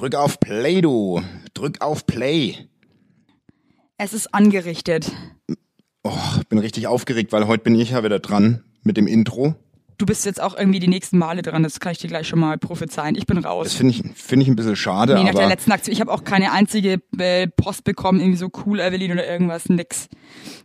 Drück 0.00 0.14
auf 0.14 0.40
Play, 0.40 0.80
du. 0.80 1.20
Drück 1.52 1.82
auf 1.82 2.06
Play. 2.06 2.56
Es 3.98 4.14
ist 4.14 4.32
angerichtet. 4.32 5.12
Oh, 6.02 6.16
bin 6.48 6.58
richtig 6.58 6.86
aufgeregt, 6.86 7.32
weil 7.32 7.46
heute 7.46 7.64
bin 7.64 7.78
ich 7.78 7.90
ja 7.90 8.02
wieder 8.02 8.18
dran 8.18 8.64
mit 8.82 8.96
dem 8.96 9.06
Intro. 9.06 9.56
Du 9.98 10.06
bist 10.06 10.24
jetzt 10.24 10.40
auch 10.40 10.56
irgendwie 10.56 10.78
die 10.80 10.88
nächsten 10.88 11.18
Male 11.18 11.42
dran, 11.42 11.62
das 11.62 11.80
kann 11.80 11.92
ich 11.92 11.98
dir 11.98 12.08
gleich 12.08 12.26
schon 12.26 12.38
mal 12.40 12.56
prophezeien. 12.56 13.14
Ich 13.14 13.26
bin 13.26 13.36
Das 13.36 13.44
raus. 13.44 13.74
finde 13.74 13.92
ich, 13.92 14.02
finde 14.14 14.44
ich 14.44 14.48
ein 14.48 14.56
bisschen 14.56 14.74
schade, 14.74 15.12
Nee, 15.16 15.24
nach 15.24 15.32
der 15.32 15.40
aber 15.42 15.48
letzten 15.50 15.72
Aktion. 15.72 15.92
Ich 15.92 16.00
habe 16.00 16.10
auch 16.10 16.24
keine 16.24 16.52
einzige 16.52 17.02
äh, 17.18 17.46
Post 17.48 17.84
bekommen, 17.84 18.20
irgendwie 18.20 18.38
so 18.38 18.48
cool, 18.64 18.80
Evelyn 18.80 19.12
oder 19.12 19.28
irgendwas, 19.28 19.68
nix. 19.68 20.08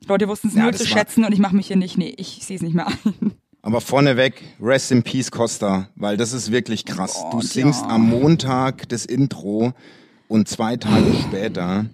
Die 0.01 0.07
Leute 0.07 0.29
wussten 0.29 0.47
es 0.47 0.55
Ja, 0.55 0.61
nur 0.61 0.71
das 0.71 0.79
zu 0.79 0.87
schätzen 0.87 1.25
und 1.25 1.33
ich 1.33 1.39
mache 1.39 1.57
mich 1.57 1.67
hier 1.67 1.75
nicht, 1.75 1.97
nee, 1.97 2.13
ich 2.15 2.39
sehe 2.41 2.55
es 2.55 2.61
nicht 2.61 2.73
mehr 2.73 2.87
ein. 2.87 3.33
Aber 3.65 3.81
vorneweg, 3.81 4.43
Rest 4.61 4.91
in 4.91 5.01
Peace 5.01 5.31
Costa, 5.31 5.87
weil 5.95 6.17
das 6.17 6.33
ist 6.33 6.51
wirklich 6.51 6.85
krass. 6.85 7.23
du 7.31 7.41
singst 7.41 7.81
ja. 7.81 7.89
am 7.89 8.07
Montag 8.09 8.87
das 8.89 9.05
Intro 9.07 9.73
und 10.27 10.47
zwei 10.47 10.77
Tage 10.77 11.13
später. 11.23 11.87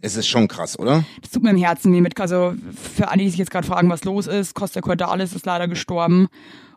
Es 0.00 0.14
ist 0.14 0.28
schon 0.28 0.46
krass, 0.46 0.78
oder? 0.78 1.02
Das 1.22 1.32
tut 1.32 1.42
mir 1.42 1.50
im 1.50 1.56
Herzen 1.56 1.92
weh 1.92 2.00
mit. 2.00 2.20
Also 2.20 2.54
für 2.80 3.08
alle, 3.08 3.24
die 3.24 3.30
sich 3.30 3.40
jetzt 3.40 3.50
gerade 3.50 3.66
fragen, 3.66 3.88
was 3.88 4.04
los 4.04 4.28
ist, 4.28 4.54
Costa 4.54 4.80
Cordalis 4.80 5.32
ist 5.34 5.46
leider 5.46 5.66
gestorben. 5.66 6.28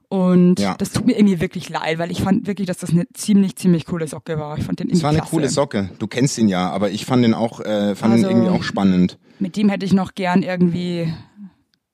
Und 0.07 0.59
Ja. 0.59 0.73
das 0.79 0.93
tut 0.93 1.05
mir 1.05 1.16
irgendwie 1.16 1.39
wirklich 1.39 1.69
leid, 1.69 1.99
weil 1.99 2.09
ich 2.09 2.23
fand 2.23 2.47
wirklich, 2.47 2.66
dass 2.66 2.79
das 2.79 2.89
eine 2.89 3.05
ziemlich, 3.13 3.55
ziemlich 3.55 3.85
coole 3.85 4.07
Socke 4.07 4.39
war. 4.39 4.57
Ich 4.57 4.63
fand 4.63 4.79
den 4.79 4.88
irgendwie 4.88 4.97
Es 4.97 5.03
war 5.03 5.11
eine 5.11 5.19
klasse. 5.19 5.29
coole 5.31 5.49
Socke. 5.49 5.91
Du 5.99 6.07
kennst 6.07 6.39
ihn 6.39 6.47
ja, 6.47 6.71
aber 6.71 6.89
ich 6.89 7.05
fand 7.05 7.23
ihn 7.23 7.35
auch, 7.35 7.59
äh, 7.59 7.93
fand 7.95 8.13
Also- 8.13 8.25
ihn 8.25 8.31
irgendwie 8.38 8.49
auch 8.49 8.63
spannend. 8.63 9.19
Mit 9.38 9.55
dem 9.57 9.69
hätte 9.69 9.85
ich 9.85 9.93
noch 9.93 10.16
gern 10.16 10.41
irgendwie 10.41 11.13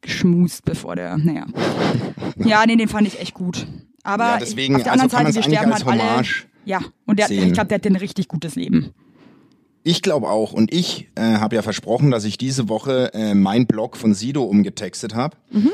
geschmust, 0.05 0.63
bevor 0.65 0.95
der, 0.95 1.17
naja. 1.17 1.45
Ja, 2.37 2.65
nee, 2.65 2.75
den 2.75 2.87
fand 2.87 3.07
ich 3.07 3.19
echt 3.19 3.33
gut. 3.33 3.65
Aber 4.03 4.23
Ja, 4.25 4.37
deswegen, 4.39 4.75
auf 4.75 4.83
der 4.83 4.91
also 4.93 5.03
anderen 5.03 5.23
man's 5.23 5.35
Seite, 5.35 5.49
wir 5.51 5.59
eigentlich 5.59 5.77
sterben 5.79 6.01
halt 6.01 6.01
alle. 6.17 6.25
Ja, 6.65 6.79
und 7.05 7.19
der, 7.19 7.27
sehen. 7.27 7.47
ich 7.47 7.53
glaube, 7.53 7.67
der 7.67 7.75
hat 7.75 7.85
ein 7.85 7.95
richtig 7.95 8.27
gutes 8.27 8.55
Leben. 8.55 8.91
Ich 9.83 10.01
glaube 10.01 10.29
auch. 10.29 10.51
Und 10.53 10.73
ich 10.73 11.09
äh, 11.15 11.21
habe 11.21 11.55
ja 11.55 11.61
versprochen, 11.61 12.09
dass 12.11 12.23
ich 12.25 12.37
diese 12.37 12.69
Woche 12.69 13.13
äh, 13.13 13.33
mein 13.35 13.67
Blog 13.67 13.97
von 13.97 14.13
Sido 14.15 14.43
umgetextet 14.43 15.13
habe. 15.15 15.37
Mhm. 15.51 15.71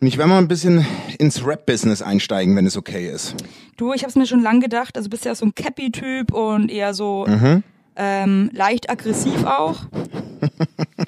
Und 0.00 0.06
ich 0.06 0.18
werde 0.18 0.28
mal 0.30 0.38
ein 0.38 0.48
bisschen 0.48 0.84
ins 1.18 1.46
Rap-Business 1.46 2.02
einsteigen, 2.02 2.54
wenn 2.56 2.66
es 2.66 2.76
okay 2.76 3.08
ist. 3.10 3.34
Du, 3.78 3.92
ich 3.94 4.02
habe 4.02 4.10
es 4.10 4.16
mir 4.16 4.26
schon 4.26 4.42
lang 4.42 4.60
gedacht. 4.60 4.96
Also 4.98 5.08
bist 5.08 5.24
ja 5.24 5.34
so 5.34 5.46
ein 5.46 5.54
Cappy-Typ 5.54 6.32
und 6.32 6.70
eher 6.70 6.92
so 6.94 7.24
Mhm. 7.26 7.62
ähm, 7.96 8.50
leicht 8.52 8.90
aggressiv 8.90 9.44
auch. 9.44 9.84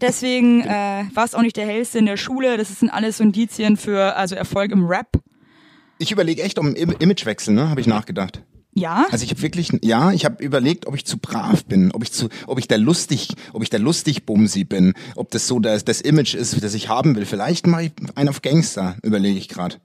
Deswegen 0.00 0.62
äh, 0.62 1.04
war 1.14 1.24
es 1.24 1.34
auch 1.34 1.42
nicht 1.42 1.56
der 1.56 1.66
hellste 1.66 1.98
in 1.98 2.06
der 2.06 2.16
Schule. 2.16 2.56
Das 2.56 2.78
sind 2.78 2.90
alles 2.90 3.20
Indizien 3.20 3.76
für 3.76 4.16
also 4.16 4.34
Erfolg 4.34 4.72
im 4.72 4.86
Rap. 4.86 5.20
Ich 5.98 6.12
überlege 6.12 6.42
echt 6.42 6.58
um 6.58 6.74
Im 6.74 6.94
Imagewechsel, 6.98 7.54
ne? 7.54 7.68
Habe 7.68 7.80
ich 7.80 7.86
nachgedacht. 7.86 8.42
Ja, 8.72 9.06
Also 9.10 9.24
ich 9.24 9.30
habe 9.30 9.42
wirklich, 9.42 9.72
ja, 9.82 10.12
ich 10.12 10.24
habe 10.24 10.42
überlegt, 10.42 10.86
ob 10.86 10.94
ich 10.94 11.04
zu 11.04 11.18
brav 11.18 11.64
bin, 11.64 11.90
ob 11.92 12.04
ich 12.04 12.12
zu, 12.12 12.28
ob 12.46 12.58
ich 12.58 12.68
der 12.68 12.78
lustig, 12.78 13.28
ob 13.52 13.62
ich 13.64 13.70
der 13.70 13.80
lustig 13.80 14.24
Bumsi 14.26 14.62
bin, 14.62 14.94
ob 15.16 15.30
das 15.32 15.48
so 15.48 15.58
das, 15.58 15.84
das 15.84 16.00
Image 16.00 16.34
ist, 16.34 16.62
das 16.62 16.74
ich 16.74 16.88
haben 16.88 17.16
will. 17.16 17.26
Vielleicht 17.26 17.66
mache 17.66 17.84
ich 17.84 17.92
einen 18.14 18.28
auf 18.28 18.42
Gangster, 18.42 18.96
überlege 19.02 19.36
ich 19.38 19.48
gerade. 19.48 19.76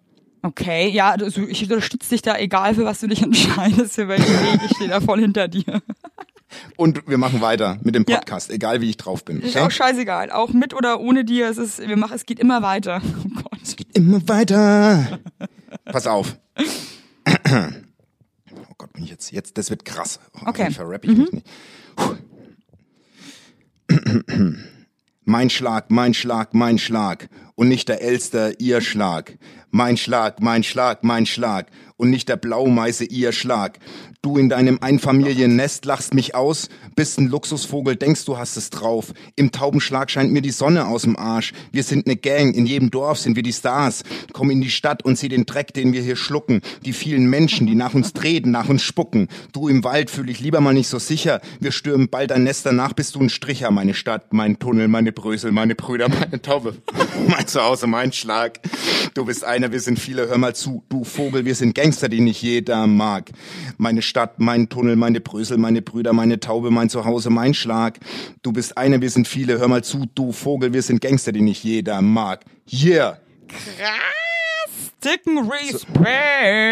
Okay. 0.45 0.89
Ja, 0.89 1.11
also 1.11 1.41
ich 1.47 1.63
unterstütze 1.63 2.09
dich 2.09 2.21
da, 2.21 2.37
egal 2.37 2.75
für 2.75 2.85
was 2.85 2.99
du 3.01 3.07
dich 3.07 3.21
entscheidest, 3.23 3.95
für 3.95 4.07
welchen 4.07 4.25
Weg. 4.33 4.61
Ich 4.69 4.75
stehe 4.75 4.89
da 4.89 5.01
voll 5.01 5.19
hinter 5.19 5.47
dir. 5.47 5.81
Und 6.77 7.07
wir 7.07 7.17
machen 7.17 7.41
weiter 7.41 7.77
mit 7.83 7.95
dem 7.95 8.05
Ja. 8.07 8.17
Podcast, 8.17 8.49
egal 8.49 8.79
wie 8.79 8.89
ich 8.89 8.97
drauf 8.97 9.25
bin. 9.25 9.41
Ist 9.41 9.55
Okay? 9.55 9.65
auch 9.65 9.71
scheißegal. 9.71 10.31
Auch 10.31 10.51
mit 10.53 10.73
oder 10.73 10.99
ohne 11.01 11.25
dir. 11.25 11.49
Es 11.49 11.57
ist, 11.57 11.79
wir 11.85 11.97
machen, 11.97 12.13
es 12.15 12.25
geht 12.25 12.39
immer 12.39 12.61
weiter. 12.61 13.01
Oh 13.03 13.41
Gott. 13.43 13.59
Es 13.61 13.75
geht 13.75 13.97
immer 13.97 14.25
weiter. 14.29 15.19
Pass 15.85 16.07
auf. 16.07 16.37
Oh 17.27 18.73
Gott, 18.77 18.93
bin 18.93 19.03
ich 19.03 19.09
jetzt, 19.09 19.31
jetzt, 19.31 19.57
das 19.57 19.69
wird 19.69 19.83
krass. 19.85 20.19
Oh, 20.35 20.47
Okay. 20.49 20.67
Ich 20.69 20.75
verrapp 20.75 21.03
ich 21.03 21.17
mich 21.17 21.31
nicht. 21.31 21.45
Puh. 21.95 22.15
Mein 25.27 25.49
Schlag, 25.49 25.89
mein 25.89 26.13
Schlag, 26.13 26.53
mein 26.53 26.77
Schlag. 26.77 27.29
Und 27.55 27.67
nicht 27.67 27.89
der 27.89 28.03
Elster, 28.03 28.59
ihr 28.59 28.79
Schlag. 28.79 29.39
Mein 29.71 29.97
Schlag, 29.97 30.39
mein 30.39 30.61
Schlag, 30.63 31.03
mein 31.03 31.25
Schlag. 31.25 31.71
Und 31.97 32.11
nicht 32.11 32.29
der 32.29 32.35
Blaumeise, 32.37 33.05
ihr 33.05 33.31
Schlag. 33.31 33.79
Du 34.25 34.39
in 34.39 34.49
deinem 34.49 34.79
Einfamiliennest 34.81 35.85
lachst 35.85 36.15
mich 36.15 36.33
aus, 36.33 36.69
bist 36.95 37.19
ein 37.19 37.27
Luxusvogel, 37.27 37.95
denkst 37.95 38.25
du 38.25 38.39
hast 38.39 38.57
es 38.57 38.71
drauf. 38.71 39.13
Im 39.35 39.51
Taubenschlag 39.51 40.09
scheint 40.09 40.31
mir 40.31 40.41
die 40.41 40.49
Sonne 40.49 40.87
aus 40.87 41.03
dem 41.03 41.15
Arsch. 41.15 41.53
Wir 41.71 41.83
sind 41.83 42.07
ne 42.07 42.15
Gang, 42.15 42.55
in 42.55 42.65
jedem 42.65 42.89
Dorf 42.89 43.19
sind 43.19 43.35
wir 43.35 43.43
die 43.43 43.53
Stars. 43.53 44.03
Komm 44.33 44.49
in 44.49 44.61
die 44.61 44.71
Stadt 44.71 45.05
und 45.05 45.15
sieh 45.15 45.29
den 45.29 45.45
Dreck, 45.45 45.75
den 45.75 45.93
wir 45.93 46.01
hier 46.01 46.15
schlucken. 46.15 46.61
Die 46.85 46.93
vielen 46.93 47.29
Menschen, 47.29 47.67
die 47.67 47.75
nach 47.75 47.93
uns 47.93 48.13
treten, 48.13 48.49
nach 48.49 48.67
uns 48.67 48.81
spucken. 48.81 49.27
Du 49.53 49.67
im 49.67 49.83
Wald 49.83 50.09
fühl 50.09 50.27
ich 50.31 50.39
lieber 50.39 50.59
mal 50.59 50.73
nicht 50.73 50.87
so 50.87 50.97
sicher. 50.97 51.39
Wir 51.59 51.71
stürmen 51.71 52.09
bald 52.09 52.31
ein 52.31 52.45
Nest, 52.45 52.65
danach 52.65 52.93
bist 52.93 53.13
du 53.13 53.19
ein 53.19 53.29
Stricher. 53.29 53.69
Meine 53.69 53.93
Stadt, 53.93 54.33
mein 54.33 54.57
Tunnel, 54.57 54.87
meine 54.87 55.11
Brösel, 55.11 55.51
meine 55.51 55.75
Brüder, 55.75 56.09
meine 56.09 56.41
Taube. 56.41 56.77
mein 57.27 57.45
Zuhause, 57.45 57.85
mein 57.85 58.11
Schlag. 58.11 58.59
Du 59.13 59.23
bist 59.23 59.43
einer, 59.43 59.71
wir 59.71 59.79
sind 59.79 59.99
viele, 59.99 60.27
hör 60.27 60.39
mal 60.39 60.55
zu. 60.55 60.83
Du 60.89 61.03
Vogel, 61.03 61.45
wir 61.45 61.53
sind 61.53 61.75
Gangster, 61.75 62.09
die 62.09 62.21
nicht 62.21 62.41
jeder 62.41 62.87
mag. 62.87 63.29
Meine 63.77 64.01
Stadt, 64.01 64.14
mein 64.37 64.69
Tunnel, 64.69 64.95
meine 64.95 65.19
Brösel, 65.19 65.57
meine 65.57 65.81
Brüder, 65.81 66.13
meine 66.13 66.39
Taube, 66.39 66.71
mein 66.71 66.89
Zuhause, 66.89 67.29
mein 67.29 67.53
Schlag. 67.53 67.99
Du 68.41 68.51
bist 68.51 68.77
einer, 68.77 69.01
wir 69.01 69.09
sind 69.09 69.27
viele, 69.27 69.59
hör 69.59 69.67
mal 69.67 69.83
zu. 69.83 70.05
Du 70.15 70.31
Vogel, 70.31 70.73
wir 70.73 70.81
sind 70.81 71.01
Gangster, 71.01 71.31
die 71.31 71.41
nicht 71.41 71.63
jeder 71.63 72.01
mag. 72.01 72.45
Yeah. 72.71 73.19
Dicken 75.03 75.49
Respekt. 75.49 76.65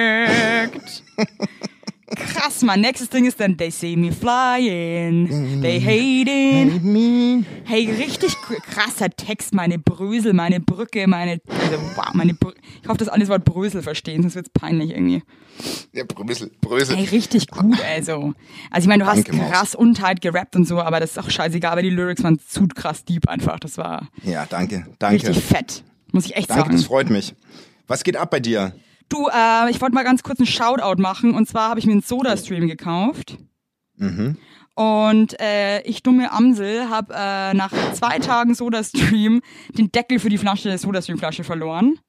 Krass, 2.15 2.61
Mann. 2.61 2.81
Nächstes 2.81 3.09
Ding 3.09 3.25
ist 3.25 3.39
dann 3.39 3.57
They 3.57 3.71
see 3.71 3.95
me 3.95 4.11
flying, 4.11 5.61
they 5.61 5.79
hating. 5.81 7.45
Hey, 7.65 7.89
richtig 7.91 8.35
krasser 8.71 9.09
Text. 9.09 9.53
Meine 9.53 9.79
Brösel, 9.79 10.33
meine 10.33 10.59
Brücke, 10.59 11.07
meine, 11.07 11.39
also, 11.47 11.77
wow, 11.95 12.13
meine 12.13 12.33
Brü 12.33 12.51
Ich 12.81 12.87
hoffe, 12.87 12.97
dass 12.99 13.07
alle 13.09 13.21
das 13.21 13.29
Wort 13.29 13.45
Brösel 13.45 13.81
verstehen, 13.81 14.21
sonst 14.21 14.35
wird's 14.35 14.49
peinlich 14.49 14.91
irgendwie. 14.91 15.23
Ja, 15.93 16.03
Brösel, 16.03 16.51
Brösel. 16.61 16.97
Hey, 16.97 17.05
richtig 17.05 17.47
gut, 17.47 17.79
also. 17.83 18.33
Also 18.71 18.85
ich 18.85 18.87
meine, 18.87 19.03
du 19.03 19.09
hast 19.09 19.27
Danke, 19.27 19.45
krass 19.49 19.75
untight 19.75 20.21
gerappt 20.21 20.55
und 20.55 20.67
so, 20.67 20.79
aber 20.81 20.99
das 20.99 21.11
ist 21.11 21.19
auch 21.19 21.29
scheißegal, 21.29 21.71
aber 21.73 21.81
die 21.81 21.89
Lyrics 21.89 22.23
waren 22.23 22.39
zu 22.39 22.67
krass 22.67 23.05
deep 23.05 23.27
einfach. 23.27 23.59
Das 23.59 23.77
war 23.77 24.07
Ja, 24.23 24.45
danke, 24.47 24.85
danke. 24.99 25.27
richtig 25.27 25.43
fett. 25.43 25.83
Muss 26.11 26.25
ich 26.25 26.35
echt 26.35 26.49
Danke, 26.49 26.63
sagen. 26.63 26.75
das 26.75 26.85
freut 26.85 27.09
mich. 27.09 27.33
Was 27.87 28.03
geht 28.03 28.17
ab 28.17 28.29
bei 28.31 28.39
dir? 28.39 28.73
Du, 29.13 29.27
äh, 29.27 29.69
ich 29.69 29.79
wollte 29.79 29.93
mal 29.93 30.03
ganz 30.03 30.23
kurz 30.23 30.39
einen 30.39 30.47
Shoutout 30.47 30.99
machen. 30.99 31.35
Und 31.35 31.47
zwar 31.47 31.69
habe 31.69 31.79
ich 31.79 31.85
mir 31.85 31.91
einen 31.91 32.01
Soda-Stream 32.01 32.67
gekauft. 32.67 33.37
Mhm. 33.97 34.37
Und 34.73 35.39
äh, 35.39 35.81
ich 35.83 36.01
dumme 36.01 36.31
Amsel 36.31 36.89
habe 36.89 37.13
äh, 37.15 37.53
nach 37.53 37.71
zwei 37.93 38.17
Tagen 38.17 38.55
Soda-Stream 38.55 39.43
den 39.77 39.91
Deckel 39.91 40.17
für 40.17 40.29
die 40.29 40.39
Flasche 40.39 40.75
Soda-Stream-Flasche 40.75 41.43
verloren. 41.43 41.99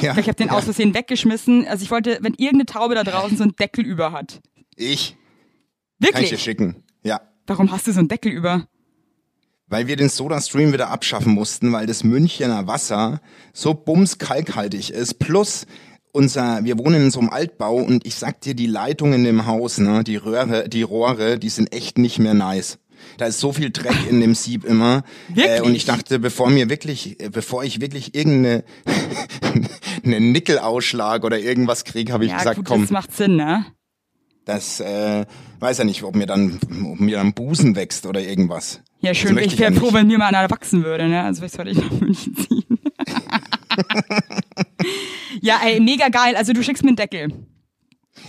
Ja, 0.00 0.16
Ich 0.16 0.26
habe 0.26 0.34
den 0.34 0.46
ja. 0.46 0.54
aus 0.54 0.64
Versehen 0.64 0.94
weggeschmissen. 0.94 1.66
Also 1.68 1.84
ich 1.84 1.90
wollte, 1.90 2.18
wenn 2.22 2.32
irgendeine 2.32 2.66
Taube 2.66 2.94
da 2.94 3.04
draußen 3.04 3.36
so 3.36 3.42
einen 3.42 3.54
Deckel 3.54 3.84
über 3.84 4.12
hat. 4.12 4.40
Ich 4.76 5.10
kann 6.00 6.08
ich 6.08 6.08
dir 6.08 6.22
Wirklich? 6.22 6.42
schicken. 6.42 6.82
Ja. 7.02 7.20
Warum 7.46 7.70
hast 7.70 7.86
du 7.86 7.92
so 7.92 7.98
einen 7.98 8.08
Deckel 8.08 8.32
über? 8.32 8.66
Weil 9.66 9.86
wir 9.86 9.96
den 9.96 10.08
Soda-Stream 10.08 10.72
wieder 10.72 10.88
abschaffen 10.88 11.34
mussten, 11.34 11.70
weil 11.72 11.86
das 11.86 12.02
Münchener 12.02 12.66
Wasser 12.66 13.20
so 13.52 13.74
bumskalkhaltig 13.74 14.90
ist. 14.90 15.18
Plus 15.18 15.66
unser, 16.14 16.64
wir 16.64 16.78
wohnen 16.78 17.02
in 17.02 17.10
so 17.10 17.20
einem 17.20 17.30
Altbau 17.30 17.76
und 17.76 18.06
ich 18.06 18.14
sag 18.14 18.40
dir, 18.40 18.54
die 18.54 18.66
Leitungen 18.66 19.26
im 19.26 19.46
Haus, 19.46 19.78
ne, 19.78 20.04
die 20.04 20.16
Röhre, 20.16 20.68
die 20.68 20.82
Rohre, 20.82 21.38
die 21.38 21.48
sind 21.48 21.74
echt 21.74 21.98
nicht 21.98 22.18
mehr 22.18 22.34
nice. 22.34 22.78
Da 23.18 23.26
ist 23.26 23.40
so 23.40 23.52
viel 23.52 23.70
Dreck 23.70 24.08
in 24.08 24.20
dem 24.20 24.34
Sieb 24.34 24.64
immer. 24.64 25.02
Wirklich? 25.28 25.44
Äh, 25.44 25.60
und 25.60 25.74
ich 25.74 25.84
dachte, 25.84 26.18
bevor 26.18 26.48
mir 26.48 26.70
wirklich, 26.70 27.20
äh, 27.20 27.28
bevor 27.28 27.64
ich 27.64 27.80
wirklich 27.80 28.14
irgendeine 28.14 28.64
einen 30.04 30.32
Nickelausschlag 30.32 31.24
oder 31.24 31.38
irgendwas 31.38 31.84
krieg, 31.84 32.10
habe 32.10 32.24
ich 32.24 32.30
ja, 32.30 32.38
gesagt, 32.38 32.56
gut, 32.56 32.66
komm, 32.66 32.82
das 32.82 32.90
macht 32.90 33.14
Sinn, 33.14 33.36
ne? 33.36 33.66
das 34.44 34.80
äh, 34.80 35.24
weiß 35.60 35.78
ja 35.78 35.84
nicht, 35.84 36.02
ob 36.02 36.14
mir 36.14 36.26
dann, 36.26 36.58
ob 36.92 37.00
mir 37.00 37.16
dann 37.16 37.32
Busen 37.32 37.76
wächst 37.76 38.06
oder 38.06 38.20
irgendwas. 38.20 38.80
Ja, 39.00 39.14
schön. 39.14 39.36
Ich 39.38 39.58
wäre 39.58 39.72
ja 39.72 39.78
froh, 39.78 39.92
wenn 39.92 40.06
mir 40.06 40.18
mal 40.18 40.34
einer 40.34 40.50
wachsen 40.50 40.84
würde, 40.84 41.08
ne? 41.08 41.22
Also 41.22 41.40
vielleicht 41.40 41.54
sollte 41.54 41.70
ich 41.70 41.78
nach 41.78 41.90
München 42.00 42.36
ziehen. 42.36 42.78
Ja, 45.40 45.60
ey, 45.64 45.80
mega 45.80 46.08
geil. 46.08 46.36
Also 46.36 46.52
du 46.52 46.62
schickst 46.62 46.82
mir 46.82 46.90
einen 46.90 46.96
Deckel. 46.96 47.28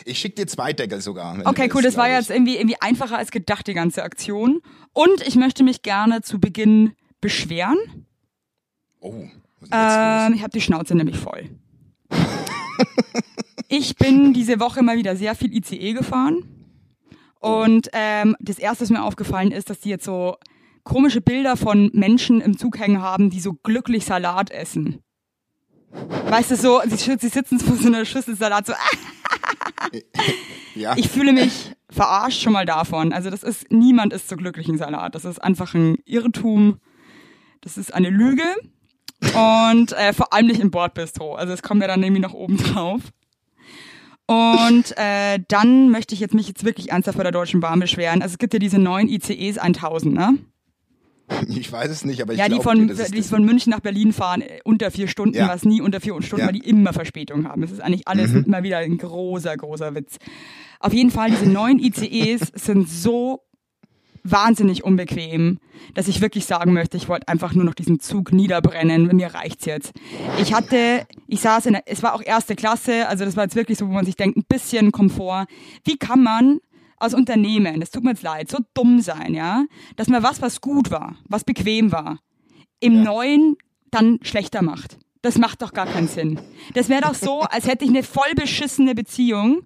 Ich 0.03 0.19
schick 0.19 0.35
dir 0.35 0.47
zwei 0.47 0.73
Deckel 0.73 1.01
sogar. 1.01 1.39
Okay, 1.45 1.69
cool. 1.73 1.81
Das 1.81 1.95
war 1.97 2.09
jetzt 2.09 2.29
irgendwie, 2.29 2.55
irgendwie 2.55 2.81
einfacher 2.81 3.17
als 3.17 3.31
gedacht, 3.31 3.67
die 3.67 3.73
ganze 3.73 4.03
Aktion. 4.03 4.61
Und 4.93 5.21
ich 5.25 5.35
möchte 5.35 5.63
mich 5.63 5.83
gerne 5.83 6.21
zu 6.21 6.39
Beginn 6.39 6.93
beschweren. 7.21 7.77
Oh, 8.99 9.25
Ähm, 9.71 10.33
ich 10.33 10.41
habe 10.41 10.51
die 10.53 10.61
Schnauze 10.61 10.95
nämlich 10.95 11.17
voll. 11.17 11.49
ich 13.67 13.95
bin 13.95 14.33
diese 14.33 14.59
Woche 14.59 14.81
mal 14.83 14.97
wieder 14.97 15.15
sehr 15.15 15.35
viel 15.35 15.53
ICE 15.53 15.93
gefahren. 15.93 16.43
Und 17.39 17.89
ähm, 17.93 18.35
das 18.39 18.57
erste, 18.57 18.83
was 18.83 18.89
mir 18.89 19.03
aufgefallen 19.03 19.51
ist, 19.51 19.69
dass 19.69 19.79
die 19.79 19.89
jetzt 19.89 20.05
so 20.05 20.35
komische 20.83 21.21
Bilder 21.21 21.57
von 21.57 21.91
Menschen 21.93 22.41
im 22.41 22.57
Zug 22.57 22.79
hängen 22.79 23.01
haben, 23.01 23.29
die 23.29 23.39
so 23.39 23.53
glücklich 23.53 24.05
Salat 24.05 24.49
essen. 24.51 25.01
Weißt 26.29 26.51
du, 26.51 26.55
so, 26.55 26.81
sie, 26.85 27.17
sie 27.19 27.29
sitzen 27.29 27.59
vor 27.59 27.75
so 27.77 27.87
einer 27.87 28.05
Schüssel 28.05 28.35
Salat, 28.35 28.67
so, 28.67 28.73
Ja, 30.75 30.95
ich 30.97 31.09
fühle 31.09 31.33
mich 31.33 31.71
verarscht 31.89 32.41
schon 32.41 32.53
mal 32.53 32.65
davon. 32.65 33.13
Also 33.13 33.29
das 33.29 33.43
ist, 33.43 33.71
niemand 33.71 34.11
ist 34.13 34.27
so 34.27 34.35
glücklich 34.35 34.67
in 34.67 34.77
Salat. 34.77 35.15
Das 35.15 35.25
ist 35.25 35.39
einfach 35.39 35.73
ein 35.73 35.97
Irrtum. 36.05 36.79
Das 37.61 37.77
ist 37.77 37.93
eine 37.93 38.09
Lüge. 38.09 38.43
Und 39.21 39.93
äh, 39.93 40.13
vor 40.13 40.33
allem 40.33 40.47
nicht 40.47 40.59
im 40.59 40.71
Bordbistro. 40.71 41.35
Also 41.35 41.53
es 41.53 41.63
kommt 41.63 41.81
ja 41.81 41.87
dann 41.87 42.01
nämlich 42.01 42.21
noch 42.21 42.33
oben 42.33 42.57
drauf. 42.57 43.01
Und 44.27 44.97
äh, 44.97 45.39
dann 45.47 45.89
möchte 45.89 46.13
ich 46.13 46.19
jetzt 46.19 46.33
mich 46.33 46.47
jetzt 46.47 46.65
wirklich 46.65 46.91
ernsthaft 46.91 47.17
bei 47.17 47.23
der 47.23 47.31
Deutschen 47.31 47.59
Bahn 47.59 47.79
beschweren. 47.79 48.21
Also 48.21 48.33
es 48.33 48.37
gibt 48.39 48.53
ja 48.53 48.59
diese 48.59 48.79
neuen 48.79 49.07
ICEs 49.07 49.57
1000, 49.57 50.13
ne? 50.13 50.37
Ich 51.47 51.71
weiß 51.71 51.89
es 51.89 52.05
nicht, 52.05 52.21
aber 52.21 52.33
ich 52.33 52.39
Ja, 52.39 52.49
die 52.49 52.59
von, 52.61 52.89
ist 52.89 53.13
die 53.13 53.21
von 53.23 53.43
München 53.43 53.71
nach 53.71 53.79
Berlin 53.79 54.13
fahren, 54.13 54.41
äh, 54.41 54.59
unter 54.63 54.91
vier 54.91 55.07
Stunden, 55.07 55.35
Ja. 55.35 55.47
was 55.47 55.63
nie 55.65 55.81
unter 55.81 55.99
vier 56.01 56.13
Stunden, 56.21 56.45
Ja. 56.45 56.51
Mhm. 56.51 56.55
weil 56.55 56.61
die 56.61 56.69
immer 56.69 56.93
Verspätung 56.93 57.47
haben. 57.47 57.63
Es 57.63 57.71
ist 57.71 57.81
eigentlich 57.81 58.07
alles 58.07 58.33
immer 58.33 58.63
wieder 58.63 58.77
ein 58.79 58.97
großer, 58.97 59.55
großer 59.57 59.95
Witz. 59.95 60.17
Auf 60.79 60.93
jeden 60.93 61.11
Fall, 61.11 61.31
diese 61.31 61.49
neuen 61.49 61.79
ICEs 61.79 62.51
sind 62.55 62.89
so 62.89 63.41
wahnsinnig 64.23 64.83
unbequem, 64.83 65.59
dass 65.93 66.07
ich 66.07 66.19
wirklich 66.19 66.45
sagen 66.45 66.73
möchte, 66.73 66.97
ich 66.97 67.07
wollte 67.07 67.27
einfach 67.27 67.53
nur 67.53 67.63
noch 67.63 67.75
diesen 67.75 67.99
Zug 67.99 68.31
niederbrennen. 68.33 69.07
Mir 69.15 69.27
reicht's 69.35 69.65
jetzt. 69.65 69.93
Ich 70.41 70.51
hatte, 70.53 71.05
ich 71.27 71.41
saß 71.41 71.67
in 71.67 71.73
der, 71.73 71.83
es 71.85 72.01
war 72.01 72.15
auch 72.15 72.23
erste 72.23 72.55
Klasse, 72.55 73.07
also 73.07 73.23
das 73.23 73.35
war 73.37 73.43
jetzt 73.43 73.55
wirklich 73.55 73.77
so, 73.77 73.87
wo 73.87 73.91
man 73.91 74.05
sich 74.05 74.15
denkt, 74.15 74.35
ein 74.37 74.43
bisschen 74.47 74.91
Komfort. 74.91 75.45
Wie 75.83 75.97
kann 75.97 76.23
man 76.23 76.59
als 77.05 77.13
Unternehmen, 77.13 77.79
das 77.79 77.91
tut 77.91 78.03
mir 78.03 78.11
jetzt 78.11 78.23
leid, 78.23 78.49
so 78.49 78.57
dumm 78.73 78.99
sein, 79.01 79.33
ja, 79.33 79.65
dass 79.95 80.07
man 80.09 80.21
was, 80.23 80.41
was 80.41 80.59
gut 80.61 80.91
war, 80.91 81.15
was 81.29 81.43
bequem 81.43 81.91
war, 81.91 82.19
im 82.79 83.01
Neuen 83.03 83.55
dann 83.91 84.19
schlechter 84.23 84.61
macht. 84.61 84.97
Das 85.21 85.37
macht 85.37 85.61
doch 85.61 85.73
gar 85.73 85.87
keinen 85.87 86.07
Sinn. 86.07 86.39
Das 86.73 86.89
wäre 86.89 87.01
doch 87.01 87.15
so, 87.15 87.39
als 87.49 87.67
hätte 87.67 87.85
ich 87.85 87.89
eine 87.91 88.03
voll 88.03 88.33
beschissene 88.35 88.93
Beziehung 88.93 89.61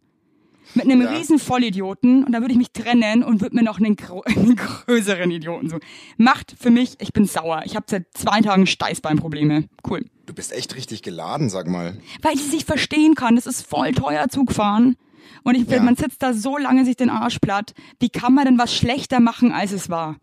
mit 0.75 0.85
einem 0.85 1.01
Ja. 1.01 1.09
riesen 1.09 1.39
Vollidioten 1.39 2.23
und 2.23 2.31
dann 2.31 2.43
würde 2.43 2.51
ich 2.53 2.57
mich 2.59 2.71
trennen 2.71 3.23
und 3.23 3.41
würde 3.41 3.55
mir 3.55 3.63
noch 3.63 3.79
einen, 3.79 3.97
einen 4.25 4.55
größeren 4.55 5.31
Idioten 5.31 5.67
suchen. 5.69 5.81
Macht 6.17 6.55
für 6.59 6.69
mich, 6.69 6.93
ich 6.99 7.11
bin 7.11 7.25
sauer. 7.25 7.63
Ich 7.65 7.75
habe 7.75 7.87
seit 7.89 8.05
zwei 8.13 8.39
Tagen 8.41 8.67
Steißbeinprobleme. 8.67 9.67
Cool. 9.89 10.05
Du 10.27 10.33
bist 10.35 10.53
echt 10.53 10.75
richtig 10.75 11.01
geladen, 11.01 11.49
sag 11.49 11.67
mal. 11.67 11.97
Weil 12.21 12.35
ich 12.35 12.41
es 12.41 12.51
nicht 12.53 12.67
verstehen 12.67 13.15
kann. 13.15 13.35
Das 13.35 13.47
ist 13.47 13.65
voll 13.65 13.93
teuer 13.93 14.27
Zugfahren. 14.29 14.95
Und 15.43 15.55
ich, 15.55 15.67
Ja. 15.67 15.81
man 15.81 15.95
sitzt 15.95 16.21
da 16.21 16.33
so 16.33 16.57
lange 16.57 16.85
sich 16.85 16.95
den 16.97 17.09
Arsch 17.09 17.39
platt. 17.39 17.73
Wie 17.99 18.09
kann 18.09 18.33
man 18.33 18.45
denn 18.45 18.57
was 18.57 18.73
schlechter 18.75 19.19
machen, 19.19 19.51
als 19.51 19.71
es 19.71 19.89
war? 19.89 20.17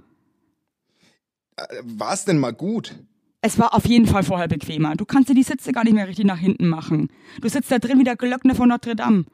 War 1.85 2.13
es 2.13 2.25
denn 2.25 2.39
mal 2.39 2.53
gut? 2.53 2.95
Es 3.41 3.59
war 3.59 3.75
auf 3.75 3.87
jeden 3.87 4.07
Fall 4.07 4.25
vorher 4.25 4.49
bequemer. 4.49 4.95
Du 4.97 5.05
kannst 5.05 5.29
dir 5.29 5.35
die 5.35 5.43
Sitze 5.43 5.73
gar 5.73 5.85
nicht 5.85 5.93
mehr 5.95 6.09
richtig 6.09 6.25
nach 6.25 6.39
hinten 6.39 6.69
machen. 6.69 7.09
Du 7.41 7.49
sitzt 7.49 7.71
da 7.71 7.79
drin 7.79 7.99
wie 7.99 8.05
der 8.05 8.17
Glöckner 8.17 8.55
von 8.55 8.69
Notre 8.69 8.97
Dame. 8.97 9.25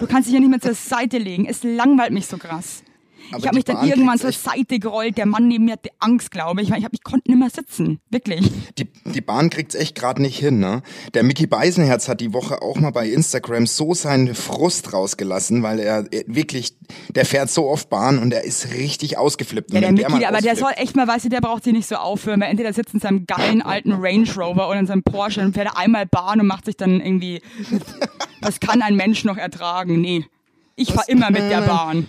Du 0.00 0.06
kannst 0.06 0.28
dich 0.28 0.34
ja 0.34 0.40
nicht 0.40 0.50
mehr 0.50 0.60
zur 0.60 0.74
Seite 0.74 1.18
legen. 1.18 1.46
Es 1.46 1.62
langweilt 1.64 2.12
mich 2.12 2.26
so 2.26 2.36
krass. 2.36 2.84
Aber 3.30 3.38
ich 3.38 3.46
habe 3.46 3.56
mich 3.56 3.64
dann 3.64 3.86
irgendwann 3.88 4.18
zur 4.18 4.32
Seite 4.32 4.78
gerollt. 4.78 5.16
Der 5.16 5.26
Mann 5.26 5.48
neben 5.48 5.64
mir 5.64 5.72
hatte 5.72 5.90
Angst, 5.98 6.30
glaube 6.30 6.62
ich. 6.62 6.70
weil 6.70 6.78
Ich, 6.78 6.84
hab, 6.84 6.92
ich 6.92 7.02
konnte 7.02 7.30
nicht 7.30 7.40
mehr 7.40 7.50
sitzen. 7.50 8.00
Wirklich. 8.10 8.50
Die, 8.78 8.88
die 9.06 9.20
Bahn 9.20 9.48
kriegt's 9.48 9.74
echt 9.74 9.94
gerade 9.94 10.20
nicht 10.20 10.38
hin, 10.38 10.58
ne? 10.58 10.82
Der 11.14 11.22
Mickey 11.22 11.46
Beisenherz 11.46 12.08
hat 12.08 12.20
die 12.20 12.34
Woche 12.34 12.60
auch 12.60 12.76
mal 12.78 12.90
bei 12.90 13.08
Instagram 13.08 13.66
so 13.66 13.94
seinen 13.94 14.34
Frust 14.34 14.92
rausgelassen, 14.92 15.62
weil 15.62 15.80
er 15.80 15.94
er 15.94 16.24
wirklich, 16.26 16.76
der 17.14 17.24
fährt 17.24 17.50
so 17.50 17.68
oft 17.68 17.88
Bahn 17.90 18.18
und 18.18 18.32
er 18.32 18.44
ist 18.44 18.72
richtig 18.72 19.18
ausgeflippt. 19.18 19.72
Ja, 19.72 19.80
der 19.80 19.88
wenn 19.88 19.94
Mickey, 19.94 20.24
aber 20.24 20.40
der 20.40 20.56
soll 20.56 20.72
echt 20.76 20.96
mal, 20.96 21.06
weißt 21.06 21.26
du, 21.26 21.28
der 21.28 21.40
braucht 21.40 21.64
sich 21.64 21.72
nicht 21.72 21.88
so 21.88 21.96
aufhören. 21.96 22.40
Weil 22.40 22.50
entweder 22.50 22.72
sitzt 22.72 22.94
in 22.94 23.00
seinem 23.00 23.26
geilen 23.26 23.62
alten 23.62 23.92
Range 23.92 24.28
Rover 24.36 24.68
oder 24.68 24.78
in 24.78 24.86
seinem 24.86 25.02
Porsche 25.02 25.40
und 25.40 25.54
fährt 25.54 25.66
er 25.66 25.78
einmal 25.78 26.06
Bahn 26.06 26.40
und 26.40 26.46
macht 26.46 26.66
sich 26.66 26.76
dann 26.76 27.00
irgendwie, 27.00 27.40
was 28.40 28.60
kann 28.60 28.82
ein 28.82 28.96
Mensch 28.96 29.24
noch 29.24 29.36
ertragen? 29.36 30.00
Nee. 30.00 30.24
Ich 30.76 30.92
fahr 30.92 31.08
immer 31.08 31.30
mit 31.30 31.42
der 31.42 31.62
Bahn. 31.62 32.08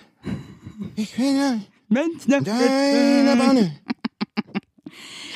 Ich 0.96 1.18
will 1.18 1.36
ja 1.36 1.60
Mensch, 1.90 2.28
ne? 2.28 2.42
deine 2.42 3.36
Bahn. 3.38 3.72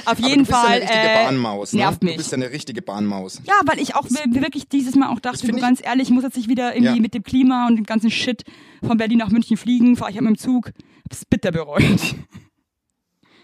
Auf 0.06 0.18
jeden 0.20 0.46
du 0.46 0.50
bist 0.50 0.52
ja 0.52 0.58
Fall. 0.58 0.72
eine 0.72 0.82
richtige 0.82 1.10
äh, 1.10 1.24
Bahnmaus, 1.26 1.74
ne? 1.74 1.80
nervt 1.82 2.02
Du 2.02 2.06
mich. 2.08 2.18
bist 2.18 2.32
ja 2.32 2.38
eine 2.38 2.50
richtige 2.52 2.82
Bahnmaus. 2.82 3.42
Ja, 3.46 3.54
weil 3.66 3.80
ich 3.80 3.96
auch 3.96 4.06
wir- 4.10 4.42
wirklich 4.42 4.68
dieses 4.70 4.96
Mal 4.96 5.10
auch 5.10 5.20
dachte, 5.20 5.46
du 5.46 5.56
ich- 5.56 5.62
ganz 5.62 5.82
ehrlich, 5.84 6.08
ich 6.08 6.14
muss 6.14 6.24
jetzt 6.24 6.38
nicht 6.38 6.48
wieder 6.50 6.74
irgendwie 6.76 6.96
Ja. 6.96 7.02
mit 7.02 7.14
dem 7.14 7.24
Klima 7.24 7.68
und 7.68 7.76
dem 7.76 7.86
ganzen 7.86 8.10
Shit 8.10 8.44
von 8.86 8.98
Berlin 8.98 9.20
nach 9.20 9.30
München 9.30 9.58
fliegen, 9.58 9.98
fahre 9.98 10.12
ich 10.12 10.18
halt 10.18 10.26
mit 10.28 10.38
dem 10.38 10.40
Zug. 10.40 10.72
Hab's 11.04 11.26
bitter 11.26 11.52
bereut. 11.52 12.16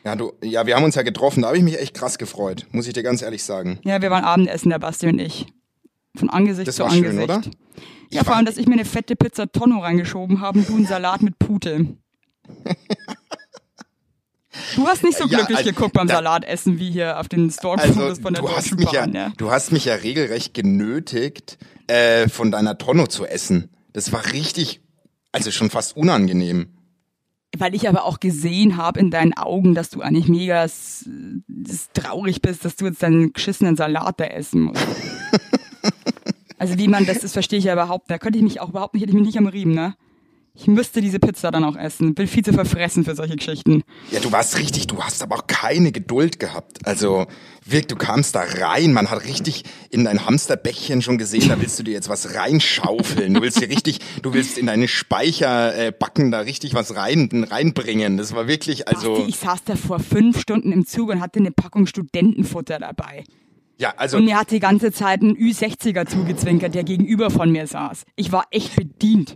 Ja, 0.03 0.15
du, 0.15 0.33
ja, 0.43 0.65
wir 0.65 0.75
haben 0.75 0.83
uns 0.83 0.95
ja 0.95 1.01
getroffen, 1.01 1.41
da 1.41 1.47
habe 1.49 1.57
ich 1.57 1.63
mich 1.63 1.79
echt 1.79 1.93
krass 1.95 2.17
gefreut, 2.17 2.67
muss 2.71 2.87
ich 2.87 2.93
dir 2.93 3.03
ganz 3.03 3.21
ehrlich 3.21 3.43
sagen. 3.43 3.79
Ja, 3.83 4.01
wir 4.01 4.09
waren 4.11 4.23
Abendessen, 4.23 4.69
der 4.69 4.79
Basti 4.79 5.07
und 5.07 5.19
ich. 5.19 5.47
Von 6.15 6.29
Angesicht 6.29 6.67
Das 6.67 6.75
zu 6.77 6.83
war 6.83 6.91
schön, 6.91 7.05
Angesicht. 7.05 7.23
oder? 7.23 7.41
Ja, 8.11 8.21
Ich 8.21 8.27
vor 8.27 8.35
allem, 8.35 8.45
dass 8.45 8.57
ich 8.57 8.67
mir 8.67 8.73
eine 8.73 8.85
fette 8.85 9.15
Pizza 9.15 9.51
Tonno 9.51 9.79
reingeschoben 9.79 10.39
habe 10.41 10.59
und 10.59 10.69
du 10.69 10.75
einen 10.75 10.85
Salat 10.87 11.21
mit 11.21 11.37
Pute. 11.39 11.95
Du 14.75 14.87
hast 14.87 15.03
nicht 15.03 15.17
so 15.17 15.25
Ja, 15.25 15.37
glücklich 15.39 15.57
also, 15.59 15.69
geguckt 15.71 15.93
beim 15.93 16.07
da- 16.07 16.15
Salatessen 16.15 16.79
wie 16.79 16.89
hier 16.91 17.19
auf 17.19 17.27
den 17.27 17.51
Stormfotos 17.51 17.97
Also, 17.97 18.21
von 18.21 18.33
der 18.33 18.41
du 18.43 18.49
hast, 18.49 18.73
mich 18.77 18.91
ja, 18.91 19.01
Bahn. 19.01 19.13
Ja. 19.13 19.31
du 19.37 19.51
hast 19.51 19.71
mich 19.73 19.83
ja 19.85 19.95
regelrecht 19.95 20.53
genötigt, 20.53 21.57
äh, 21.87 22.29
von 22.29 22.51
deiner 22.51 22.77
Tonne 22.77 23.07
zu 23.09 23.25
essen. 23.25 23.69
Das 23.91 24.13
war 24.13 24.31
richtig, 24.31 24.79
also 25.33 25.51
schon 25.51 25.69
fast 25.69 25.97
unangenehm. 25.97 26.67
Weil 27.57 27.75
ich 27.75 27.87
aber 27.89 28.05
auch 28.05 28.19
gesehen 28.21 28.77
habe 28.77 28.99
in 28.99 29.11
deinen 29.11 29.33
Augen, 29.33 29.75
dass 29.75 29.89
du 29.89 30.01
eigentlich 30.01 30.27
mega 30.29 30.65
traurig 31.93 32.41
bist, 32.41 32.63
dass 32.65 32.75
du 32.77 32.85
jetzt 32.85 33.01
deinen 33.03 33.33
geschissenen 33.33 33.75
Salat 33.75 34.19
da 34.19 34.25
essen 34.25 34.61
musst. 34.61 34.81
also 36.57 36.77
wie 36.77 36.87
man 36.87 37.05
das, 37.05 37.19
das 37.19 37.33
verstehe 37.33 37.59
ich 37.59 37.65
ja 37.65 37.73
überhaupt 37.73 38.09
nicht. 38.09 38.15
Da 38.15 38.17
könnte 38.19 38.37
ich 38.37 38.43
mich 38.43 38.61
auch 38.61 38.69
überhaupt 38.69 38.93
nicht, 38.93 39.03
hätte 39.03 39.11
ich 39.11 39.17
mich 39.17 39.25
nicht 39.25 39.37
am 39.37 39.47
Riemen, 39.47 39.73
ne? 39.73 39.95
Ich 40.57 40.67
müsste 40.67 41.01
diese 41.01 41.19
Pizza 41.19 41.51
dann 41.51 41.65
auch 41.65 41.75
essen. 41.75 42.15
Bin 42.15 42.27
viel 42.27 42.43
zu 42.43 42.53
verfressen 42.53 43.03
für 43.03 43.13
solche 43.13 43.35
Geschichten. 43.35 43.83
Ja, 44.11 44.21
du 44.21 44.31
warst 44.31 44.57
richtig, 44.57 44.87
du 44.87 45.03
hast 45.03 45.21
aber 45.21 45.35
auch 45.35 45.47
keine 45.47 45.91
Geduld 45.91 46.39
gehabt. 46.39 46.87
Also, 46.87 47.25
wirklich, 47.65 47.87
du 47.87 47.97
kamst 47.97 48.35
da 48.35 48.41
rein, 48.41 48.93
man 48.93 49.11
hat 49.11 49.25
richtig 49.25 49.63
in 49.89 50.05
dein 50.05 50.25
Hamsterbäckchen 50.25 51.01
schon 51.01 51.17
gesehen, 51.17 51.49
da 51.49 51.59
willst 51.59 51.77
du 51.77 51.83
dir 51.83 51.91
jetzt 51.91 52.07
was 52.07 52.35
reinschaufeln. 52.35 53.33
Du 53.33 53.41
willst 53.41 53.59
dir 53.59 53.67
richtig, 53.67 53.99
du 54.21 54.33
willst 54.33 54.57
in 54.57 54.67
deine 54.67 54.87
Speicherbacken 54.87 55.87
äh, 55.87 55.91
Backen 55.91 56.31
da 56.31 56.39
richtig 56.39 56.73
was 56.73 56.95
rein, 56.95 57.45
reinbringen. 57.49 58.15
Das 58.15 58.33
war 58.33 58.47
wirklich, 58.47 58.87
also, 58.87 59.15
Basti, 59.15 59.29
ich 59.29 59.35
saß 59.37 59.65
da 59.65 59.75
vor 59.75 59.99
fünf 59.99 60.39
Stunden 60.39 60.71
im 60.71 60.85
Zug 60.85 61.09
und 61.09 61.19
hatte 61.19 61.39
eine 61.39 61.51
Packung 61.51 61.85
Studentenfutter 61.85 62.79
dabei. 62.79 63.25
Ja, 63.77 63.93
also, 63.97 64.17
Und 64.17 64.25
mir 64.25 64.37
hat 64.39 64.51
die 64.51 64.59
ganze 64.59 64.91
Zeit 64.91 65.21
ein 65.21 65.35
Ü60er 65.35 66.05
zugezwinkert, 66.05 66.75
der 66.75 66.83
gegenüber 66.83 67.29
von 67.29 67.51
mir 67.51 67.67
saß. 67.67 68.05
Ich 68.15 68.31
war 68.31 68.45
echt 68.51 68.75
bedient. 68.75 69.35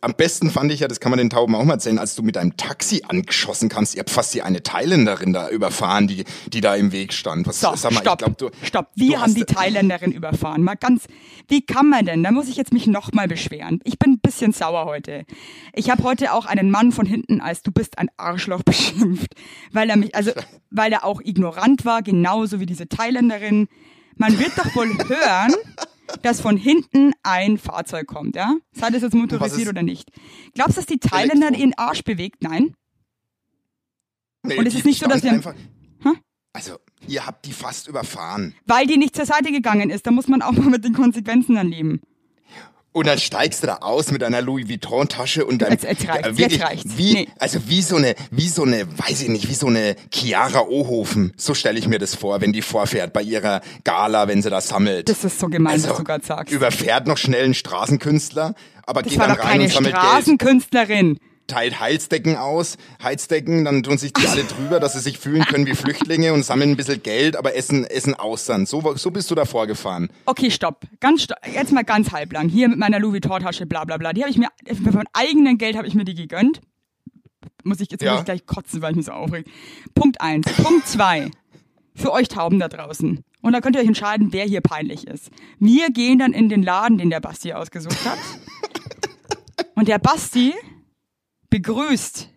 Am 0.00 0.14
besten 0.14 0.50
fand 0.50 0.72
ich 0.72 0.80
ja, 0.80 0.88
das 0.88 1.00
kann 1.00 1.10
man 1.10 1.18
den 1.18 1.30
Tauben 1.30 1.54
auch 1.54 1.64
mal 1.64 1.74
erzählen, 1.74 1.98
als 1.98 2.14
du 2.14 2.22
mit 2.22 2.36
deinem 2.36 2.56
Taxi 2.56 3.02
angeschossen 3.08 3.68
kamst. 3.68 3.94
Ihr 3.94 4.00
habt 4.00 4.10
fast 4.10 4.34
die 4.34 4.42
eine 4.42 4.62
Thailänderin 4.62 5.32
da 5.32 5.48
überfahren, 5.48 6.06
die, 6.08 6.24
die 6.48 6.60
da 6.60 6.74
im 6.74 6.92
Weg 6.92 7.12
stand. 7.12 7.46
Was, 7.46 7.60
So, 7.60 7.74
sag 7.76 7.92
mal, 7.92 8.00
stopp, 8.00 8.20
ich 8.20 8.24
glaub, 8.36 8.38
du, 8.38 8.50
stopp. 8.66 8.88
du 8.96 9.04
Wir 9.08 9.20
haben 9.20 9.26
hast- 9.30 9.36
die 9.36 9.44
Thailänderin 9.44 10.12
überfahren. 10.12 10.62
Mal 10.62 10.74
ganz, 10.76 11.04
wie 11.48 11.64
kann 11.64 11.88
man 11.88 12.06
denn? 12.06 12.22
Da 12.22 12.30
muss 12.30 12.48
ich 12.48 12.56
jetzt 12.56 12.72
mich 12.72 12.86
nochmal 12.86 13.28
beschweren. 13.28 13.80
Ich 13.84 13.98
bin 13.98 14.12
ein 14.14 14.18
bisschen 14.20 14.52
sauer 14.52 14.84
heute. 14.86 15.24
Ich 15.74 15.90
habe 15.90 16.02
heute 16.02 16.32
auch 16.32 16.46
einen 16.46 16.70
Mann 16.70 16.92
von 16.92 17.06
hinten 17.06 17.40
als 17.40 17.62
du 17.62 17.70
bist 17.72 17.98
ein 17.98 18.08
Arschloch 18.16 18.62
beschimpft, 18.64 19.34
weil 19.72 19.90
er 19.90 19.96
mich, 19.96 20.14
also, 20.14 20.32
weil 20.70 20.92
er 20.92 21.04
auch 21.04 21.20
ignorant 21.22 21.84
war, 21.84 22.02
genauso 22.02 22.60
wie 22.60 22.66
diese 22.66 22.88
Thailänderin. 22.88 23.68
Man 24.16 24.38
wird 24.38 24.52
doch 24.56 24.74
wohl 24.76 24.88
hören, 25.08 25.54
dass 26.22 26.40
von 26.40 26.56
hinten 26.56 27.12
ein 27.22 27.58
Fahrzeug 27.58 28.06
kommt, 28.06 28.36
ja? 28.36 28.56
Sei 28.72 28.90
das 28.90 29.02
jetzt 29.02 29.14
motorisiert 29.14 29.68
oder 29.68 29.82
nicht. 29.82 30.10
Glaubst 30.54 30.76
du, 30.76 30.80
dass 30.80 30.86
die 30.86 30.98
Thailänder 30.98 31.48
Elektro. 31.48 31.60
ihren 31.62 31.74
Arsch 31.74 32.02
bewegt? 32.04 32.42
Nein. 32.42 32.74
Nee, 34.42 34.58
Und 34.58 34.66
es 34.66 34.74
ist 34.74 34.84
nicht 34.84 35.00
so, 35.00 35.06
dass 35.06 35.20
stand 35.20 35.44
wir- 35.44 35.50
einfach, 35.50 35.54
Hä? 36.02 36.10
Also, 36.52 36.76
ihr 37.08 37.26
habt 37.26 37.46
die 37.46 37.52
fast 37.52 37.88
überfahren. 37.88 38.54
Weil 38.66 38.86
die 38.86 38.96
nicht 38.98 39.16
zur 39.16 39.26
Seite 39.26 39.50
gegangen 39.50 39.90
ist. 39.90 40.06
Da 40.06 40.10
muss 40.10 40.28
man 40.28 40.42
auch 40.42 40.52
mal 40.52 40.68
mit 40.70 40.84
den 40.84 40.92
Konsequenzen 40.92 41.54
dann 41.56 41.68
leben. 41.68 42.00
Und 42.96 43.08
dann 43.08 43.18
steigst 43.18 43.60
du 43.62 43.66
da 43.66 43.78
aus 43.80 44.12
mit 44.12 44.22
deiner 44.22 44.40
Louis 44.40 44.68
Vuitton 44.68 45.08
Tasche 45.08 45.44
und 45.44 45.58
dann 45.62 45.72
Jetzt- 45.72 45.82
jetzt 45.82 46.06
reicht's, 46.08 46.28
wirklich, 46.38 46.52
jetzt 46.52 46.62
reicht's. 46.62 46.96
wie 46.96 47.12
Nee. 47.14 47.28
also 47.40 47.58
wie 47.66 47.82
so 47.82 47.96
eine 47.96 48.14
wie 48.30 48.48
so 48.48 48.62
eine 48.62 48.86
weiß 48.98 49.22
ich 49.22 49.28
nicht 49.28 49.48
wie 49.48 49.54
so 49.54 49.66
eine 49.66 49.96
Chiara 50.12 50.60
Ohofen 50.60 51.32
so 51.36 51.54
stelle 51.54 51.76
ich 51.76 51.88
mir 51.88 51.98
das 51.98 52.14
vor 52.14 52.40
wenn 52.40 52.52
die 52.52 52.62
vorfährt 52.62 53.12
bei 53.12 53.22
ihrer 53.22 53.62
Gala 53.82 54.28
wenn 54.28 54.42
sie 54.42 54.48
das 54.48 54.68
sammelt 54.68 55.08
Das 55.08 55.24
ist 55.24 55.40
so 55.40 55.48
gemein, 55.48 55.72
also, 55.72 55.90
was 55.90 55.96
du 55.96 56.04
gerade 56.04 56.24
sagst. 56.24 56.54
überfährt 56.54 57.08
noch 57.08 57.18
schnell 57.18 57.44
einen 57.46 57.54
Straßenkünstler 57.54 58.54
aber 58.86 59.02
Das 59.02 59.10
geht 59.10 59.20
dann 59.20 59.30
doch 59.30 59.38
rein 59.40 59.44
keine 59.48 59.64
und 59.64 59.72
sammelt 59.72 59.94
Geld 59.94 60.04
Straßenkünstlerin. 60.06 61.18
Teilt 61.46 61.78
Heizdecken 61.80 62.36
aus, 62.36 62.76
Heizdecken, 63.02 63.64
dann 63.64 63.82
tun 63.82 63.98
sich 63.98 64.12
die 64.12 64.26
alle 64.26 64.44
drüber, 64.56 64.80
dass 64.80 64.94
sie 64.94 65.00
sich 65.00 65.18
fühlen 65.18 65.44
können 65.44 65.66
wie 65.66 65.74
Flüchtlinge 65.74 66.32
und 66.32 66.42
sammeln 66.44 66.70
ein 66.70 66.76
bisschen 66.76 67.02
Geld, 67.02 67.36
aber 67.36 67.54
essen, 67.54 67.84
essen 67.84 68.14
Austern. 68.14 68.66
So, 68.66 68.96
so 68.96 69.10
bist 69.10 69.30
du 69.30 69.34
da 69.34 69.44
vorgefahren. 69.44 70.08
Okay, 70.26 70.50
stopp. 70.50 70.84
Ganz 71.00 71.22
sto 71.22 71.34
Jetzt 71.52 71.72
mal 71.72 71.84
ganz 71.84 72.12
halblang. 72.12 72.48
Hier 72.48 72.68
mit 72.68 72.78
meiner 72.78 72.98
Louis 72.98 73.14
Vuitton 73.14 73.42
Tasche, 73.42 73.66
bla 73.66 73.84
bla 73.84 73.96
bla. 73.98 74.12
Die 74.12 74.22
habe 74.22 74.30
ich 74.30 74.38
mir, 74.38 74.48
mit 74.66 74.94
meinem 74.94 75.06
eigenen 75.12 75.58
Geld 75.58 75.76
habe 75.76 75.86
ich 75.86 75.94
mir 75.94 76.04
die 76.04 76.14
gegönnt. 76.14 76.60
Muss 77.62 77.80
ich, 77.80 77.90
jetzt 77.90 78.02
Ja. 78.02 78.12
muss 78.12 78.20
ich 78.20 78.24
gleich 78.26 78.46
kotzen, 78.46 78.82
weil 78.82 78.90
ich 78.92 78.96
mich 78.96 79.06
so 79.06 79.12
aufreg. 79.12 79.46
Punkt 79.94 80.20
eins. 80.20 80.46
Punkt 80.62 80.86
zwei. 80.86 81.30
Für 81.94 82.12
euch 82.12 82.28
Tauben 82.28 82.58
da 82.58 82.68
draußen. 82.68 83.22
Und 83.42 83.52
da 83.52 83.60
könnt 83.60 83.76
ihr 83.76 83.82
euch 83.82 83.86
entscheiden, 83.88 84.32
wer 84.32 84.44
hier 84.44 84.60
peinlich 84.62 85.06
ist. 85.06 85.30
Wir 85.58 85.90
gehen 85.90 86.18
dann 86.18 86.32
in 86.32 86.48
den 86.48 86.62
Laden, 86.62 86.98
den 86.98 87.10
der 87.10 87.20
Basti 87.20 87.52
ausgesucht 87.52 88.04
hat. 88.06 88.18
Und 89.74 89.88
der 89.88 89.98
Basti 89.98 90.54
begrüßt 91.58 92.30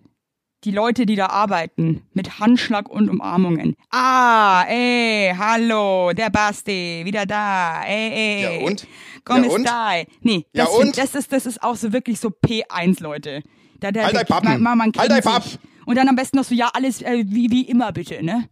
die 0.63 0.69
Leute, 0.69 1.07
die 1.07 1.15
da 1.15 1.27
arbeiten, 1.27 2.03
mit 2.13 2.39
Handschlag 2.39 2.87
und 2.87 3.09
Umarmungen. 3.09 3.75
Ah, 3.89 4.63
ey, 4.67 5.33
hallo, 5.35 6.11
der 6.13 6.29
Basti, 6.29 7.01
wieder 7.03 7.25
da, 7.25 7.83
ey, 7.83 8.11
ey. 8.11 8.59
Ja, 8.59 8.65
und? 8.65 8.85
Komm, 9.25 9.43
Ja, 9.43 9.49
und? 9.49 9.61
stai. 9.67 10.05
Nee, 10.21 10.45
Ja, 10.53 10.65
das, 10.65 10.73
und? 10.75 10.97
das 10.99 11.15
ist, 11.15 11.31
das 11.33 11.47
ist 11.47 11.63
auch 11.63 11.75
so 11.75 11.93
wirklich 11.93 12.19
so 12.19 12.29
P1, 12.29 13.01
Leute. 13.01 13.41
Da, 13.79 13.91
da, 13.91 14.03
Halt 14.03 14.13
da, 14.13 14.19
dein 14.19 14.27
Pappen. 14.27 14.49
Man, 14.49 14.61
man, 14.61 14.77
man 14.77 14.91
Halt 14.95 15.09
dein 15.09 15.23
Papp. 15.23 15.43
Und 15.87 15.95
dann 15.95 16.09
am 16.09 16.15
besten 16.15 16.37
noch 16.37 16.43
so, 16.43 16.53
ja, 16.53 16.69
alles 16.73 17.01
äh, 17.01 17.23
wie, 17.27 17.49
wie 17.49 17.63
immer 17.67 17.91
bitte, 17.93 18.23
ne? 18.23 18.47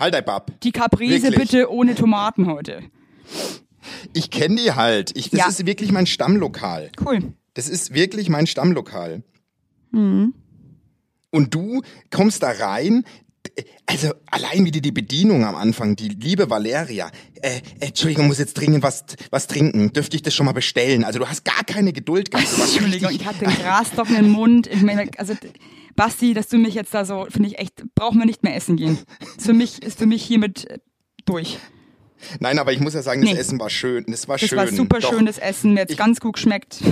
Halt 0.00 0.12
dein 0.14 0.24
Bab. 0.24 0.60
Die 0.62 0.72
Caprese 0.72 1.22
Wirklich. 1.30 1.50
bitte 1.50 1.70
ohne 1.70 1.94
Tomaten 1.94 2.46
heute. 2.48 2.82
Ich 4.12 4.30
kenne 4.30 4.56
die 4.56 4.72
halt. 4.72 5.16
Ich, 5.16 5.30
das 5.30 5.38
Ja. 5.38 5.46
ist 5.48 5.66
wirklich 5.66 5.92
mein 5.92 6.06
Stammlokal. 6.06 6.90
Cool. 7.04 7.32
Das 7.54 7.68
ist 7.68 7.94
wirklich 7.94 8.28
mein 8.28 8.46
Stammlokal. 8.48 9.22
Mhm. 9.96 10.34
Und 11.30 11.54
du 11.54 11.82
kommst 12.10 12.42
da 12.42 12.50
rein. 12.50 13.04
Also 13.86 14.12
allein 14.30 14.64
wieder 14.64 14.80
die 14.80 14.90
Bedienung 14.90 15.44
am 15.44 15.54
Anfang, 15.54 15.94
die 15.94 16.08
liebe 16.08 16.50
Valeria. 16.50 17.10
Äh, 17.40 17.60
Entschuldigung, 17.78 18.26
muss 18.26 18.38
jetzt 18.38 18.54
dringend 18.54 18.82
was, 18.82 19.04
was 19.30 19.46
trinken. 19.46 19.92
Dürfte 19.92 20.16
ich 20.16 20.22
das 20.22 20.34
schon 20.34 20.46
mal 20.46 20.52
bestellen? 20.52 21.04
Also 21.04 21.20
du 21.20 21.28
hast 21.28 21.44
gar 21.44 21.62
keine 21.64 21.92
Geduld 21.92 22.30
gehabt. 22.32 22.58
Warst 22.58 22.72
Entschuldigung, 22.74 23.10
ich 23.12 23.24
hatte 23.24 23.40
den 23.44 23.50
grastrockenen 23.54 24.28
Mund. 24.30 24.66
Ich 24.66 24.82
meine, 24.82 25.08
also 25.18 25.34
Basti, 25.94 26.34
dass 26.34 26.48
du 26.48 26.58
mich 26.58 26.74
jetzt 26.74 26.92
da 26.92 27.04
so, 27.04 27.26
finde 27.30 27.48
ich 27.50 27.58
echt, 27.58 27.84
brauchen 27.94 28.18
wir 28.18 28.26
nicht 28.26 28.42
mehr 28.42 28.56
essen 28.56 28.76
gehen. 28.76 28.98
Ist 29.36 29.46
für 29.46 29.52
mich, 29.54 29.80
ist 29.82 29.98
für 29.98 30.06
mich 30.06 30.22
hiermit 30.24 30.66
durch. 31.24 31.58
Nein, 32.40 32.58
aber 32.58 32.72
ich 32.72 32.80
muss 32.80 32.94
ja 32.94 33.02
sagen, 33.02 33.20
das 33.22 33.32
Nee. 33.32 33.38
Essen 33.38 33.60
war 33.60 33.70
schön. 33.70 34.04
Das 34.08 34.26
war 34.26 34.38
Das 34.38 34.48
schön. 34.48 34.58
war 34.58 34.66
super 34.68 34.98
Doch. 34.98 35.10
schönes 35.10 35.38
Essen, 35.38 35.74
mir 35.74 35.80
jetzt 35.80 35.96
ganz 35.96 36.18
gut 36.18 36.34
geschmeckt. 36.34 36.78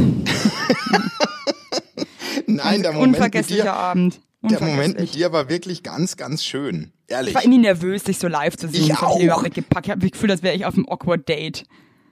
Nein, 2.46 2.82
der 2.82 2.92
Moment 2.92 3.12
mit 3.12 3.16
Unvergesslicher 3.20 3.62
dir, 3.64 3.72
Abend. 3.74 4.20
der 4.42 4.60
Moment 4.60 4.60
Unvergesslich. 4.78 5.10
mit 5.12 5.14
dir 5.14 5.32
war 5.32 5.48
wirklich 5.48 5.82
ganz, 5.82 6.16
ganz 6.16 6.44
schön. 6.44 6.92
Ehrlich. 7.06 7.30
Ich 7.30 7.34
war 7.34 7.42
irgendwie 7.42 7.60
nervös, 7.60 8.04
dich 8.04 8.18
so 8.18 8.28
live 8.28 8.56
zu 8.56 8.68
sehen. 8.68 8.82
Ich 8.82 8.88
Das 8.88 9.02
auch. 9.02 9.20
überhaupt 9.20 9.44
nicht 9.44 9.54
gepackt. 9.54 9.86
Ich 9.86 9.90
habe 9.90 10.00
das 10.00 10.10
Gefühl, 10.10 10.30
als 10.30 10.42
wäre 10.42 10.54
ich 10.56 10.64
auf 10.64 10.74
einem 10.74 10.88
awkward 10.88 11.28
Date. 11.28 11.64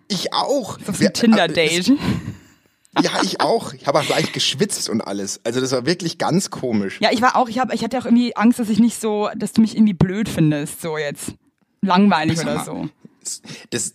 Ich 0.09 0.33
auch. 0.35 0.79
Auf 0.87 1.01
einem 1.01 1.13
Tinder-Date. 1.13 1.93
Ja, 3.01 3.11
ich 3.23 3.41
auch. 3.41 3.73
Ich 3.73 3.87
habe 3.87 4.01
auch 4.01 4.05
gleich 4.05 4.33
geschwitzt 4.33 4.91
und 4.91 5.01
alles. 5.01 5.41
Also 5.45 5.63
das 5.63 5.73
war 5.73 5.87
wirklich 5.87 6.19
ganz 6.19 6.51
komisch. 6.51 6.99
Ja, 7.01 7.11
ich 7.11 7.23
war 7.23 7.37
auch, 7.37 7.49
ich, 7.49 7.59
hab, 7.59 7.73
ich 7.73 7.83
hatte 7.83 7.99
auch 7.99 8.05
irgendwie 8.05 8.37
Angst, 8.37 8.59
dass 8.59 8.69
ich 8.69 8.81
nicht 8.81 9.01
so, 9.01 9.31
dass 9.35 9.55
du 9.55 9.63
mich 9.63 9.75
irgendwie 9.77 9.95
blöd 9.95 10.29
findest, 10.29 10.83
so 10.83 10.99
jetzt. 10.99 11.33
Langweilig 11.81 12.37
Sag 12.37 12.47
oder 12.47 12.55
mal, 12.57 12.65
so. 12.67 12.89
Das, 13.71 13.95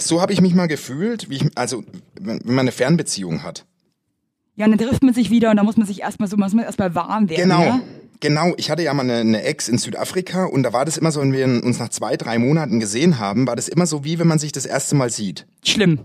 so 0.00 0.22
habe 0.22 0.32
ich 0.32 0.40
mich 0.40 0.54
mal 0.54 0.66
gefühlt, 0.66 1.28
wie 1.28 1.36
ich, 1.36 1.44
also 1.56 1.84
wenn 2.18 2.40
man 2.44 2.60
eine 2.60 2.72
Fernbeziehung 2.72 3.42
hat. 3.42 3.66
Ja, 4.58 4.64
und 4.66 4.72
dann 4.72 4.88
trifft 4.88 5.04
man 5.04 5.14
sich 5.14 5.30
wieder 5.30 5.50
und 5.50 5.56
dann 5.56 5.64
muss 5.64 5.76
man 5.76 5.86
sich 5.86 6.00
erstmal 6.00 6.28
so, 6.28 6.36
muss 6.36 6.52
man 6.52 6.64
erstmal 6.64 6.92
warm 6.96 7.30
werden. 7.30 7.42
Genau. 7.42 7.62
Ja? 7.62 7.80
Genau, 8.18 8.54
ich 8.56 8.72
hatte 8.72 8.82
ja 8.82 8.92
mal 8.92 9.04
eine, 9.04 9.18
eine 9.18 9.42
Ex 9.44 9.68
in 9.68 9.78
Südafrika 9.78 10.46
und 10.46 10.64
da 10.64 10.72
war 10.72 10.84
das 10.84 10.98
immer 10.98 11.12
so, 11.12 11.20
wenn 11.20 11.32
wir 11.32 11.44
uns 11.64 11.78
nach 11.78 11.90
zwei, 11.90 12.16
drei 12.16 12.40
Monaten 12.40 12.80
gesehen 12.80 13.20
haben, 13.20 13.46
war 13.46 13.54
das 13.54 13.68
immer 13.68 13.86
so, 13.86 14.04
wie 14.04 14.18
wenn 14.18 14.26
man 14.26 14.40
sich 14.40 14.50
das 14.50 14.66
erste 14.66 14.96
Mal 14.96 15.10
sieht. 15.10 15.46
Schlimm. 15.64 16.00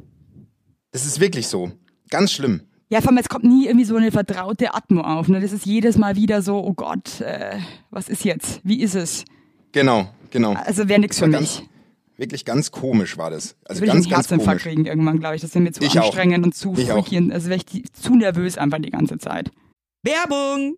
Das 0.91 1.07
ist 1.07 1.19
wirklich 1.19 1.47
so. 1.47 1.71
Ganz 2.11 2.31
schlimm. 2.31 2.61
Ja, 2.89 3.01
vor 3.01 3.09
allem, 3.09 3.17
es 3.17 3.27
kommt 3.27 3.43
nie 3.43 3.65
irgendwie 3.65 3.85
so 3.85 3.95
eine 3.95 4.11
vertraute 4.11 4.75
Atmo 4.75 5.01
auf. 5.01 5.29
Ne? 5.29 5.41
Das 5.41 5.51
ist 5.51 5.65
jedes 5.65 5.97
Mal 5.97 6.15
wieder 6.15 6.43
so, 6.43 6.63
oh 6.63 6.73
Gott, 6.73 7.21
äh, 7.21 7.57
was 7.89 8.07
ist 8.07 8.23
jetzt? 8.23 8.61
Wie 8.63 8.81
ist 8.81 8.93
es? 8.93 9.25
Genau, 9.71 10.09
genau. 10.29 10.53
Also 10.53 10.87
wäre 10.87 10.99
nix 10.99 11.17
für 11.17 11.25
mich. 11.25 11.39
ganz, 11.39 11.63
wirklich 12.17 12.45
ganz 12.45 12.71
komisch 12.71 13.17
war 13.17 13.29
das. 13.29 13.55
Also 13.65 13.81
Will 13.81 13.87
ich 13.89 13.93
ganz, 13.93 14.05
einen 14.05 14.11
ganz 14.11 14.29
Herzinfarkt 14.29 14.61
komisch. 14.63 14.75
kriegen 14.75 14.85
irgendwann, 14.85 15.19
glaube 15.19 15.35
ich. 15.35 15.41
Das 15.41 15.53
wäre 15.55 15.63
mir 15.63 15.71
zu 15.71 15.83
Ich 15.83 15.99
auch. 15.99 16.05
anstrengend 16.05 16.45
und 16.45 16.55
zu 16.55 16.73
Ich 16.77 16.91
auch. 16.91 17.05
freaky. 17.05 17.17
und- 17.17 17.31
Also 17.31 17.47
wäre 17.49 17.57
ich 17.57 17.65
die, 17.65 17.83
zu 17.91 18.15
nervös 18.15 18.57
einfach 18.57 18.79
die 18.79 18.91
ganze 18.91 19.17
Zeit. 19.17 19.51
Werbung! 20.05 20.77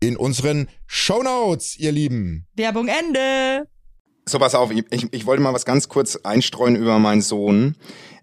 in 0.00 0.16
unseren 0.16 0.68
Shownotes, 0.86 1.78
ihr 1.78 1.92
Lieben. 1.92 2.46
Werbung 2.54 2.88
Ende. 2.88 3.68
So, 4.26 4.38
pass 4.38 4.54
auf, 4.54 4.70
ich, 4.70 4.84
ich, 4.90 5.12
ich 5.12 5.26
wollte 5.26 5.42
mal 5.42 5.54
was 5.54 5.64
ganz 5.64 5.88
kurz 5.88 6.16
einstreuen 6.16 6.76
über 6.76 6.98
meinen 6.98 7.20
Sohn. 7.20 7.76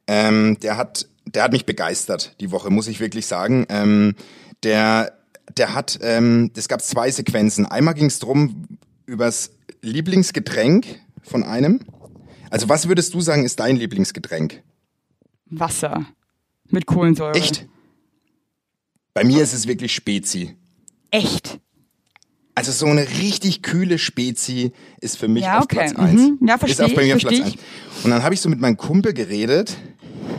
Ähm, 0.08 0.58
der 0.62 0.78
hat, 0.78 1.08
der 1.26 1.44
hat 1.44 1.52
mich 1.52 1.66
begeistert 1.66 2.36
die 2.40 2.52
Woche, 2.52 2.70
muss 2.70 2.88
ich 2.88 3.00
wirklich 3.00 3.28
sagen. 3.28 3.66
Ähm, 3.70 4.16
der, 4.64 5.18
der 5.56 5.74
hat, 5.74 6.00
ähm, 6.02 6.52
es 6.56 6.68
gab 6.68 6.82
zwei 6.82 7.12
Sequenzen. 7.12 7.66
Einmal 7.66 7.94
ging 7.94 8.08
es 8.08 8.20
drum 8.20 8.68
übers 9.06 9.52
Lieblingsgetränk 9.82 11.00
von 11.22 11.44
einem. 11.44 11.82
Also 12.50 12.70
was 12.70 12.88
würdest 12.88 13.14
du 13.14 13.22
sagen, 13.22 13.44
ist 13.44 13.60
dein 13.60 13.76
Lieblingsgetränk? 13.76 14.64
Wasser. 15.46 16.06
Mit 16.70 16.86
Kohlensäure. 16.86 17.36
Echt? 17.36 17.68
Bei 19.14 19.24
mir 19.24 19.44
ist 19.44 19.54
es 19.54 19.68
wirklich 19.68 19.94
Spezi. 19.94 20.56
Echt? 21.12 21.60
Also 22.58 22.72
so 22.72 22.88
eine 22.88 23.08
richtig 23.08 23.62
kühle 23.62 24.00
Spezi 24.00 24.72
ist 25.00 25.18
für 25.20 25.28
mich 25.28 25.44
Ja, 25.44 25.60
auf 25.60 25.66
okay. 25.66 25.76
Platz 25.76 25.96
eins. 25.96 26.22
Mhm. 26.22 26.40
Ja, 26.48 26.56
ist 26.56 26.60
versteh 26.62 26.84
auf 26.86 26.96
bei 26.96 27.02
ich, 27.04 27.08
mir 27.10 27.16
auf 27.18 27.22
Platz 27.22 27.36
versteh 27.38 27.56
ich. 27.56 27.60
eins. 27.60 28.04
Und 28.04 28.10
dann 28.10 28.24
habe 28.24 28.34
ich 28.34 28.42
so 28.42 28.50
mit 28.50 28.60
meinem 28.60 28.78
Kumpel 28.78 29.14
geredet. 29.14 29.78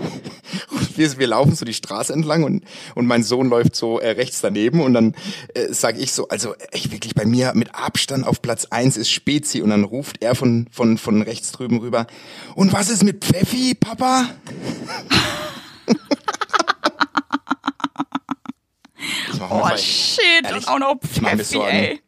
Und 0.70 0.98
wir, 0.98 1.16
wir 1.18 1.26
laufen 1.28 1.54
so 1.54 1.64
die 1.64 1.74
Straße 1.74 2.12
entlang 2.12 2.42
und, 2.42 2.64
und 2.96 3.06
mein 3.06 3.22
Sohn 3.22 3.48
läuft 3.50 3.76
so 3.76 3.98
äh, 4.00 4.08
rechts 4.10 4.40
daneben 4.40 4.80
und 4.80 4.94
dann 4.94 5.14
äh, 5.54 5.72
sage 5.72 5.98
ich 6.00 6.10
so, 6.12 6.26
also 6.28 6.54
echt 6.72 6.90
wirklich 6.90 7.14
bei 7.14 7.24
mir 7.26 7.52
mit 7.54 7.74
Abstand 7.74 8.26
auf 8.26 8.40
Platz 8.42 8.64
eins 8.70 8.96
ist 8.96 9.10
Spezi 9.10 9.60
und 9.60 9.70
dann 9.70 9.84
ruft 9.84 10.22
er 10.22 10.34
von, 10.34 10.66
von, 10.72 10.96
von 10.98 11.20
rechts 11.22 11.52
drüben 11.52 11.78
rüber, 11.78 12.06
und 12.54 12.72
was 12.72 12.88
ist 12.88 13.04
mit 13.04 13.24
Pfeffi, 13.24 13.74
Papa? 13.74 14.26
Ich 19.32 19.40
Oh 19.40 19.76
shit, 19.76 20.20
Ehrlich, 20.44 20.66
und 20.66 20.68
auch 20.68 20.78
noch 20.78 20.96
ich 21.02 21.10
Pfeffi, 21.10 21.44
Sorgen. 21.44 21.70
ey. 21.76 22.00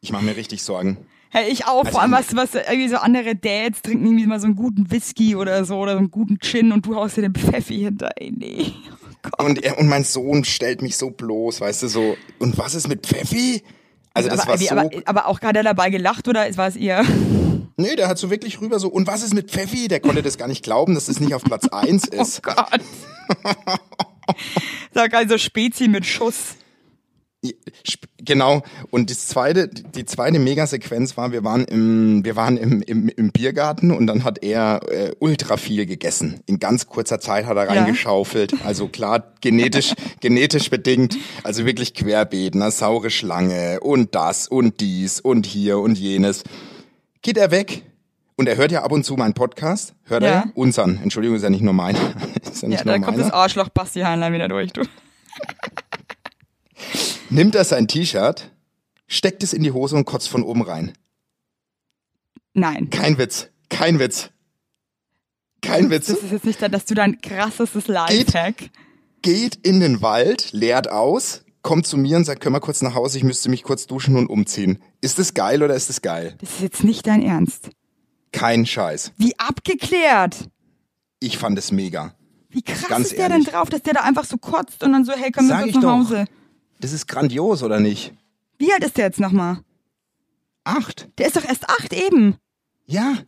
Ich 0.00 0.12
mache 0.12 0.24
mir 0.24 0.36
richtig 0.36 0.62
Sorgen. 0.62 0.98
Hey, 1.30 1.50
ich 1.50 1.66
auch. 1.66 1.80
Also 1.80 1.92
Vor 1.92 2.02
allem, 2.02 2.12
was, 2.12 2.34
was 2.34 2.54
irgendwie 2.54 2.88
so 2.88 2.96
andere 2.96 3.36
Dads 3.36 3.82
trinken 3.82 4.06
irgendwie 4.06 4.26
mal 4.26 4.40
so 4.40 4.46
einen 4.46 4.56
guten 4.56 4.90
Whisky 4.90 5.36
oder 5.36 5.64
so 5.64 5.76
oder 5.78 5.92
so 5.92 5.98
einen 5.98 6.10
guten 6.10 6.40
Gin 6.40 6.72
und 6.72 6.86
du 6.86 6.96
haust 6.96 7.16
dir 7.16 7.22
den 7.22 7.34
Pfeffi 7.34 7.78
hinter. 7.78 8.10
Ey, 8.16 8.32
nee. 8.36 8.72
Oh 9.22 9.28
Gott. 9.36 9.46
Und, 9.50 9.62
er, 9.62 9.78
und 9.78 9.86
mein 9.86 10.02
Sohn 10.02 10.44
stellt 10.44 10.80
mich 10.80 10.96
so 10.96 11.10
bloß, 11.10 11.60
weißt 11.60 11.82
du, 11.82 11.88
so, 11.88 12.16
und 12.38 12.56
was 12.56 12.74
ist 12.74 12.88
mit 12.88 13.06
Pfeffi? 13.06 13.62
Also 14.14 14.30
das 14.30 14.40
aber, 14.40 14.52
war 14.52 14.58
so, 14.58 14.70
aber, 14.70 14.90
aber 15.04 15.26
auch 15.26 15.40
gerade 15.40 15.62
dabei 15.62 15.90
gelacht 15.90 16.26
oder 16.26 16.56
war 16.56 16.68
es 16.68 16.76
eher? 16.76 17.04
nee, 17.76 17.96
der 17.96 18.08
hat 18.08 18.16
so 18.16 18.30
wirklich 18.30 18.62
rüber 18.62 18.78
so, 18.78 18.88
und 18.88 19.06
was 19.06 19.22
ist 19.22 19.34
mit 19.34 19.50
Pfeffi? 19.50 19.88
Der 19.88 20.00
konnte 20.00 20.22
das 20.22 20.38
gar 20.38 20.48
nicht 20.48 20.64
glauben, 20.64 20.94
dass 20.94 21.08
es 21.08 21.20
nicht 21.20 21.34
auf 21.34 21.44
Platz 21.44 21.68
eins 21.68 22.08
Oh 22.16 22.22
ist. 22.22 22.42
Gott. 22.42 22.80
Sag 24.94 25.12
also 25.12 25.36
Spezi 25.36 25.88
mit 25.88 26.06
Schuss. 26.06 26.56
Genau. 28.18 28.62
Und 28.90 29.10
das 29.10 29.26
zweite, 29.28 29.68
die 29.68 30.04
zweite 30.04 30.38
Megasequenz 30.38 31.16
war, 31.16 31.32
wir 31.32 31.42
waren 31.42 31.64
im, 31.64 32.22
wir 32.24 32.36
waren 32.36 32.58
im, 32.58 32.82
im, 32.82 33.08
im 33.08 33.32
Biergarten 33.32 33.90
und 33.92 34.06
dann 34.06 34.24
hat 34.24 34.42
er 34.42 34.80
äh, 34.90 35.12
ultra 35.20 35.56
viel 35.56 35.86
gegessen. 35.86 36.40
In 36.46 36.58
ganz 36.58 36.86
kurzer 36.86 37.18
Zeit 37.18 37.46
hat 37.46 37.56
er 37.56 37.64
Ja. 37.64 37.80
reingeschaufelt. 37.82 38.54
Also 38.64 38.88
klar, 38.88 39.32
genetisch, 39.40 39.94
genetisch 40.20 40.68
bedingt. 40.68 41.16
Also 41.42 41.64
wirklich 41.64 41.94
querbeet, 41.94 42.54
ne? 42.56 42.70
saure 42.70 43.08
Schlange 43.10 43.80
und 43.80 44.14
das 44.14 44.46
und 44.46 44.80
dies 44.80 45.18
und 45.20 45.46
hier 45.46 45.78
und 45.78 45.98
jenes. 45.98 46.44
Geht 47.22 47.38
er 47.38 47.50
weg? 47.50 47.84
Und 48.36 48.48
er 48.48 48.56
hört 48.56 48.72
ja 48.72 48.82
ab 48.82 48.92
und 48.92 49.04
zu 49.04 49.16
meinen 49.16 49.34
Podcast. 49.34 49.94
Hört 50.04 50.22
Ja. 50.22 50.28
er? 50.28 50.44
Unseren. 50.54 51.00
Entschuldigung, 51.02 51.36
ist 51.36 51.42
ja 51.42 51.50
nicht 51.50 51.62
nur 51.62 51.74
mein. 51.74 51.96
ist 52.50 52.62
ja 52.62 52.68
nicht 52.68 52.80
Ja, 52.80 52.84
nur 52.84 52.98
da 52.98 53.04
kommt 53.04 53.18
das 53.18 53.30
Arschloch 53.30 53.70
Basti 53.70 54.00
Heinlein 54.00 54.32
wieder 54.34 54.48
durch, 54.48 54.72
du. 54.72 54.82
Nimmt 57.30 57.54
er 57.54 57.64
sein 57.64 57.88
T-Shirt, 57.88 58.50
steckt 59.06 59.42
es 59.42 59.52
in 59.52 59.62
die 59.62 59.72
Hose 59.72 59.96
und 59.96 60.04
kotzt 60.04 60.28
von 60.28 60.42
oben 60.42 60.62
rein. 60.62 60.92
Nein. 62.54 62.90
Kein 62.90 63.18
Witz. 63.18 63.48
Kein 63.68 63.98
Witz. 63.98 64.30
Kein 65.62 65.90
Witz. 65.90 66.06
Das 66.06 66.22
ist 66.22 66.32
jetzt 66.32 66.44
nicht, 66.44 66.60
da, 66.60 66.68
dass 66.68 66.84
du 66.86 66.94
dein 66.94 67.20
krassestes 67.20 67.86
Lifehack. 67.86 68.70
Geht 69.22 69.56
in 69.56 69.80
den 69.80 70.02
Wald, 70.02 70.52
leert 70.52 70.90
aus, 70.90 71.44
kommt 71.62 71.86
zu 71.86 71.98
mir 71.98 72.16
und 72.16 72.24
sagt, 72.24 72.40
können 72.40 72.54
wir 72.54 72.60
kurz 72.60 72.80
nach 72.82 72.94
Hause, 72.94 73.18
ich 73.18 73.24
müsste 73.24 73.50
mich 73.50 73.62
kurz 73.62 73.86
duschen 73.86 74.16
und 74.16 74.28
umziehen. 74.28 74.82
Ist 75.00 75.18
das 75.18 75.34
geil 75.34 75.62
oder 75.62 75.74
ist 75.74 75.90
das 75.90 76.00
geil? 76.02 76.34
Das 76.40 76.50
ist 76.50 76.60
jetzt 76.62 76.84
nicht 76.84 77.06
dein 77.06 77.22
Ernst. 77.22 77.70
Kein 78.32 78.64
Scheiß. 78.64 79.12
Wie 79.18 79.38
abgeklärt. 79.38 80.48
Ich 81.20 81.36
fand 81.36 81.58
es 81.58 81.70
mega. 81.70 82.14
Wie 82.48 82.62
krass 82.62 82.88
Ganz 82.88 83.06
ist 83.08 83.18
der 83.18 83.28
ehrlich. 83.28 83.44
denn 83.44 83.52
drauf, 83.52 83.68
dass 83.68 83.82
der 83.82 83.94
da 83.94 84.00
einfach 84.00 84.24
so 84.24 84.36
kotzt 84.38 84.82
und 84.82 84.92
dann 84.92 85.04
so, 85.04 85.12
hey, 85.12 85.30
komm 85.30 85.48
wir 85.48 85.56
kurz 85.62 85.74
nach 85.74 86.08
doch. 86.08 86.24
Das 86.80 86.92
ist 86.92 87.06
grandios, 87.06 87.62
oder 87.62 87.78
nicht? 87.80 88.12
Wie 88.58 88.72
alt 88.72 88.82
ist 88.84 88.96
der 88.96 89.06
jetzt 89.06 89.20
nochmal? 89.20 89.58
Acht. 90.64 91.08
Der 91.18 91.26
ist 91.26 91.36
doch 91.36 91.44
erst 91.44 91.68
acht 91.68 91.92
eben. 91.92 92.36
Ja. 92.86 93.18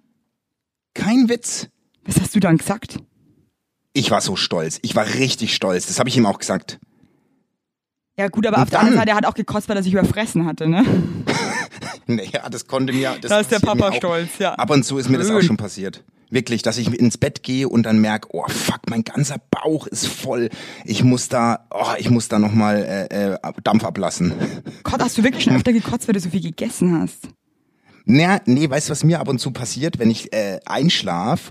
Kein 0.94 1.28
Witz. 1.28 1.68
Was 2.04 2.20
hast 2.20 2.34
du 2.34 2.40
dann 2.40 2.58
gesagt? 2.58 2.98
Ich 3.92 4.10
war 4.10 4.20
so 4.20 4.36
stolz. 4.36 4.78
Ich 4.82 4.96
war 4.96 5.06
richtig 5.06 5.54
stolz. 5.54 5.86
Das 5.86 5.98
habe 5.98 6.08
ich 6.08 6.16
ihm 6.16 6.26
auch 6.26 6.38
gesagt. 6.38 6.80
Ja 8.16 8.28
gut, 8.28 8.46
aber 8.46 8.56
Und 8.58 8.62
auf 8.64 8.70
der 8.70 8.80
anderen 8.80 8.98
Seite, 8.98 9.10
er 9.10 9.16
hat 9.16 9.26
auch 9.26 9.34
gekotzt, 9.34 9.68
weil 9.68 9.76
er 9.76 9.82
sich 9.82 9.92
überfressen 9.92 10.46
hatte, 10.46 10.68
ne? 10.68 10.84
Naja, 12.06 12.48
das 12.50 12.66
konnte 12.66 12.92
mir. 12.92 13.16
Das 13.20 13.28
Da 13.28 13.40
ist 13.40 13.50
der 13.52 13.60
Papa 13.60 13.92
stolz, 13.92 14.38
ja. 14.38 14.54
Ab 14.54 14.70
und 14.70 14.82
zu 14.82 14.98
ist 14.98 15.08
mir 15.08 15.18
das 15.18 15.28
auch 15.28 15.34
Schön. 15.38 15.42
schon 15.42 15.56
passiert. 15.56 16.04
Wirklich, 16.32 16.62
dass 16.62 16.78
ich 16.78 16.88
ins 16.98 17.18
Bett 17.18 17.42
gehe 17.42 17.68
und 17.68 17.82
dann 17.82 18.00
merke, 18.00 18.28
oh 18.32 18.48
fuck, 18.48 18.88
mein 18.88 19.04
ganzer 19.04 19.36
Bauch 19.50 19.86
ist 19.86 20.06
voll. 20.06 20.48
Ich 20.86 21.04
muss 21.04 21.28
da, 21.28 21.66
oh, 21.70 21.92
ich 21.98 22.08
muss 22.08 22.28
da 22.28 22.38
nochmal 22.38 23.08
äh, 23.12 23.34
äh, 23.34 23.38
Dampf 23.62 23.84
ablassen. 23.84 24.32
Gott, 24.82 25.02
hast 25.02 25.18
du 25.18 25.24
wirklich 25.24 25.44
schon 25.44 25.54
öfter 25.54 25.74
gekotzt, 25.74 26.08
weil 26.08 26.14
du 26.14 26.20
so 26.20 26.30
viel 26.30 26.40
gegessen 26.40 26.98
hast? 26.98 27.28
Naja, 28.06 28.40
nee, 28.46 28.68
weißt 28.68 28.88
du, 28.88 28.92
was 28.92 29.04
mir 29.04 29.20
ab 29.20 29.28
und 29.28 29.40
zu 29.40 29.50
passiert, 29.50 29.98
wenn 29.98 30.10
ich 30.10 30.32
äh, 30.32 30.58
einschlaf, 30.64 31.50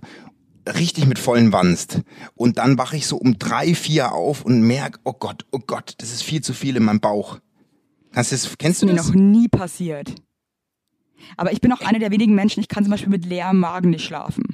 richtig 0.68 1.06
mit 1.06 1.20
vollen 1.20 1.54
Wanst. 1.54 2.02
Und 2.34 2.58
dann 2.58 2.80
wache 2.80 2.98
ich 2.98 3.06
so 3.06 3.18
um 3.18 3.38
drei, 3.38 3.76
vier 3.76 4.14
auf 4.14 4.44
und 4.44 4.64
merke, 4.64 5.00
oh 5.04 5.14
Gott, 5.14 5.46
oh 5.52 5.60
Gott, 5.60 5.94
das 6.00 6.12
ist 6.12 6.24
viel 6.24 6.42
zu 6.42 6.54
viel 6.54 6.76
in 6.76 6.86
meinem 6.86 7.02
Bauch. 7.02 7.38
Kannst 8.14 8.32
du 8.32 8.36
das, 8.36 8.58
kennst 8.58 8.82
du 8.82 8.88
mir 8.88 8.96
das? 8.96 9.10
noch 9.10 9.14
nie 9.14 9.48
passiert. 9.48 10.16
Aber 11.38 11.54
ich 11.54 11.62
bin 11.62 11.72
auch 11.72 11.82
einer 11.82 12.00
der 12.00 12.10
wenigen 12.10 12.34
Menschen, 12.34 12.62
ich 12.62 12.68
kann 12.68 12.84
zum 12.84 12.90
Beispiel 12.90 13.12
mit 13.12 13.26
leerem 13.26 13.60
Magen 13.60 13.92
nicht 13.92 14.04
schlafen. 14.04 14.51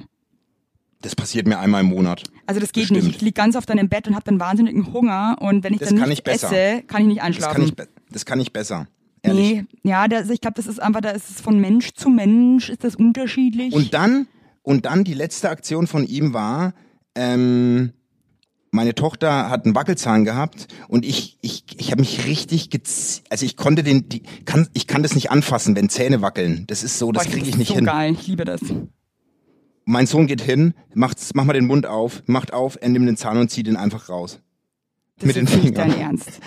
Das 1.00 1.14
passiert 1.14 1.46
mir 1.46 1.58
einmal 1.60 1.82
im 1.82 1.88
Monat. 1.88 2.24
Also 2.46 2.60
das 2.60 2.72
geht 2.72 2.84
Bestimmt. 2.88 3.04
nicht. 3.04 3.16
Ich 3.16 3.22
lieg 3.22 3.34
ganz 3.34 3.54
oft 3.54 3.68
dann 3.70 3.78
im 3.78 3.88
Bett 3.88 4.08
und 4.08 4.14
habe 4.14 4.24
dann 4.24 4.40
wahnsinnigen 4.40 4.92
Hunger 4.92 5.36
und 5.40 5.62
wenn 5.62 5.72
ich 5.74 5.78
Das 5.78 5.90
dann 5.90 5.98
kann 5.98 6.08
nicht 6.08 6.18
ich 6.18 6.24
besser. 6.24 6.50
esse, 6.50 6.82
kann 6.84 7.02
ich 7.02 7.06
nicht 7.08 7.18
Das 7.18 7.26
einschlafen. 7.26 7.54
kann 7.54 7.86
ich, 7.86 7.88
das 8.10 8.24
kann 8.24 8.40
ich 8.40 8.52
besser. 8.52 8.88
Ehrlich. 9.22 9.62
nee, 9.82 9.90
ja, 9.90 10.08
das, 10.08 10.30
ich 10.30 10.40
glaube, 10.40 10.54
das 10.54 10.66
ist 10.66 10.80
einfach, 10.80 11.00
da 11.00 11.10
ist 11.10 11.28
es 11.30 11.40
von 11.40 11.60
Mensch 11.60 11.92
zu 11.94 12.08
Mensch, 12.08 12.68
ist 12.68 12.84
das 12.84 12.94
unterschiedlich. 12.96 13.74
Und 13.74 13.92
dann, 13.94 14.26
und 14.62 14.86
dann 14.86 15.04
die 15.04 15.14
letzte 15.14 15.50
Aktion 15.50 15.86
von 15.86 16.04
ihm 16.06 16.32
war, 16.34 16.72
ähm, 17.14 17.92
meine 18.70 18.94
Tochter 18.94 19.50
hat 19.50 19.64
einen 19.64 19.74
Wackelzahn 19.74 20.24
gehabt 20.24 20.68
und 20.88 21.04
ich, 21.04 21.38
ich, 21.42 21.64
ich 21.78 21.90
habe 21.90 22.00
mich 22.02 22.26
richtig 22.26 22.70
gez 22.70 23.22
also 23.30 23.46
ich 23.46 23.56
konnte 23.56 23.82
den, 23.82 24.08
die, 24.08 24.22
kann, 24.44 24.68
ich 24.74 24.86
kann 24.86 25.02
das 25.02 25.14
nicht 25.14 25.30
anfassen, 25.30 25.74
wenn 25.74 25.88
Zähne 25.88 26.22
wackeln. 26.22 26.64
Das 26.66 26.82
ist 26.84 26.98
so, 26.98 27.10
das 27.12 27.24
kriege 27.28 27.48
ich 27.48 27.56
nicht 27.56 27.68
so 27.68 27.76
hin. 27.76 27.86
geil, 27.86 28.12
ich 28.12 28.26
liebe 28.26 28.44
das. 28.44 28.60
Mein 29.90 30.06
Sohn 30.06 30.26
geht 30.26 30.42
hin, 30.42 30.74
macht, 30.92 31.16
mach 31.32 31.44
mal 31.44 31.54
den 31.54 31.66
Mund 31.66 31.86
auf, 31.86 32.22
macht 32.26 32.52
auf, 32.52 32.76
er 32.78 32.90
nimmt 32.90 33.08
den 33.08 33.16
Zahn 33.16 33.38
und 33.38 33.50
zieht 33.50 33.66
ihn 33.66 33.76
einfach 33.76 34.10
raus. 34.10 34.38
Das 35.16 35.28
Mit 35.28 35.36
den 35.36 35.46
ist 35.46 35.54
nicht 35.54 35.64
Fingern. 35.68 35.88
dein 35.90 35.98
Ernst. 35.98 36.28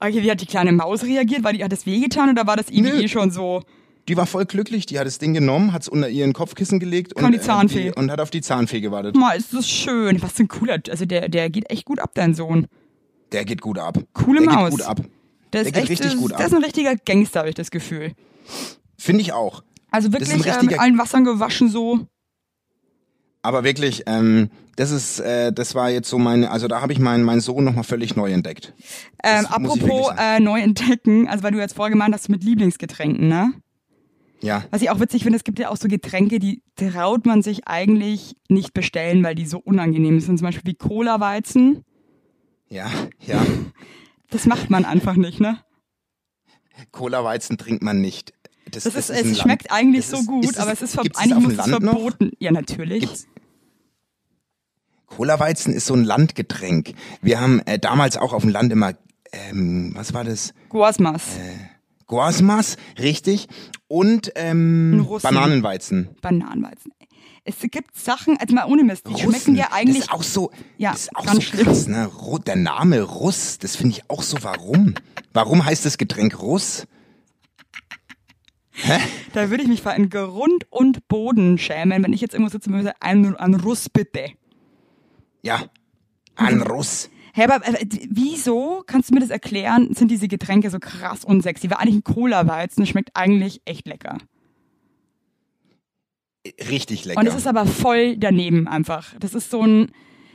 okay, 0.00 0.22
wie 0.22 0.30
hat 0.30 0.40
die 0.40 0.46
kleine 0.46 0.72
Maus 0.72 1.04
reagiert? 1.04 1.44
War 1.44 1.52
die, 1.52 1.62
hat 1.62 1.72
das 1.72 1.84
wehgetan 1.84 2.30
oder 2.30 2.46
war 2.46 2.56
das 2.56 2.70
irgendwie 2.70 3.04
eh 3.04 3.08
schon 3.08 3.30
so? 3.30 3.62
Die 4.08 4.16
war 4.16 4.24
voll 4.24 4.46
glücklich, 4.46 4.86
die 4.86 4.98
hat 4.98 5.06
das 5.06 5.18
Ding 5.18 5.34
genommen, 5.34 5.74
hat 5.74 5.82
es 5.82 5.88
unter 5.88 6.08
ihren 6.08 6.32
Kopfkissen 6.32 6.80
gelegt 6.80 7.14
Kam 7.14 7.26
und, 7.26 7.32
die 7.32 7.40
Zahnfee. 7.40 7.88
Äh, 7.88 7.92
die, 7.92 7.98
und 7.98 8.10
hat 8.10 8.22
auf 8.22 8.30
die 8.30 8.40
Zahnfee 8.40 8.80
gewartet. 8.80 9.14
Mal, 9.14 9.36
ist 9.36 9.52
das 9.52 9.68
schön. 9.68 10.22
Was 10.22 10.32
für 10.32 10.44
ein 10.44 10.48
cooler, 10.48 10.78
also 10.88 11.04
der, 11.04 11.28
der 11.28 11.50
geht 11.50 11.70
echt 11.70 11.84
gut 11.84 12.00
ab, 12.00 12.12
dein 12.14 12.32
Sohn. 12.34 12.66
Der 13.32 13.44
geht 13.44 13.60
gut 13.60 13.78
ab. 13.78 13.98
Coole 14.14 14.40
der 14.40 14.50
Maus. 14.50 14.70
geht 14.70 14.78
gut 14.78 14.88
ab. 14.88 14.96
Der 14.96 15.06
Der 15.52 15.60
ist 15.60 15.66
geht 15.74 15.76
echt, 15.82 15.90
richtig 15.90 16.16
gut 16.16 16.32
ab. 16.32 16.40
ist 16.40 16.54
ein 16.54 16.64
richtiger 16.64 16.96
Gangster, 16.96 17.40
habe 17.40 17.50
ich 17.50 17.54
das 17.56 17.70
Gefühl. 17.70 18.12
Finde 19.00 19.22
ich 19.22 19.32
auch. 19.32 19.62
Also 19.90 20.12
wirklich 20.12 20.30
äh, 20.30 20.36
mit 20.36 20.46
richtiger- 20.46 20.80
allen 20.80 20.98
Wassern 20.98 21.24
gewaschen 21.24 21.68
so. 21.70 22.06
Aber 23.42 23.64
wirklich, 23.64 24.02
ähm, 24.06 24.50
das 24.76 24.90
ist, 24.90 25.18
äh, 25.20 25.50
das 25.52 25.74
war 25.74 25.88
jetzt 25.90 26.10
so 26.10 26.18
meine, 26.18 26.50
also 26.50 26.68
da 26.68 26.82
habe 26.82 26.92
ich 26.92 26.98
meinen 26.98 27.24
meinen 27.24 27.40
Sohn 27.40 27.64
nochmal 27.64 27.84
völlig 27.84 28.14
neu 28.14 28.30
entdeckt. 28.30 28.74
Ähm, 29.24 29.46
apropos 29.46 30.12
äh, 30.18 30.38
neu 30.40 30.60
entdecken, 30.60 31.26
also 31.28 31.42
weil 31.42 31.52
du 31.52 31.58
jetzt 31.58 31.74
vorher 31.74 31.90
gemeint 31.90 32.14
hast 32.14 32.28
mit 32.28 32.44
Lieblingsgetränken, 32.44 33.28
ne? 33.28 33.54
Ja, 34.42 34.64
Was 34.70 34.80
ich 34.82 34.90
auch 34.90 35.00
witzig 35.00 35.22
finde, 35.22 35.36
es 35.38 35.44
gibt 35.44 35.58
ja 35.58 35.68
auch 35.70 35.76
so 35.76 35.88
Getränke, 35.88 36.38
die 36.38 36.62
traut 36.76 37.26
man 37.26 37.42
sich 37.42 37.66
eigentlich 37.66 38.36
nicht 38.48 38.72
bestellen, 38.74 39.22
weil 39.22 39.34
die 39.34 39.44
so 39.46 39.58
unangenehm 39.58 40.20
sind. 40.20 40.38
Zum 40.38 40.46
Beispiel 40.46 40.72
wie 40.72 40.76
Cola-Weizen. 40.76 41.84
ja, 42.68 42.90
ja. 43.20 43.40
Das 44.32 44.46
macht 44.46 44.70
man 44.70 44.84
einfach 44.84 45.16
nicht, 45.16 45.40
ne? 45.40 45.58
Cola-Weizen 46.92 47.58
trinkt 47.58 47.82
man 47.82 48.00
nicht. 48.00 48.32
Das, 48.70 48.84
Das, 48.84 48.94
ist, 48.94 49.10
ein 49.10 49.16
es 49.18 49.24
Land- 49.24 49.38
schmeckt 49.38 49.70
eigentlich 49.72 50.06
das 50.06 50.10
so 50.10 50.16
ist- 50.20 50.26
gut, 50.26 50.44
ist 50.44 50.58
aber 50.58 50.72
es 50.72 50.82
ist 50.82 50.96
das 50.96 51.04
eigentlich 51.16 51.38
muss 51.42 51.52
es 51.52 51.58
Land 51.66 51.82
noch? 51.82 51.92
verboten. 51.92 52.32
Ja, 52.38 52.50
natürlich. 52.52 53.00
Gibt's- 53.00 53.26
Cola-Weizen 55.06 55.74
ist 55.74 55.86
so 55.86 55.94
ein 55.94 56.04
Landgetränk. 56.04 56.92
Wir 57.20 57.40
haben 57.40 57.60
äh, 57.66 57.78
damals 57.78 58.16
auch 58.16 58.32
auf 58.32 58.42
dem 58.42 58.50
Land 58.50 58.72
immer, 58.72 58.92
ähm, 59.32 59.92
was 59.94 60.14
war 60.14 60.24
das? 60.24 60.54
Guasmas. 60.68 61.22
Guasmas, 62.06 62.76
richtig. 62.98 63.48
Und 63.88 64.32
ähm. 64.36 65.06
Bananenweizen. 65.22 66.10
Bananenweizen. 66.22 66.92
Es 67.44 67.56
gibt 67.62 67.98
Sachen, 67.98 68.36
also 68.36 68.54
mal 68.54 68.66
ohne 68.66 68.84
Mist, 68.84 69.06
die 69.08 69.14
schmecken 69.14 69.30
Russen. 69.34 69.54
ja 69.56 69.68
eigentlich. 69.72 69.96
Das 69.98 70.06
ist 70.08 70.12
auch 70.12 70.22
so, 70.22 70.50
Ja, 70.78 70.92
das 70.92 71.02
ist 71.02 71.16
auch 71.16 71.24
ganz 71.24 71.36
so 71.36 71.40
schlimm. 71.40 71.64
krass, 71.66 71.86
ne? 71.88 72.10
Der 72.46 72.56
Name 72.56 73.00
Russ, 73.02 73.58
das 73.58 73.76
finde 73.76 73.96
ich 73.96 74.10
auch 74.10 74.22
so, 74.22 74.36
warum? 74.42 74.94
Warum 75.32 75.64
heißt 75.64 75.84
das 75.86 75.98
Getränk 75.98 76.40
Russ? 76.40 76.84
Da 79.32 79.50
würde 79.50 79.62
ich 79.62 79.68
mich 79.68 79.82
für 79.82 79.90
einen 79.90 80.10
Grund 80.10 80.66
und 80.70 81.06
Boden 81.08 81.58
schämen, 81.58 82.02
wenn 82.02 82.12
ich 82.12 82.20
jetzt 82.20 82.34
irgendwo 82.34 82.50
sitze 82.50 82.70
und 82.70 82.76
würde 82.76 82.92
ein, 83.00 83.36
ein 83.36 83.54
Russ 83.54 83.88
bitte. 83.88 84.26
Ja, 85.42 85.62
ein 86.36 86.62
Russ. 86.62 87.10
Hä, 87.32 87.44
aber 87.44 87.64
äh, 87.66 87.86
wieso, 88.08 88.82
kannst 88.86 89.10
du 89.10 89.14
mir 89.14 89.20
das 89.20 89.30
erklären, 89.30 89.94
sind 89.94 90.10
diese 90.10 90.26
Getränke 90.28 90.68
so 90.70 90.78
krass 90.80 91.24
unsexy? 91.24 91.70
Weil 91.70 91.78
eigentlich 91.78 91.96
ein 91.96 92.04
Cola-Weizen 92.04 92.86
schmeckt 92.86 93.10
eigentlich 93.14 93.62
echt 93.64 93.86
lecker. 93.86 94.18
Richtig 96.70 97.04
lecker. 97.04 97.20
Und 97.20 97.26
es 97.26 97.34
ist 97.34 97.46
aber 97.46 97.66
voll 97.66 98.16
daneben 98.16 98.66
einfach. 98.66 99.14
Das 99.20 99.34
ist 99.34 99.50
so 99.50 99.62
ein, 99.62 99.92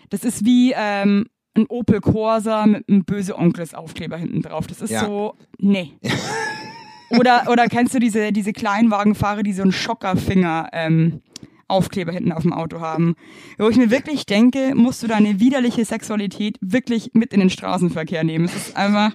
das 0.10 0.24
ist 0.24 0.46
wie 0.46 0.74
ähm, 0.76 1.26
ein 1.56 1.66
Opel 1.68 2.00
Corsa 2.00 2.66
mit 2.68 2.88
einem 2.88 3.06
böse 3.06 3.38
Onkels 3.38 3.74
Aufkleber 3.74 4.18
hinten 4.18 4.42
drauf. 4.42 4.68
Das 4.68 4.82
ist 4.82 4.92
Ja. 4.92 5.06
so, 5.06 5.36
nee. 5.58 5.94
oder, 7.10 7.46
oder 7.50 7.68
kennst 7.68 7.94
du 7.94 8.00
diese, 8.00 8.32
diese 8.32 8.54
Kleinwagenfahrer, 8.54 9.44
die 9.44 9.54
so 9.54 9.62
einen 9.62 9.72
Schockerfinger 9.72 10.70
ähm, 10.74 11.22
Aufkleber 11.68 12.12
hinten 12.12 12.32
auf 12.32 12.44
dem 12.44 12.54
Auto 12.54 12.80
haben? 12.80 13.16
Wo 13.58 13.70
ich 13.70 13.78
mir 13.78 13.90
wirklich 13.90 14.26
denke, 14.26 14.74
musst 14.76 15.04
du 15.04 15.08
deine 15.08 15.40
widerliche 15.40 15.86
Sexualität 15.86 16.58
wirklich 16.62 17.12
mit 17.14 17.34
in 17.34 17.40
den 17.40 17.50
Straßenverkehr 17.50 18.24
nehmen. 18.24 18.46
Es 18.46 18.56
ist 18.56 18.78
einfach, 18.78 19.14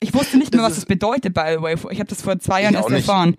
ich 0.00 0.14
wusste 0.14 0.38
nicht 0.38 0.54
mehr, 0.54 0.62
was 0.62 0.74
das 0.74 0.86
bedeutet, 0.86 1.34
by 1.34 1.56
the 1.56 1.62
way. 1.62 1.74
Ich 1.90 1.98
habe 1.98 2.08
das 2.08 2.22
vor 2.22 2.38
zwei 2.38 2.62
Jahren 2.62 2.74
erst 2.74 2.90
nicht. 2.90 3.00
erfahren. 3.00 3.36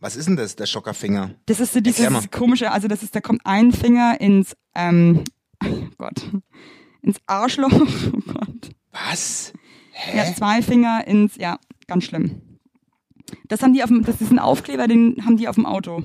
Was 0.00 0.16
ist 0.16 0.28
denn 0.28 0.36
das, 0.36 0.56
der 0.56 0.66
Schockerfinger? 0.66 1.34
Das 1.46 1.58
ist 1.58 1.72
so 1.72 1.80
dieses 1.80 2.30
komische, 2.30 2.70
also 2.70 2.86
das 2.86 3.02
ist, 3.02 3.14
da 3.14 3.20
kommt 3.20 3.40
ein 3.44 3.72
Finger 3.72 4.20
ins, 4.20 4.54
ähm, 4.74 5.24
oh 5.64 5.88
Gott, 5.96 6.30
ins 7.02 7.18
Arschloch, 7.26 7.72
oh 8.12 8.32
Gott. 8.32 8.70
Was? 8.92 9.52
Hä? 9.92 10.18
Ja, 10.18 10.34
zwei 10.34 10.60
Finger 10.60 11.06
ins, 11.06 11.36
ja, 11.36 11.58
ganz 11.86 12.04
schlimm. 12.04 12.42
Das 13.48 13.62
haben 13.62 13.72
die 13.72 13.82
auf 13.82 13.88
dem, 13.88 14.04
das 14.04 14.20
ist 14.20 14.30
ein 14.30 14.38
Aufkleber, 14.38 14.86
den 14.88 15.16
haben 15.24 15.36
die 15.36 15.48
auf 15.48 15.54
dem 15.56 15.66
Auto. 15.66 16.02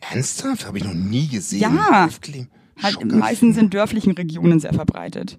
Ernsthaft? 0.00 0.66
Habe 0.66 0.78
ich 0.78 0.84
noch 0.84 0.94
nie 0.94 1.28
gesehen. 1.28 1.60
Ja. 1.60 2.08
Halt 2.82 3.12
meistens 3.12 3.56
in 3.56 3.70
dörflichen 3.70 4.12
Regionen 4.12 4.60
sehr 4.60 4.72
verbreitet. 4.72 5.38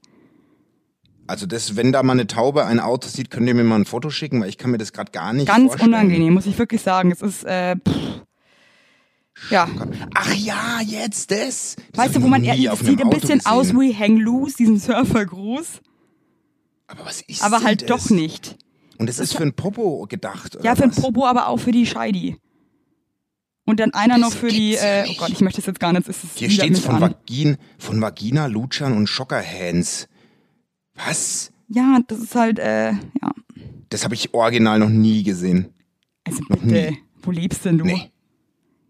Also 1.28 1.46
das, 1.46 1.76
wenn 1.76 1.92
da 1.92 2.02
mal 2.04 2.14
eine 2.14 2.28
Taube 2.28 2.66
ein 2.66 2.80
Auto 2.80 3.08
sieht, 3.08 3.30
könnt 3.30 3.48
ihr 3.48 3.54
mir 3.54 3.64
mal 3.64 3.76
ein 3.76 3.86
Foto 3.86 4.10
schicken, 4.10 4.42
weil 4.42 4.50
ich 4.50 4.58
kann 4.58 4.72
mir 4.72 4.78
das 4.80 4.92
gerade 4.94 5.12
gar 5.12 5.32
nicht 5.32 5.48
Ganz 5.48 5.68
vorstellen. 5.68 5.94
unangenehm, 5.94 6.34
muss 6.34 6.48
ich 6.48 6.58
wirklich 6.58 6.82
sagen. 6.82 7.12
Es 7.12 7.22
ist, 7.22 7.44
äh, 7.46 7.76
pff. 7.78 8.24
ja. 9.52 9.70
Ach 10.16 10.34
ja, 10.34 10.80
jetzt 10.84 11.30
das. 11.32 11.76
das 11.94 12.06
Weißt 12.06 12.16
du, 12.16 12.24
wo 12.24 12.28
man 12.28 12.44
eher, 12.44 12.56
sieht 12.76 13.00
ein 13.02 13.10
bisschen 13.12 13.46
aus 13.46 13.68
gesehen. 13.70 13.80
wie 13.80 13.96
Hang 13.96 14.18
Loose, 14.18 14.58
diesen 14.58 14.80
Surfergruß, 14.80 15.82
Aber 16.88 17.06
was 17.06 17.22
ist 17.22 17.44
aber 17.44 17.62
halt 17.62 17.84
das? 17.90 18.06
doch 18.06 18.10
nicht. 18.10 18.58
Und 19.00 19.08
das 19.08 19.18
ist 19.18 19.36
für 19.36 19.44
ein 19.44 19.54
Popo 19.54 20.06
gedacht, 20.08 20.58
Ja, 20.62 20.76
für 20.76 20.84
ein? 20.84 20.92
Popo, 20.92 21.26
aber 21.26 21.48
auch 21.48 21.58
für 21.58 21.72
die 21.72 21.86
Scheidi. 21.86 22.38
Und 23.66 23.80
dann 23.80 23.94
einer 23.94 24.18
noch 24.18 24.30
Das 24.32 24.40
für 24.40 24.50
die, 24.50 24.76
äh, 24.76 25.06
oh. 25.08 25.14
Gott, 25.20 25.30
ich 25.30 25.42
möchte 25.42 25.62
es 25.62 25.68
jetzt 25.68 25.80
gar 25.80 25.94
nicht, 25.94 26.08
es 26.10 26.24
ist 26.24 26.38
Hier 26.38 26.50
mich 26.50 26.82
von. 26.82 27.00
Vagin, 27.00 27.58
von 27.78 28.02
Vagina, 28.02 28.48
Lutschern 28.48 28.96
und 28.96 29.08
Schockerhands. 29.08 30.10
Was? 30.96 31.52
Ja, 31.70 32.00
das 32.08 32.20
ist 32.20 32.36
halt, 32.36 32.60
äh, 32.60 32.92
ja. 32.92 33.32
Das 33.90 34.04
habe 34.04 34.16
ich 34.16 34.34
original 34.34 34.80
noch 34.80 34.90
nie 34.90 35.24
gesehen. 35.24 35.74
Also 36.26 36.42
bitte, 36.50 36.98
wo 37.22 37.32
lebst 37.32 37.64
denn 37.64 37.78
du? 37.78 37.86
Nee. 37.86 38.12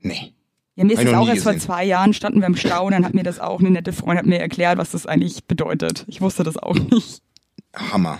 Nee. 0.01 0.33
Ja, 0.75 0.85
mir 0.85 0.93
ist 0.93 1.03
das 1.03 1.11
noch 1.11 1.19
auch 1.19 1.25
nie 1.25 1.31
erst 1.31 1.43
vor 1.43 1.57
zwei 1.57 1.83
Jahren, 1.83 2.13
standen 2.13 2.39
wir 2.39 2.47
im 2.47 2.55
Stau 2.55 2.85
und 2.85 2.93
dann 2.93 3.05
hat 3.05 3.13
mir 3.13 3.23
das 3.23 3.39
auch 3.39 3.59
eine 3.59 3.69
nette 3.69 3.91
Freundin 3.93 4.19
hat 4.19 4.25
mir 4.25 4.39
erklärt, 4.39 4.77
was 4.77 4.91
das 4.91 5.05
eigentlich 5.05 5.43
bedeutet. 5.43 6.05
Ich 6.07 6.21
wusste 6.21 6.43
das 6.43 6.57
auch 6.57 6.75
nicht. 6.75 7.21
Hammer. 7.75 8.19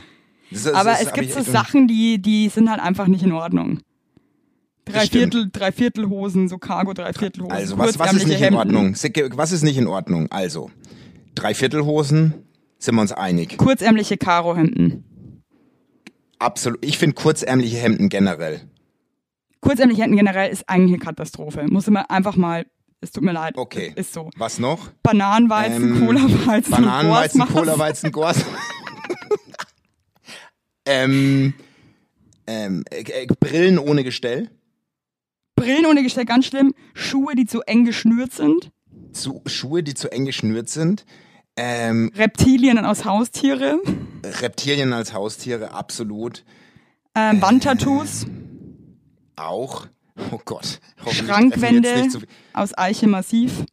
Das, 0.52 0.64
das, 0.64 0.74
Aber 0.74 0.92
das 0.92 1.02
es 1.04 1.14
gibt 1.14 1.32
so 1.32 1.42
Sachen, 1.42 1.88
die, 1.88 2.22
die 2.22 2.50
sind 2.50 2.70
halt 2.70 2.80
einfach 2.82 3.08
nicht 3.08 3.24
in 3.24 3.32
Ordnung. 3.32 3.80
Das 4.86 5.06
stimmt. 5.06 5.34
Dreiviertel, 5.36 5.50
Dreiviertelhosen, 5.52 6.48
so 6.48 6.58
Cargo, 6.58 6.94
Dreiviertelhosen. 6.94 7.52
Also, 7.56 7.78
was, 7.78 8.00
was 8.00 8.14
ist 8.14 8.26
nicht 8.28 8.38
in 8.38 8.44
Hemden. 8.44 8.58
Ordnung? 8.58 8.94
Sicke- 8.96 9.30
Was 9.36 9.52
ist 9.52 9.62
nicht 9.64 9.78
in 9.78 9.86
Ordnung? 9.88 10.32
Also, 10.32 10.72
Dreiviertelhosen, 11.36 12.34
sind 12.80 12.96
wir 12.96 13.02
uns 13.02 13.12
einig. 13.12 13.58
Kurzärmliche 13.58 14.18
Karohemden. 14.18 15.04
Absolut. 16.40 16.84
Ich 16.84 16.98
finde 16.98 17.16
kurzärmliche 17.16 17.78
Hemden 17.78 18.10
generell. 18.10 18.62
Kurzärmliche 19.62 20.02
Hemden 20.04 20.18
generell 20.18 20.50
ist 20.52 20.68
eigentlich 20.68 20.94
eine 20.96 21.04
Katastrophe. 21.06 21.66
Muss 21.70 21.88
immer 21.88 22.10
einfach 22.10 22.36
mal, 22.36 22.66
es 23.02 23.12
tut 23.12 23.24
mir 23.24 23.34
leid. 23.34 23.56
Okay. 23.58 23.92
Ist 23.96 24.14
so. 24.14 24.30
Was 24.38 24.58
noch? 24.58 24.90
Bananenweizen, 25.04 25.98
Ähm, 25.98 26.06
Cola-Weizen, 26.08 26.72
Bananenweizen. 26.72 27.42
Cola-Weizen, 27.48 28.12
Gors. 28.12 28.44
ähm, 30.90 31.54
ähm, 32.48 32.84
äh, 32.90 33.02
äh, 33.02 33.28
Brillen 33.40 33.78
ohne 33.78 34.04
Gestell. 34.04 34.50
Brillen 35.56 35.86
ohne 35.86 36.02
Gestell, 36.02 36.26
ganz 36.26 36.48
schlimm. 36.48 36.74
Schuhe, 36.94 37.36
die 37.36 37.46
zu 37.46 37.62
eng 37.62 37.86
geschnürt 37.86 38.34
sind. 38.34 38.72
Zu, 39.14 39.42
Schuhe, 39.46 39.84
die 39.84 39.94
zu 39.94 40.12
eng 40.12 40.26
geschnürt 40.26 40.70
sind. 40.70 41.06
Ähm, 41.56 42.12
Reptilien 42.16 42.80
aus 42.80 43.06
Haustiere. 43.06 43.80
Reptilien 44.24 44.94
als 44.94 45.14
Haustiere, 45.14 45.72
absolut. 45.72 46.44
Ähm, 47.16 47.42
Wandtattoos. 47.42 48.26
Auch. 49.36 49.88
Oh 50.32 50.40
Gott. 50.44 50.80
Schrankwände 51.12 52.08
aus 52.54 52.78
Eiche 52.78 53.08
massiv. 53.08 53.66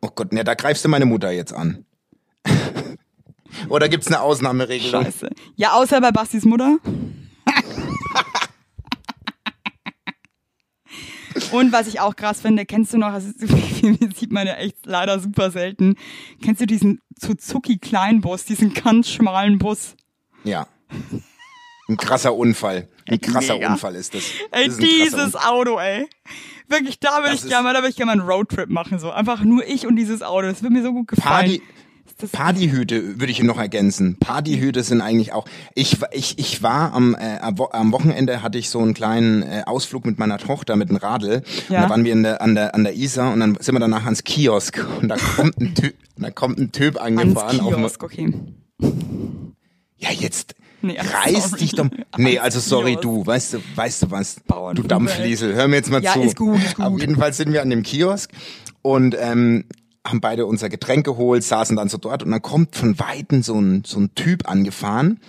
Oh 0.00 0.08
Gott, 0.14 0.32
ne, 0.32 0.44
da 0.44 0.54
greifst 0.54 0.84
du 0.84 0.88
meine 0.88 1.06
Mutter 1.06 1.30
jetzt 1.30 1.52
an. 1.52 1.84
Oder 3.68 3.88
gibt's 3.88 4.06
eine 4.06 4.20
Ausnahmeregelung? 4.20 5.04
Scheiße. 5.04 5.30
Ja, 5.56 5.72
außer 5.72 6.00
bei 6.00 6.10
Bastis 6.12 6.44
Mutter. 6.44 6.78
Und 11.52 11.70
was 11.72 11.86
ich 11.86 12.00
auch 12.00 12.16
krass 12.16 12.40
finde, 12.40 12.64
kennst 12.66 12.92
du 12.92 12.98
noch, 12.98 13.12
das 13.12 13.24
sieht 14.18 14.32
man 14.32 14.46
ja 14.46 14.54
echt 14.54 14.78
leider 14.84 15.20
super 15.20 15.50
selten, 15.50 15.96
kennst 16.42 16.60
du 16.60 16.66
diesen 16.66 17.00
Suzuki 17.18 17.78
Kleinbus, 17.78 18.44
diesen 18.46 18.74
ganz 18.74 19.10
schmalen 19.10 19.58
Bus? 19.58 19.96
Ja. 20.44 20.66
Ein 21.88 21.96
krasser 21.96 22.34
Unfall. 22.34 22.88
Ein 23.08 23.20
krasser 23.20 23.54
Mega. 23.54 23.72
Unfall 23.72 23.94
ist 23.94 24.14
das. 24.14 24.24
Ey, 24.50 24.66
das 24.66 24.78
ist 24.78 24.82
dieses. 24.82 25.36
Auto, 25.36 25.78
ey. 25.78 26.08
Wirklich, 26.68 26.98
da 26.98 27.22
würde 27.22 27.34
ich 27.34 27.46
gerne 27.46 27.62
mal, 27.62 27.74
da 27.74 27.80
würde 27.80 27.90
ich 27.90 27.96
gerne 27.96 28.16
mal 28.16 28.20
einen 28.20 28.28
Roadtrip 28.28 28.68
machen, 28.68 28.98
so. 28.98 29.12
Einfach 29.12 29.44
nur 29.44 29.64
ich 29.66 29.86
und 29.86 29.94
dieses 29.94 30.22
Auto. 30.22 30.48
Das 30.48 30.62
würde 30.62 30.74
mir 30.74 30.82
so 30.82 30.92
gut 30.92 31.08
gefallen. 31.08 31.60
Party, 31.60 31.62
Das- 32.18 32.30
Partyhüte 32.30 33.20
würde 33.20 33.30
ich 33.30 33.42
noch 33.42 33.58
ergänzen. 33.58 34.16
Partyhüte 34.18 34.82
sind 34.82 35.02
eigentlich 35.02 35.32
auch. 35.34 35.44
Ich, 35.74 35.98
ich, 36.12 36.38
ich 36.38 36.62
war 36.62 36.94
am, 36.94 37.14
äh, 37.14 37.38
am 37.40 37.58
Wo- 37.58 37.68
am 37.72 37.92
Wochenende 37.92 38.42
hatte 38.42 38.56
ich 38.56 38.70
so 38.70 38.78
einen 38.80 38.94
kleinen 38.94 39.42
äh, 39.42 39.64
Ausflug 39.66 40.06
mit 40.06 40.18
meiner 40.18 40.38
Tochter 40.38 40.76
mit 40.76 40.88
dem 40.88 40.96
Radl. 40.96 41.42
Und 41.44 41.68
Ja. 41.68 41.82
da 41.82 41.90
waren 41.90 42.04
wir 42.06 42.12
in 42.12 42.22
der, 42.22 42.40
an 42.40 42.54
der 42.54 42.74
an 42.74 42.84
der 42.84 42.94
Isar 42.94 43.32
und 43.34 43.40
dann 43.40 43.58
sind 43.60 43.74
wir 43.74 43.80
danach 43.80 44.04
ans 44.06 44.24
Kiosk 44.24 44.82
und 45.00 45.08
da 45.08 45.16
kommt 45.16 45.58
ein 45.60 45.74
Typ, 45.74 45.94
da 46.16 46.30
kommt 46.30 46.58
ein 46.58 46.72
Typ 46.72 46.96
Ans 46.98 47.20
angefahren. 47.20 47.60
Auf 47.60 47.68
dem, 47.74 47.76
Kiosk, 47.80 48.02
okay. 48.02 48.32
ja 49.98 50.10
jetzt. 50.12 50.54
Nee, 50.82 50.98
Reiß 50.98 51.50
sorry. 51.50 51.60
dich 51.60 51.72
doch. 51.72 51.86
Nee, 52.16 52.38
Ans 52.38 52.56
also 52.56 52.60
sorry, 52.60 52.96
du, 53.00 53.26
weißt 53.26 53.54
du, 53.54 53.58
weißt 53.74 54.02
du 54.04 54.10
was? 54.10 54.36
Du 54.36 54.42
Bauernfunk, 54.46 54.88
Dampfliesel, 54.88 55.54
hör 55.54 55.68
mir 55.68 55.76
jetzt 55.76 55.90
mal 55.90 56.02
Ja, 56.02 56.12
zu. 56.12 56.20
ist 56.22 56.36
gut, 56.36 56.56
ist 56.62 56.76
gut. 56.76 56.84
Auf 56.84 57.00
jeden 57.00 57.16
Fall 57.16 57.32
sind 57.32 57.52
wir 57.52 57.62
an 57.62 57.70
dem 57.70 57.82
Kiosk 57.82 58.30
und 58.82 59.16
ähm, 59.18 59.64
haben 60.08 60.20
beide 60.20 60.46
unser 60.46 60.68
Getränk 60.68 61.04
geholt, 61.04 61.44
saßen 61.44 61.76
dann 61.76 61.88
so 61.88 61.98
dort 61.98 62.22
und 62.22 62.30
dann 62.30 62.42
kommt 62.42 62.76
von 62.76 62.98
Weitem 62.98 63.42
so 63.42 63.58
ein, 63.60 63.82
so 63.84 64.00
ein 64.00 64.14
Typ 64.14 64.48
angefahren. 64.48 65.20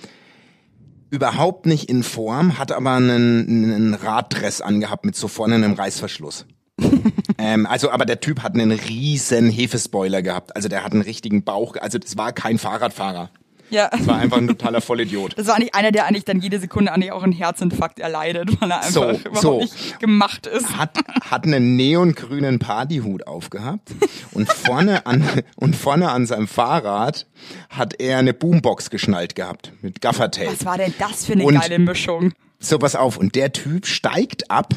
Überhaupt 1.09 1.65
nicht 1.65 1.89
in 1.89 2.03
Form, 2.03 2.57
hat 2.57 2.71
aber 2.71 2.91
einen, 2.91 3.73
einen 3.73 3.93
Raddress 3.93 4.61
angehabt 4.61 5.05
mit 5.05 5.15
so 5.15 5.27
vorne 5.27 5.55
einem 5.55 5.73
Reißverschluss. 5.73 6.45
ähm, 7.37 7.65
also, 7.65 7.91
aber 7.91 8.05
der 8.05 8.19
Typ 8.19 8.43
hat 8.43 8.53
einen 8.53 8.71
riesen 8.71 9.49
Hefespoiler 9.49 10.21
gehabt. 10.21 10.55
Also 10.55 10.69
der 10.69 10.83
hat 10.83 10.91
einen 10.91 11.01
richtigen 11.01 11.43
Bauch. 11.43 11.75
Also 11.77 11.97
das 11.97 12.17
war 12.17 12.33
kein 12.33 12.57
Fahrradfahrer. 12.57 13.29
Ja. 13.69 13.89
Das 13.89 14.07
war 14.07 14.17
einfach 14.17 14.37
ein 14.37 14.47
totaler 14.47 14.79
Vollidiot. 14.81 15.37
Das 15.37 15.47
war 15.47 15.55
eigentlich 15.55 15.75
einer, 15.75 15.91
der 15.91 16.05
eigentlich 16.05 16.23
dann 16.25 16.39
jede 16.39 16.59
Sekunde 16.59 16.91
eigentlich 16.93 17.11
auch 17.11 17.23
einen 17.23 17.33
Herzinfarkt 17.33 17.99
erleidet, 17.99 18.61
weil 18.61 18.71
er 18.71 18.77
einfach 18.77 18.91
So, 18.91 19.09
überhaupt 19.09 19.41
so. 19.41 19.59
nicht 19.59 19.99
gemacht 19.99 20.47
ist. 20.47 20.77
hat, 20.77 20.97
hat 21.21 21.43
einen 21.45 21.75
neongrünen 21.75 22.59
Partyhut 22.59 23.27
aufgehabt 23.27 23.89
und 24.31 24.51
vorne 24.51 25.05
an, 25.05 25.23
und 25.57 25.75
vorne 25.75 26.09
an 26.11 26.25
seinem 26.25 26.47
Fahrrad 26.47 27.27
hat 27.69 27.99
er 27.99 28.19
eine 28.19 28.33
Boombox 28.33 28.89
geschnallt 28.89 29.35
gehabt 29.35 29.73
mit 29.81 30.01
Gaffertape. 30.01 30.51
Was 30.51 30.65
war 30.65 30.77
denn 30.77 30.93
das 30.99 31.25
für 31.25 31.33
eine 31.33 31.43
Und- 31.43 31.55
geile 31.59 31.79
Mischung? 31.79 32.33
So, 32.59 32.79
pass 32.79 32.95
auf. 32.95 33.17
Und 33.17 33.35
der 33.35 33.51
Typ 33.53 33.85
steigt 33.85 34.49
ab 34.49 34.73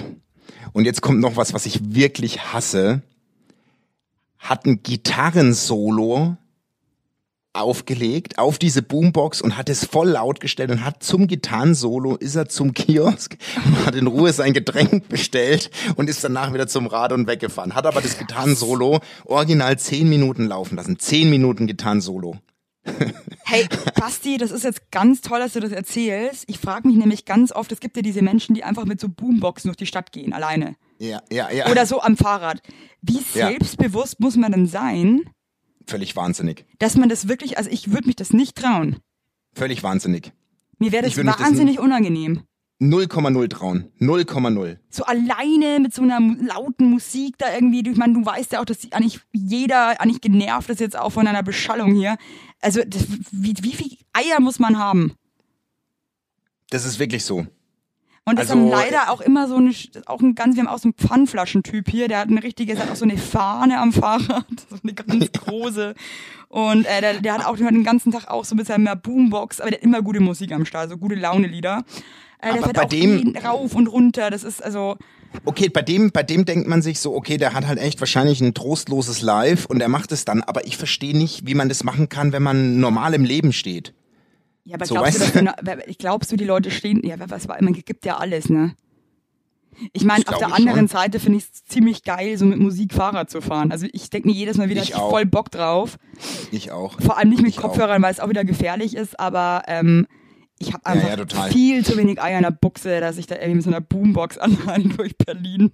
und 0.72 0.85
jetzt 0.85 1.00
kommt 1.00 1.20
noch 1.20 1.37
was, 1.37 1.55
was 1.55 1.64
ich 1.64 1.94
wirklich 1.94 2.53
hasse. 2.53 3.03
Hat 4.38 4.66
ein 4.66 4.83
Gitarrensolo 4.83 6.37
aufgelegt 7.52 8.38
auf 8.38 8.58
diese 8.58 8.80
Boombox 8.82 9.40
und 9.42 9.56
hat 9.56 9.68
es 9.68 9.84
voll 9.84 10.10
laut 10.10 10.40
gestellt 10.40 10.70
und 10.70 10.84
hat 10.84 11.02
zum 11.02 11.26
Gitarrensolo 11.26 12.14
ist 12.16 12.36
er 12.36 12.48
zum 12.48 12.74
Kiosk 12.74 13.36
und 13.64 13.86
hat 13.86 13.94
in 13.96 14.06
Ruhe 14.06 14.32
sein 14.32 14.52
Getränk 14.52 15.08
bestellt 15.08 15.70
und 15.96 16.08
ist 16.08 16.22
danach 16.22 16.54
wieder 16.54 16.68
zum 16.68 16.86
Rad 16.86 17.12
und 17.12 17.26
weggefahren. 17.26 17.74
Hat 17.74 17.86
aber 17.86 18.00
das 18.00 18.18
Gitarrensolo 18.18 19.00
original 19.24 19.78
zehn 19.78 20.08
Minuten 20.08 20.46
laufen 20.46 20.76
lassen. 20.76 20.98
Zehn 20.98 21.28
Minuten 21.28 21.66
Gitarrensolo. 21.66 22.36
Hey, 23.44 23.66
Basti, 23.96 24.38
das 24.38 24.52
ist 24.52 24.64
jetzt 24.64 24.90
ganz 24.90 25.20
toll, 25.20 25.40
dass 25.40 25.52
du 25.52 25.60
das 25.60 25.72
erzählst. 25.72 26.44
Ich 26.46 26.58
frage 26.58 26.86
mich 26.88 26.96
nämlich 26.96 27.24
ganz 27.24 27.52
oft, 27.52 27.72
es 27.72 27.80
gibt 27.80 27.96
ja 27.96 28.02
diese 28.02 28.22
Menschen, 28.22 28.54
die 28.54 28.64
einfach 28.64 28.84
mit 28.84 29.00
so 29.00 29.08
Boomboxen 29.08 29.68
durch 29.68 29.76
die 29.76 29.86
Stadt 29.86 30.12
gehen, 30.12 30.32
alleine. 30.32 30.76
Ja, 30.98 31.20
ja, 31.32 31.50
ja. 31.50 31.66
Oder 31.68 31.84
so 31.84 32.00
am 32.00 32.16
Fahrrad. 32.16 32.62
Wie 33.02 33.18
Ja. 33.34 33.48
selbstbewusst 33.48 34.20
muss 34.20 34.36
man 34.36 34.52
denn 34.52 34.66
sein, 34.66 35.22
Völlig 35.86 36.16
wahnsinnig. 36.16 36.66
dass 36.78 36.96
man 36.96 37.08
das 37.08 37.28
wirklich, 37.28 37.58
also 37.58 37.70
ich 37.70 37.92
würde 37.92 38.06
mich 38.06 38.16
das 38.16 38.32
nicht 38.32 38.56
trauen. 38.56 38.96
Völlig 39.54 39.82
wahnsinnig. 39.82 40.32
Mir 40.78 40.92
wäre 40.92 41.04
das 41.04 41.16
mich 41.16 41.26
das 41.26 41.40
wahnsinnig 41.40 41.78
unangenehm. 41.78 42.42
0,0 42.80 43.48
trauen. 43.50 43.92
0,0. 44.00 44.78
So 44.88 45.04
alleine 45.04 45.80
mit 45.80 45.92
so 45.92 46.02
einer 46.02 46.18
lauten 46.20 46.88
Musik 46.88 47.36
da 47.36 47.52
irgendwie. 47.52 47.82
Ich 47.86 47.98
meine, 47.98 48.14
du 48.14 48.24
weißt 48.24 48.52
ja 48.52 48.60
auch, 48.60 48.64
dass 48.64 48.90
eigentlich 48.92 49.20
jeder 49.32 50.00
eigentlich 50.00 50.22
genervt 50.22 50.70
ist 50.70 50.80
jetzt 50.80 50.98
auch 50.98 51.10
von 51.10 51.26
einer 51.26 51.42
Beschallung 51.42 51.94
hier. 51.94 52.16
Also 52.62 52.80
das, 52.86 53.04
wie, 53.32 53.54
wie 53.60 53.72
viel 53.72 53.98
Eier 54.14 54.40
muss 54.40 54.58
man 54.58 54.78
haben? 54.78 55.12
Das 56.70 56.86
ist 56.86 56.98
wirklich 56.98 57.24
so. 57.24 57.46
Und 58.26 58.38
das 58.38 58.50
Also, 58.50 58.61
haben 58.62 58.68
leider 58.70 59.11
auch 59.11 59.20
immer 59.22 59.48
so 59.48 59.56
eine, 59.56 59.72
auch 60.06 60.20
ein 60.20 60.35
ganz, 60.35 60.54
wir 60.54 60.62
haben 60.62 60.68
auch 60.68 60.78
so 60.78 60.88
einen 60.88 60.94
Pfannflaschentyp 60.94 61.88
hier, 61.90 62.06
der 62.06 62.18
hat 62.20 62.28
eine 62.28 62.42
richtige, 62.42 62.74
der 62.74 62.85
hat 62.85 62.90
auch 62.92 62.96
so 62.96 63.04
eine 63.04 63.16
Fahne 63.18 63.80
am 63.80 63.92
Fahrrad, 63.92 64.44
so 64.70 64.76
eine 64.83 64.92
ganz 64.94 65.33
große. 65.44 65.94
Und 66.48 66.85
äh, 66.85 67.00
der, 67.00 67.20
der 67.20 67.35
hat 67.35 67.46
auch 67.46 67.56
den 67.56 67.83
ganzen 67.85 68.12
Tag 68.12 68.28
auch 68.28 68.44
so 68.44 68.54
mit 68.54 68.66
seiner 68.66 68.94
Boombox, 68.94 69.61
aber 69.61 69.70
der 69.70 69.78
hat 69.78 69.85
immer 69.85 70.02
gute 70.02 70.20
Musik 70.20 70.52
am 70.52 70.64
Start, 70.66 70.90
so 70.90 70.98
gute 70.98 71.14
Laune-Lieder. 71.14 71.83
Äh, 72.40 72.52
der 72.52 72.52
Aber 72.52 72.62
fährt 72.64 72.76
bei 72.76 72.83
auch 72.85 72.88
dem- 72.88 73.37
rauf 73.44 73.74
und 73.74 73.87
runter, 73.87 74.30
das 74.30 74.44
ist 74.44 74.62
also, 74.62 74.96
Okay, 75.44 75.68
bei 75.68 75.83
dem, 75.83 76.11
bei 76.11 76.24
dem 76.24 76.44
denkt 76.44 76.66
man 76.66 76.83
sich 76.83 76.98
so, 76.98 77.14
okay, 77.14 77.37
der 77.37 77.54
hat 77.54 77.64
halt 77.66 77.78
echt 77.78 78.00
wahrscheinlich 78.00 78.40
ein 78.40 78.52
trostloses 78.52 79.22
Live 79.22 79.64
und 79.66 79.80
er 79.80 79.88
macht 79.88 80.11
es 80.11 80.24
dann, 80.24 80.42
aber 80.42 80.66
ich 80.66 80.76
verstehe 80.76 81.16
nicht, 81.16 81.46
wie 81.46 81.54
man 81.54 81.68
das 81.68 81.85
machen 81.85 82.09
kann, 82.09 82.33
wenn 82.33 82.42
man 82.42 82.80
normal 82.80 83.14
im 83.14 83.24
Leben 83.24 83.52
steht. 83.52 83.94
Ja, 84.64 84.75
aber 84.77 84.87
So, 84.87 84.94
glaubst 84.94 85.20
du, 85.20 85.44
weißt 85.44 85.87
du? 85.88 85.94
glaubst 85.99 86.33
du, 86.33 86.37
die 86.37 86.44
Leute 86.44 86.70
stehen, 86.70 87.01
ja, 87.05 87.16
was 87.18 87.49
war, 87.49 87.62
man 87.62 87.73
gibt 87.73 88.05
ja 88.05 88.18
alles, 88.18 88.49
ne? 88.49 88.75
Ich 89.92 90.05
meine, 90.05 90.27
auf 90.27 90.38
der 90.38 90.53
anderen 90.55 90.81
schon. 90.81 90.99
Seite 90.99 91.20
finde 91.20 91.38
ich 91.38 91.44
es 91.44 91.64
ziemlich 91.64 92.03
geil, 92.03 92.37
so 92.37 92.44
mit 92.44 92.59
Musik 92.59 92.92
Fahrrad 92.92 93.31
zu 93.31 93.40
fahren. 93.40 93.73
Also 93.73 93.87
ich 93.92 94.11
denke 94.11 94.29
mir 94.29 94.35
jedes 94.35 94.59
Mal 94.59 94.68
wieder, 94.68 94.83
Ich 94.83 94.90
ich 94.90 94.94
hab 94.94 95.03
auch. 95.05 95.11
voll 95.11 95.25
Bock 95.27 95.51
drauf. 95.51 95.96
Ich 96.51 96.70
auch. 96.70 97.01
Vor 97.01 97.16
allem 97.16 97.31
nicht 97.31 97.40
mit 97.42 97.53
Ich. 97.53 97.57
Kopfhörern, 97.57 98.03
weil 98.03 98.12
es 98.12 98.20
auch 98.20 98.29
wieder 98.29 98.44
gefährlich 98.44 98.94
ist, 98.94 99.18
aber 99.18 99.62
ähm, 99.68 100.07
ich 100.59 100.75
habe 100.75 100.85
einfach 100.85 101.09
ja, 101.09 101.16
total. 101.16 101.51
viel 101.51 101.85
zu 101.85 101.96
wenig 101.96 102.20
Eier 102.20 102.37
in 102.37 102.42
der 102.42 102.51
Buchse, 102.51 103.01
dass 103.01 103.16
ich 103.16 103.27
da 103.27 103.37
irgendwie 103.37 103.55
mit 103.55 103.64
so 103.64 103.70
einer 103.70 103.81
Boombox 103.81 104.37
anhalte 104.38 104.88
durch 104.90 105.16
Berlin. 105.16 105.73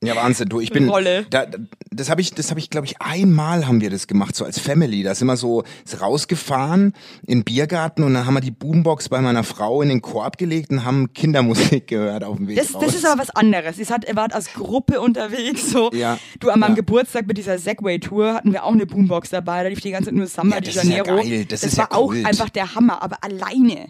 Ja, 0.00 0.14
Wahnsinn, 0.14 0.48
du, 0.48 0.60
ich 0.60 0.70
bin, 0.70 0.88
Rolle. 0.88 1.26
da, 1.28 1.44
da- 1.46 1.58
das 1.90 2.08
habe 2.08 2.20
ich, 2.20 2.32
das 2.32 2.50
habe 2.50 2.60
ich, 2.60 2.70
glaube 2.70 2.86
ich, 2.86 3.00
einmal 3.02 3.66
haben 3.66 3.80
wir 3.80 3.90
das 3.90 4.06
gemacht, 4.06 4.36
so 4.36 4.44
als 4.44 4.60
Family. 4.60 5.02
Da 5.02 5.12
sind 5.16 5.26
wir 5.26 5.36
so 5.36 5.64
ist 5.84 6.00
rausgefahren 6.00 6.92
in 7.26 7.38
den 7.40 7.44
Biergarten 7.44 8.04
und 8.04 8.14
dann 8.14 8.24
haben 8.24 8.34
wir 8.34 8.40
die 8.40 8.52
Boombox 8.52 9.08
bei 9.08 9.20
meiner 9.20 9.42
Frau 9.42 9.82
in 9.82 9.88
den 9.88 10.00
Korb 10.00 10.38
gelegt 10.38 10.70
und 10.70 10.84
haben 10.84 11.12
Kindermusik 11.14 11.88
gehört 11.88 12.22
auf 12.22 12.36
dem 12.36 12.46
Weg 12.46 12.58
Das, 12.58 12.72
raus. 12.76 12.84
das 12.86 12.94
ist 12.94 13.04
aber 13.04 13.20
was 13.22 13.30
anderes. 13.30 13.76
Ihr, 13.78 13.86
seid, 13.86 14.06
ihr 14.08 14.14
wart 14.14 14.32
als 14.34 14.52
Gruppe 14.52 15.00
unterwegs. 15.00 15.68
So. 15.72 15.90
Ja. 15.92 16.16
Du, 16.38 16.50
an 16.50 16.60
meinem 16.60 16.70
Ja. 16.70 16.76
Geburtstag 16.76 17.26
mit 17.26 17.36
dieser 17.36 17.58
Segway-Tour 17.58 18.34
hatten 18.34 18.52
wir 18.52 18.62
auch 18.62 18.72
eine 18.72 18.86
Boombox 18.86 19.30
dabei. 19.30 19.64
Da 19.64 19.68
lief 19.70 19.80
die 19.80 19.90
ganze 19.90 20.10
Zeit 20.10 20.14
nur 20.14 20.28
Samba 20.28 20.56
Ja, 20.56 20.60
de 20.60 20.72
das 20.74 20.84
ist 20.84 20.90
ja 20.90 20.96
Janeiro. 20.98 21.16
geil. 21.28 21.44
Das 21.46 21.64
ist 21.64 21.76
war 21.76 21.88
ja 21.90 21.96
auch 21.98 22.06
Kult. 22.12 22.24
einfach 22.24 22.50
der 22.50 22.76
Hammer, 22.76 23.02
aber 23.02 23.16
alleine. 23.24 23.88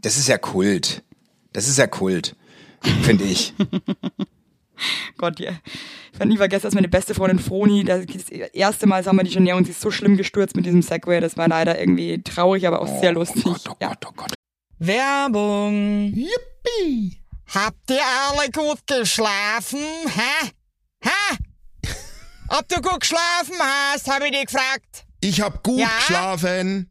Das 0.00 0.16
ist 0.16 0.28
ja 0.28 0.38
Kult. 0.38 1.02
Das 1.52 1.68
ist 1.68 1.76
ja 1.76 1.86
Kult, 1.86 2.34
finde 3.02 3.24
ich. 3.24 3.52
Gott, 5.16 5.40
ja. 5.40 5.52
Ich 6.12 6.18
werde 6.18 6.30
nie 6.32 6.36
vergessen, 6.36 6.64
dass 6.64 6.74
meine 6.74 6.88
beste 6.88 7.14
Freundin 7.14 7.38
Froni, 7.38 7.84
das 7.84 8.06
das 8.06 8.28
erste 8.30 8.86
Mal 8.86 9.02
Samba 9.04 9.22
de 9.22 9.32
Janeiro 9.32 9.56
und 9.58 9.64
sie 9.64 9.70
ist 9.72 9.80
so 9.80 9.90
schlimm 9.90 10.16
gestürzt 10.16 10.56
mit 10.56 10.66
diesem 10.66 10.82
Segway. 10.82 11.20
Das 11.20 11.36
war 11.36 11.48
leider 11.48 11.78
irgendwie 11.78 12.22
traurig, 12.22 12.66
aber 12.66 12.80
auch 12.82 13.00
sehr 13.00 13.12
lustig. 13.12 13.44
Oh 13.46 13.52
Gott, 13.52 13.68
oh 13.70 13.76
ja. 13.80 13.88
Gott, 13.88 14.06
oh 14.08 14.12
Gott. 14.16 14.32
Werbung. 14.78 16.12
Yippie! 16.14 17.18
Habt 17.54 17.90
ihr 17.90 18.00
alle 18.28 18.50
gut 18.50 18.86
geschlafen? 18.86 19.78
Hä? 20.06 20.50
Hä? 21.02 21.36
Ob 22.48 22.68
du 22.68 22.80
gut 22.80 23.00
geschlafen 23.00 23.54
hast, 23.60 24.08
habe 24.10 24.26
ich 24.26 24.32
dich 24.32 24.46
gefragt. 24.46 25.04
Ich 25.20 25.40
hab 25.40 25.62
gut 25.62 25.78
Ja? 25.80 25.88
geschlafen. 25.98 26.90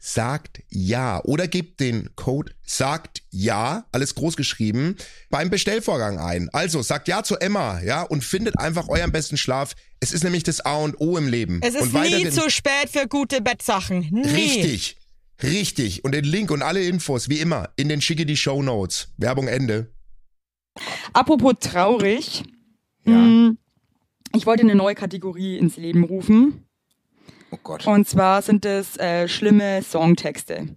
sagt 0.00 0.62
ja 0.70 1.22
oder 1.24 1.46
gebt 1.46 1.78
den 1.78 2.08
Code 2.16 2.52
sagt 2.62 3.22
ja, 3.30 3.84
alles 3.92 4.14
groß 4.14 4.34
geschrieben, 4.36 4.96
beim 5.28 5.50
Bestellvorgang 5.50 6.18
ein. 6.18 6.48
Also 6.52 6.82
sagt 6.82 7.06
ja 7.06 7.22
zu 7.22 7.36
Emma, 7.36 7.80
ja, 7.82 8.02
und 8.02 8.24
findet 8.24 8.58
einfach 8.58 8.88
euren 8.88 9.12
besten 9.12 9.36
Schlaf. 9.36 9.74
Es 10.00 10.12
ist 10.12 10.24
nämlich 10.24 10.42
das 10.42 10.60
A 10.64 10.76
und 10.78 10.98
O 11.00 11.16
im 11.18 11.28
Leben. 11.28 11.60
Es 11.62 11.74
ist 11.74 11.94
und 11.94 12.02
nie 12.02 12.28
zu 12.30 12.50
spät 12.50 12.88
für 12.88 13.06
gute 13.06 13.40
Bettsachen. 13.42 14.08
Nie. 14.10 14.22
Richtig. 14.26 14.96
Richtig. 15.42 16.04
Und 16.04 16.12
den 16.12 16.24
Link 16.24 16.50
und 16.50 16.62
alle 16.62 16.82
Infos, 16.82 17.28
wie 17.28 17.38
immer, 17.38 17.70
in 17.76 17.88
den 17.88 18.00
schicke 18.00 18.26
die 18.26 18.36
Show 18.36 18.62
Notes. 18.62 19.08
Werbung 19.16 19.48
Ende. 19.48 19.92
Apropos 21.12 21.54
traurig. 21.60 22.42
Ja. 23.04 23.12
mh, 23.12 23.54
Ich 24.34 24.46
wollte 24.46 24.62
eine 24.62 24.74
neue 24.74 24.94
Kategorie 24.94 25.56
ins 25.58 25.76
Leben 25.76 26.04
rufen. 26.04 26.66
Oh 27.52 27.58
Gott. 27.62 27.86
Und 27.86 28.08
zwar 28.08 28.42
sind 28.42 28.64
es 28.64 28.96
äh, 28.96 29.28
schlimme 29.28 29.82
Songtexte. 29.82 30.68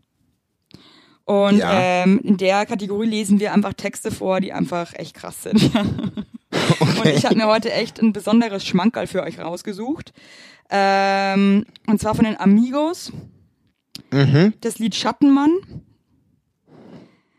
Und 1.25 1.57
Ja. 1.59 1.71
ähm, 2.03 2.19
in 2.23 2.37
der 2.37 2.65
Kategorie 2.65 3.07
lesen 3.07 3.39
wir 3.39 3.53
einfach 3.53 3.73
Texte 3.73 4.11
vor, 4.11 4.41
die 4.41 4.51
einfach 4.51 4.93
echt 4.95 5.15
krass 5.15 5.43
sind. 5.43 5.71
Und 5.75 7.05
ich 7.05 7.25
habe 7.25 7.35
mir 7.35 7.47
heute 7.47 7.71
echt 7.71 7.99
ein 8.01 8.13
besonderes 8.13 8.65
Schmankerl 8.65 9.07
für 9.07 9.23
euch 9.23 9.39
rausgesucht. 9.39 10.13
Ähm, 10.69 11.65
und 11.87 11.99
zwar 11.99 12.13
von 12.15 12.25
den 12.25 12.39
Amigos. 12.39 13.11
Mhm. 14.11 14.53
Das 14.61 14.77
Lied 14.79 14.95
Schattenmann. 14.95 15.51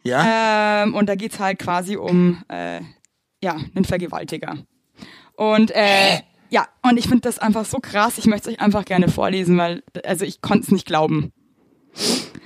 Ja? 0.03 0.83
Ähm, 0.85 0.95
und 0.95 1.09
da 1.09 1.15
geht's 1.15 1.39
halt 1.39 1.59
quasi 1.59 1.97
um 1.97 2.43
äh, 2.49 2.81
ja, 3.43 3.57
einen 3.75 3.85
Vergewaltiger. 3.85 4.59
Und 5.37 5.71
äh, 5.71 6.19
ja, 6.55 6.69
und 6.83 6.99
ich 6.99 7.09
finde 7.09 7.23
das 7.23 7.41
einfach 7.41 7.65
so 7.65 7.79
krass. 7.79 8.17
Ich 8.17 8.27
möchte 8.27 8.49
es 8.49 8.55
euch 8.55 8.61
einfach 8.61 8.85
gerne 8.85 9.09
vorlesen, 9.09 9.59
weil 9.59 9.83
also 10.05 10.25
ich 10.25 10.41
konnte 10.41 10.67
es 10.67 10.71
nicht 10.71 10.87
glauben. 10.87 11.33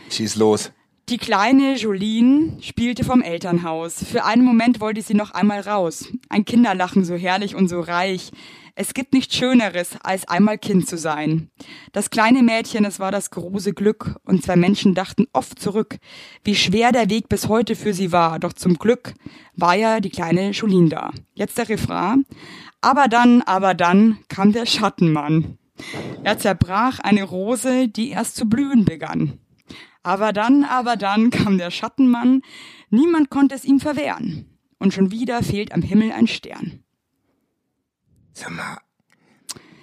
Schieß 0.08 0.36
los. 0.36 0.72
Die 1.10 1.18
kleine 1.18 1.76
Jolene 1.76 2.56
spielte 2.62 3.04
vom 3.04 3.20
Elternhaus. 3.20 4.02
Für 4.02 4.24
einen 4.24 4.44
Moment 4.44 4.80
wollte 4.80 5.02
sie 5.02 5.12
noch 5.12 5.32
einmal 5.32 5.60
raus. 5.60 6.06
Ein 6.30 6.46
Kinderlachen 6.46 7.04
so 7.04 7.16
herrlich 7.16 7.54
und 7.54 7.68
so 7.68 7.80
reich. 7.80 8.30
Es 8.80 8.94
gibt 8.94 9.12
nichts 9.12 9.34
Schöneres, 9.34 9.96
als 10.02 10.26
einmal 10.26 10.56
Kind 10.56 10.88
zu 10.88 10.96
sein. 10.96 11.50
Das 11.92 12.10
kleine 12.10 12.42
Mädchen, 12.42 12.84
es 12.84 13.00
war 13.00 13.10
das 13.10 13.30
große 13.30 13.74
Glück, 13.74 14.14
und 14.24 14.44
zwei 14.44 14.54
Menschen 14.54 14.94
dachten 14.94 15.26
oft 15.32 15.58
zurück, 15.58 15.96
wie 16.44 16.54
schwer 16.54 16.92
der 16.92 17.10
Weg 17.10 17.28
bis 17.28 17.48
heute 17.48 17.74
für 17.74 17.92
sie 17.92 18.12
war, 18.12 18.38
doch 18.38 18.52
zum 18.52 18.78
Glück 18.78 19.14
war 19.56 19.74
ja 19.74 19.98
die 19.98 20.10
kleine 20.10 20.50
Jolene 20.52 20.90
da. 20.90 21.10
Jetzt 21.34 21.58
der 21.58 21.68
Refrain. 21.68 22.24
Aber 22.80 23.08
dann, 23.08 23.42
aber 23.42 23.74
dann 23.74 24.18
kam 24.28 24.52
der 24.52 24.66
Schattenmann. 24.66 25.58
Er 26.22 26.38
zerbrach 26.38 27.00
eine 27.00 27.22
Rose, 27.24 27.88
die 27.88 28.10
erst 28.10 28.36
zu 28.36 28.48
blühen 28.48 28.84
begann. 28.84 29.38
Aber 30.02 30.32
dann, 30.32 30.64
aber 30.64 30.96
dann 30.96 31.30
kam 31.30 31.58
der 31.58 31.70
Schattenmann, 31.70 32.42
niemand 32.90 33.30
konnte 33.30 33.54
es 33.54 33.64
ihm 33.64 33.80
verwehren. 33.80 34.46
Und 34.78 34.94
schon 34.94 35.10
wieder 35.10 35.42
fehlt 35.42 35.72
am 35.72 35.82
Himmel 35.82 36.12
ein 36.12 36.28
Stern. 36.28 36.84
Sag 38.32 38.50
mal. 38.50 38.78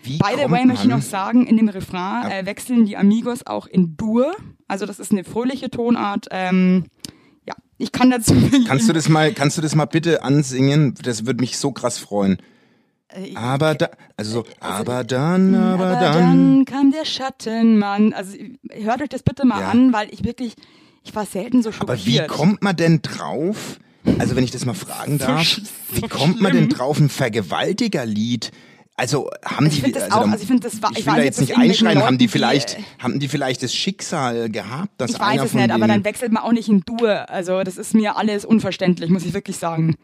Wie 0.03 0.17
By 0.19 0.35
the 0.37 0.49
way 0.49 0.65
möchte 0.65 0.83
ich 0.83 0.89
noch 0.89 1.01
sagen, 1.01 1.47
in 1.47 1.57
dem 1.57 1.67
Refrain 1.67 2.31
äh, 2.31 2.45
wechseln 2.45 2.85
die 2.85 2.95
Amigos 2.95 3.45
auch 3.45 3.67
in 3.67 3.97
Dur. 3.97 4.35
Also 4.67 4.85
das 4.85 4.99
ist 4.99 5.11
eine 5.11 5.23
fröhliche 5.23 5.69
Tonart. 5.69 6.27
Ähm, 6.31 6.85
ja, 7.45 7.55
ich 7.77 7.91
kann 7.91 8.11
dazu... 8.11 8.35
Kannst 8.67 8.87
du 8.87 8.93
das 8.93 9.09
mal, 9.09 9.33
kannst 9.33 9.57
du 9.57 9.61
das 9.61 9.75
mal 9.75 9.85
bitte 9.85 10.23
ansingen? 10.23 10.93
Das 11.01 11.25
würde 11.25 11.41
mich 11.41 11.57
so 11.57 11.71
krass 11.71 11.97
freuen. 11.97 12.37
Äh, 13.09 13.35
Aber 13.35 13.75
da, 13.75 13.89
also 14.17 14.31
so, 14.31 14.45
aber 14.59 15.03
dann, 15.03 15.53
aber, 15.55 15.85
Aber 15.87 15.99
dann. 15.99 16.13
dann 16.13 16.65
kam 16.65 16.91
der 16.91 17.05
Schattenmann. 17.05 18.13
Also 18.13 18.35
hört 18.71 19.01
euch 19.01 19.09
das 19.09 19.23
bitte 19.23 19.45
mal 19.45 19.61
Ja. 19.61 19.69
an, 19.69 19.93
weil 19.93 20.11
ich 20.11 20.23
wirklich, 20.23 20.55
ich 21.03 21.13
war 21.15 21.25
selten 21.25 21.61
so 21.61 21.71
Aber 21.79 21.95
wie 21.97 21.99
schockiert. 22.17 22.27
kommt 22.29 22.61
man 22.63 22.75
denn 22.75 23.01
drauf? 23.01 23.79
Also 24.19 24.35
wenn 24.35 24.43
ich 24.43 24.51
das 24.51 24.65
mal 24.65 24.73
fragen 24.73 25.17
darf, 25.19 25.61
wie 25.91 26.01
kommt 26.01 26.41
man 26.41 26.51
denn 26.53 26.69
drauf 26.69 26.99
ein 26.99 27.09
Vergewaltigerlied? 27.09 28.51
Also 28.97 29.29
haben 29.43 29.67
Ich 29.67 29.81
die, 29.83 29.93
also, 29.93 30.07
auch- 30.15 30.21
also 30.31 30.41
ich 30.41 30.47
find 30.47 30.63
das 30.63 30.81
wa- 30.81 30.89
ich 30.93 30.99
ich 30.99 31.05
will 31.05 31.13
weiß 31.13 31.19
da 31.19 31.23
jetzt 31.25 31.41
nicht 31.41 31.57
einschreien, 31.57 32.01
haben 32.01 32.17
die 32.17 32.25
die, 32.25 32.31
vielleicht, 32.31 32.75
äh, 32.75 32.81
haben 32.99 33.19
die 33.19 33.27
vielleicht 33.27 33.61
das 33.61 33.73
Schicksal 33.75 34.49
gehabt, 34.49 34.91
dass 34.99 35.11
Ich 35.11 35.19
weiß 35.19 35.27
einer 35.27 35.43
es 35.43 35.51
von 35.51 35.59
nicht, 35.61 35.71
aber 35.71 35.85
dann 35.87 36.05
wechselt 36.05 36.31
man 36.31 36.43
auch 36.43 36.53
nicht 36.53 36.69
in 36.69 36.79
Dur. 36.81 37.29
Also 37.29 37.61
das 37.63 37.75
ist 37.77 37.93
mir 37.93 38.15
alles 38.15 38.45
unverständlich, 38.45 39.09
muss 39.09 39.25
ich 39.25 39.33
wirklich 39.33 39.57
sagen. 39.57 39.95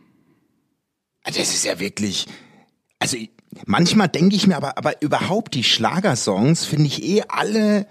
Das 1.23 1.37
ist 1.37 1.63
ja 1.63 1.79
wirklich. 1.79 2.25
Also 3.01 3.17
manchmal 3.65 4.09
denke 4.09 4.35
ich 4.35 4.45
mir 4.45 4.55
aber, 4.55 4.77
aber 4.77 5.01
überhaupt 5.01 5.55
die 5.55 5.63
Schlagersongs 5.63 6.65
finde 6.65 6.85
ich 6.85 7.03
eh 7.03 7.23
alle 7.27 7.87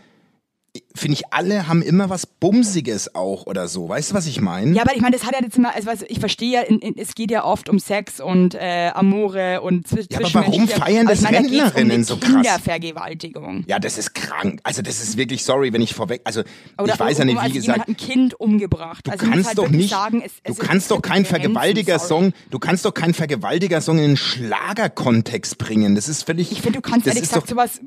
finde 0.94 1.14
ich, 1.14 1.32
alle 1.32 1.66
haben 1.68 1.82
immer 1.82 2.10
was 2.10 2.26
Bumsiges 2.26 3.14
auch 3.14 3.46
oder 3.46 3.68
so. 3.68 3.88
Weißt 3.88 4.10
du, 4.10 4.14
was 4.14 4.26
ich 4.26 4.40
meine? 4.40 4.74
Ja, 4.74 4.82
aber 4.82 4.94
ich 4.94 5.00
meine, 5.00 5.16
das 5.16 5.26
hat 5.26 5.34
ja 5.34 5.40
jetzt 5.42 5.56
immer, 5.56 5.74
also 5.74 5.90
du, 5.90 6.06
ich 6.08 6.20
verstehe 6.20 6.52
ja, 6.52 6.60
in, 6.60 6.78
in, 6.78 6.98
es 6.98 7.14
geht 7.14 7.30
ja 7.30 7.44
oft 7.44 7.68
um 7.68 7.78
Sex 7.78 8.20
und 8.20 8.54
äh, 8.54 8.90
Amore 8.94 9.62
und 9.62 9.88
zw 9.88 10.04
Ja, 10.10 10.18
aber 10.18 10.34
warum 10.34 10.68
feiern 10.68 11.06
das 11.06 11.22
meine, 11.22 11.38
da 11.38 11.42
Rentnerinnen 11.42 11.98
um 11.98 12.04
so 12.04 12.16
krass? 12.16 12.30
Kindervergewaltigung. 12.30 13.64
Ja, 13.66 13.78
das 13.78 13.98
ist 13.98 14.14
krank. 14.14 14.60
Also 14.62 14.82
das 14.82 15.02
ist 15.02 15.16
wirklich, 15.16 15.44
sorry, 15.44 15.72
wenn 15.72 15.82
ich 15.82 15.94
vorweg, 15.94 16.20
also 16.24 16.42
Oder 16.78 16.94
ich 16.94 17.00
weiß 17.00 17.18
ja 17.18 17.24
nicht, 17.24 17.38
also 17.38 17.54
wie 17.54 17.58
jemand 17.58 17.66
gesagt, 17.66 17.80
hat 17.80 17.88
ein 17.88 17.96
Kind 17.96 18.38
umgebracht. 18.38 19.06
du 19.06 19.10
also 19.10 19.26
kannst 19.26 19.48
halt 19.48 19.58
doch 19.58 19.68
nicht, 19.68 19.90
sagen, 19.90 20.22
es, 20.24 20.32
du 20.44 20.52
es 20.52 20.58
kannst 20.58 20.84
es 20.84 20.88
doch 20.88 21.02
keinen 21.02 21.24
Vergewaltiger-Song, 21.24 22.32
du 22.50 22.58
kannst 22.58 22.84
doch 22.84 22.94
keinen 22.94 23.14
Vergewaltiger-Song 23.14 23.98
in 23.98 24.04
den 24.08 24.16
Schlagerkontext 24.16 25.58
bringen. 25.58 25.94
Das 25.94 26.08
ist 26.08 26.24
völlig. 26.24 26.52
Ich 26.52 26.62
finde, 26.62 26.80
du 26.80 26.88
kannst 26.88 27.06
ehrlich 27.06 27.22
gesagt 27.22 27.48
sowas, 27.48 27.80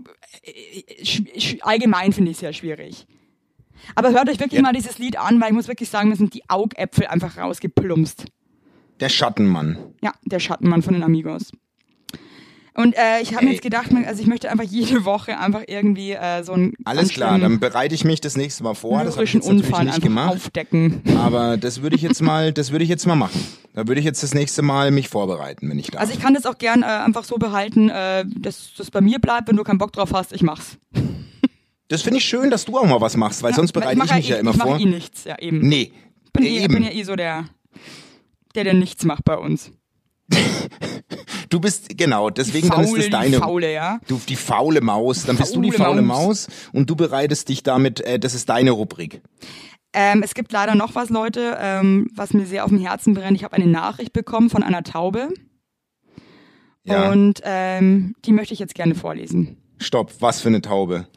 äh, 0.44 0.52
äh, 0.52 1.58
allgemein 1.62 2.12
finde 2.12 2.32
ich 2.32 2.38
sehr 2.38 2.54
schwierig. 2.54 2.73
Aber 3.96 4.12
hört 4.12 4.30
euch 4.30 4.40
wirklich 4.40 4.60
Ja. 4.60 4.62
mal 4.62 4.74
dieses 4.74 4.98
Lied 5.00 5.18
an, 5.18 5.42
weil 5.42 5.50
ich 5.50 5.54
muss 5.56 5.68
wirklich 5.68 5.90
sagen, 5.90 6.10
mir 6.10 6.16
sind 6.16 6.34
die 6.34 6.48
Augäpfel 6.50 7.08
einfach 7.08 7.38
rausgeplumpst. 7.38 8.26
der 9.00 9.10
Schattenmann. 9.10 9.78
Ja, 10.02 10.14
der 10.24 10.40
Schattenmann 10.40 10.82
von 10.84 10.94
den 10.94 11.04
Amigos. 11.04 11.52
Und 12.76 12.96
äh, 12.96 13.22
ich 13.22 13.36
habe 13.36 13.46
mir 13.46 13.52
jetzt 13.52 13.62
gedacht, 13.62 13.90
also 14.08 14.22
ich 14.22 14.28
möchte 14.28 14.50
einfach 14.50 14.64
jede 14.64 15.06
Woche 15.06 15.38
einfach 15.38 15.64
irgendwie 15.68 16.14
äh, 16.14 16.44
so 16.44 16.54
einen 16.54 16.74
Alles 16.86 17.10
klar, 17.10 17.38
dann 17.38 17.60
bereite 17.60 17.94
ich 17.94 18.04
mich 18.04 18.20
das 18.22 18.36
nächste 18.38 18.64
Mal 18.64 18.74
vor. 18.74 19.04
Das 19.04 19.16
habe 19.16 19.26
ich 19.26 19.34
jetzt 19.34 19.48
Unfall 19.48 19.86
nicht 19.86 20.02
gemacht. 20.02 20.34
aufdecken. 20.34 21.02
Aber 21.20 21.58
das 21.58 21.82
würde 21.84 21.96
ich 21.96 22.02
jetzt 22.02 22.22
mal, 22.22 22.52
das 22.54 22.72
würde 22.72 22.84
ich 22.84 22.90
jetzt 22.90 23.06
mal 23.06 23.16
machen. 23.16 23.40
Da 23.74 23.88
würde 23.88 24.00
ich 24.00 24.06
jetzt 24.06 24.24
das 24.24 24.34
nächste 24.34 24.62
Mal 24.64 24.90
mich 24.92 25.10
vorbereiten, 25.10 25.70
wenn 25.70 25.78
ich 25.78 25.92
darf. 25.92 26.02
Also 26.02 26.14
ich 26.14 26.20
kann 26.20 26.34
das 26.34 26.46
auch 26.48 26.58
gern 26.58 26.82
äh, 26.82 26.86
einfach 26.86 27.26
so 27.26 27.36
behalten, 27.38 27.90
äh, 27.90 28.26
dass 28.28 28.72
das 28.78 28.90
bei 28.90 29.02
mir 29.02 29.20
bleibt, 29.20 29.50
wenn 29.50 29.56
du 29.58 29.64
keinen 29.64 29.78
Bock 29.80 29.92
drauf 29.92 30.12
hast, 30.14 30.34
ich 30.34 30.42
mach's. 30.42 30.78
Das 31.94 32.02
finde 32.02 32.18
ich 32.18 32.26
schön, 32.26 32.50
dass 32.50 32.66
du 32.66 32.78
auch 32.78 32.86
mal 32.88 33.00
was 33.02 33.16
machst, 33.18 33.44
weil 33.44 33.54
sonst 33.54 33.76
Weil 33.76 33.82
bereite 33.84 34.00
ich, 34.02 34.10
mach 34.10 34.16
mich 34.16 34.28
ja 34.30 34.38
eh, 34.38 34.40
immer 34.40 34.52
ich 34.52 34.58
vor. 34.58 34.72
mache 34.72 34.82
eh 34.82 34.86
nichts, 34.86 35.26
ja 35.26 35.38
eben. 35.40 35.60
Nee, 35.60 35.92
bin, 36.34 36.44
ja, 36.44 36.50
eh, 36.50 36.64
eben. 36.64 36.74
bin 36.74 36.84
ja 36.84 36.92
eh 36.92 37.04
so 37.04 37.16
der, 37.16 37.46
der, 38.56 38.64
der 38.64 38.74
nichts 38.74 39.06
macht 39.06 39.24
bei 39.24 39.38
uns. 39.38 39.72
du 41.50 41.60
bist 41.60 41.96
genau, 41.96 42.32
deswegen 42.32 42.68
Faule, 42.68 42.88
dann 42.88 42.96
ist 42.96 43.06
die 43.06 43.10
deine 43.12 43.38
Faule, 43.38 43.72
ja. 43.72 44.00
Du, 44.08 44.20
die 44.28 44.36
faule 44.36 44.82
Maus, 44.82 45.26
dann 45.26 45.38
bist 45.38 45.56
du 45.56 45.62
die 45.62 45.72
Faule 45.72 45.90
faule 45.90 46.02
Maus. 46.02 46.48
Maus 46.48 46.48
und 46.72 46.90
du 46.90 46.96
bereitest 46.96 47.50
dich 47.50 47.62
damit, 47.62 48.02
äh, 48.02 48.18
das 48.18 48.34
ist 48.34 48.50
deine 48.50 48.72
Rubrik. 48.72 49.22
Ähm, 49.94 50.24
es 50.24 50.34
gibt 50.34 50.52
leider 50.52 50.74
noch 50.74 50.96
was, 50.96 51.12
Leute, 51.12 51.58
ähm, 51.60 52.10
was 52.16 52.34
mir 52.34 52.48
sehr 52.48 52.64
auf 52.64 52.72
dem 52.72 52.80
Herzen 52.80 53.14
brennt. 53.14 53.38
Ich 53.38 53.44
habe 53.44 53.54
eine 53.56 53.68
Nachricht 53.68 54.14
bekommen 54.14 54.50
von 54.50 54.64
einer 54.64 54.82
Taube 54.84 55.30
Ja. 56.86 57.12
und 57.12 57.42
ähm, 57.44 58.16
die 58.26 58.32
möchte 58.32 58.56
ich 58.56 58.60
jetzt 58.60 58.74
gerne 58.74 58.96
vorlesen. 58.96 59.58
Stopp, 59.78 60.12
was 60.22 60.42
für 60.42 60.48
eine 60.48 60.62
Taube. 60.64 61.08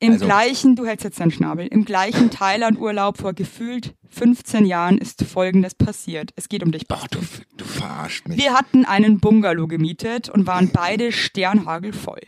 Im 0.00 0.12
Also- 0.12 0.26
gleichen, 0.26 0.76
du 0.76 0.86
hältst 0.86 1.04
jetzt 1.04 1.18
deinen 1.20 1.30
Schnabel, 1.32 1.66
im 1.66 1.84
gleichen 1.84 2.30
Thailand-Urlaub 2.30 3.18
vor 3.18 3.32
gefühlt 3.32 3.94
15 4.10 4.64
Jahren 4.64 4.98
ist 4.98 5.24
Folgendes 5.24 5.74
passiert. 5.74 6.30
Es 6.36 6.48
geht 6.48 6.62
um 6.62 6.72
dich, 6.72 6.84
Ach, 6.88 7.06
du, 7.08 7.18
du 7.56 7.64
verarscht 7.64 8.26
mich. 8.28 8.38
Wir 8.38 8.54
hatten 8.54 8.84
einen 8.84 9.18
Bungalow 9.20 9.66
gemietet 9.66 10.28
und 10.28 10.46
waren 10.46 10.70
beide 10.72 11.12
sternhagelvoll. 11.12 12.20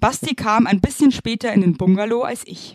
Basti 0.00 0.34
kam 0.34 0.66
ein 0.66 0.80
bisschen 0.80 1.12
später 1.12 1.52
in 1.52 1.60
den 1.60 1.76
Bungalow 1.76 2.22
als 2.22 2.42
ich. 2.46 2.74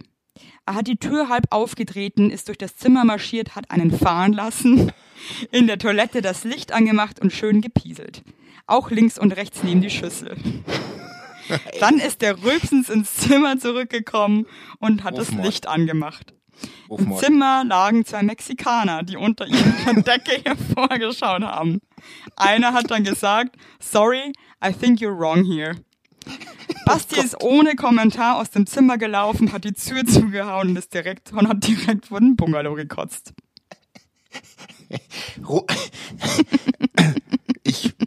Er 0.66 0.76
hat 0.76 0.88
die 0.88 0.98
Tür 0.98 1.28
halb 1.30 1.46
aufgetreten, 1.50 2.30
ist 2.30 2.48
durch 2.48 2.58
das 2.58 2.78
Zimmer 2.78 3.04
marschiert, 3.04 3.56
hat 3.56 3.70
einen 3.72 3.92
fahren 3.92 4.34
lassen, 4.34 4.92
in 5.52 5.68
der 5.68 5.80
Toilette 5.80 6.22
das 6.22 6.44
Licht 6.44 6.72
angemacht 6.72 7.20
und 7.20 7.34
schön 7.34 7.62
gepieselt. 7.62 8.24
Auch 8.68 8.92
links 8.92 9.18
und 9.20 9.34
rechts 9.36 9.64
neben 9.64 9.82
die 9.82 9.90
Schüssel. 9.90 10.36
Dann 11.80 12.00
ist 12.00 12.24
er 12.24 12.42
rülpsens 12.44 12.90
ins 12.90 13.14
Zimmer 13.14 13.58
zurückgekommen 13.60 14.46
und 14.80 15.04
hat 15.04 15.18
das 15.18 15.30
Rufmord. 15.30 15.46
Licht 15.46 15.68
angemacht. 15.68 16.34
Im 16.64 16.70
Rufmord. 16.90 17.24
Zimmer 17.24 17.64
lagen 17.66 18.06
zwei 18.06 18.24
Mexikaner, 18.24 19.04
die 19.04 19.18
unter 19.18 19.48
ihrer 19.48 19.94
Decke 20.02 20.42
hervorgeschaut 20.44 21.44
haben. 21.44 21.80
Einer 22.36 22.74
hat 22.74 22.92
dann 22.92 23.04
gesagt, 23.04 23.56
sorry, 23.80 24.34
I 24.64 24.72
think 24.72 25.00
you're 25.00 25.18
wrong 25.18 25.44
here. 25.44 25.76
Basti 26.86 27.20
ist 27.20 27.42
ohne 27.42 27.76
Kommentar 27.76 28.38
aus 28.38 28.52
dem 28.52 28.68
Zimmer 28.68 28.98
gelaufen, 28.98 29.52
hat 29.54 29.64
die 29.64 29.74
Tür 29.74 30.06
zugehauen 30.06 30.70
und 30.70 30.76
ist 30.76 30.94
direkt 30.94 31.32
und 31.34 31.48
hat 31.48 31.66
direkt 31.68 32.08
vor 32.08 32.20
den 32.20 32.36
Bungalow 32.36 32.76
gekotzt. 32.76 33.34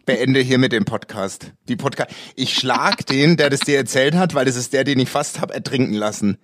Beende 0.05 0.39
hiermit 0.39 0.71
den 0.71 0.85
Podcast. 0.85 1.51
Die 1.67 1.75
Podcast. 1.75 2.11
Ich 2.35 2.53
schlag 2.53 3.05
den, 3.07 3.37
der 3.37 3.49
das 3.49 3.61
dir 3.61 3.77
erzählt 3.77 4.13
hat, 4.15 4.33
weil 4.35 4.45
das 4.45 4.55
ist 4.55 4.73
der, 4.73 4.83
den 4.83 4.99
ich 4.99 5.09
fast 5.09 5.41
hab 5.41 5.51
ertrinken 5.51 5.93
lassen. 5.93 6.37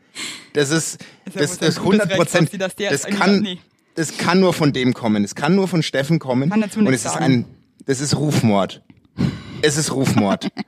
Das 0.53 0.69
ist, 0.71 1.03
Ist 1.25 1.35
das, 1.39 1.57
das 1.59 1.75
gutes 1.79 1.99
100 2.01 2.09
Recht, 2.09 2.17
Prozent. 2.17 2.49
Das 2.79 3.05
eigentlich- 3.05 3.19
kann, 3.19 3.57
das 3.95 4.17
kann 4.17 4.39
nur 4.39 4.53
von 4.53 4.73
dem 4.73 4.93
kommen. 4.93 5.23
Es 5.23 5.35
kann 5.35 5.55
nur 5.55 5.67
von 5.67 5.83
Steffen 5.83 6.17
kommen. 6.19 6.49
Kann 6.49 6.61
dazu 6.61 6.79
Und 6.79 6.87
es 6.93 7.05
ist 7.05 7.15
ein, 7.17 7.45
das 7.85 8.01
ist 8.01 8.15
Rufmord. 8.17 8.83
Es 9.61 9.77
ist 9.77 9.91
Rufmord. 9.91 10.47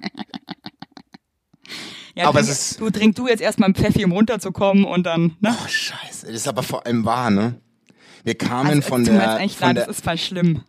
Ja, 2.15 2.25
Aber 2.27 2.41
trink, 2.41 2.51
es 2.51 2.71
ist- 2.73 2.79
du 2.79 2.91
trink 2.91 3.15
du 3.15 3.27
jetzt 3.27 3.41
erstmal 3.41 3.65
einen 3.65 3.73
Pfeffi, 3.75 4.05
um 4.05 4.11
runterzukommen 4.11 4.85
und 4.85 5.03
dann, 5.03 5.35
ne? 5.39 5.49
Oh, 5.59 5.67
scheiße. 5.67 6.27
Das 6.27 6.35
ist 6.35 6.47
aber 6.47 6.61
vor 6.61 6.85
allem 6.85 7.05
wahr, 7.05 7.31
ne? 7.31 7.59
Wir 8.23 8.35
kamen 8.35 8.69
Also, 8.69 8.81
von 8.83 9.03
der, 9.03 9.39
von 9.49 9.73
der, 9.73 9.85
das 9.85 9.97
ist 9.97 10.03
voll 10.03 10.19
schlimm. 10.19 10.61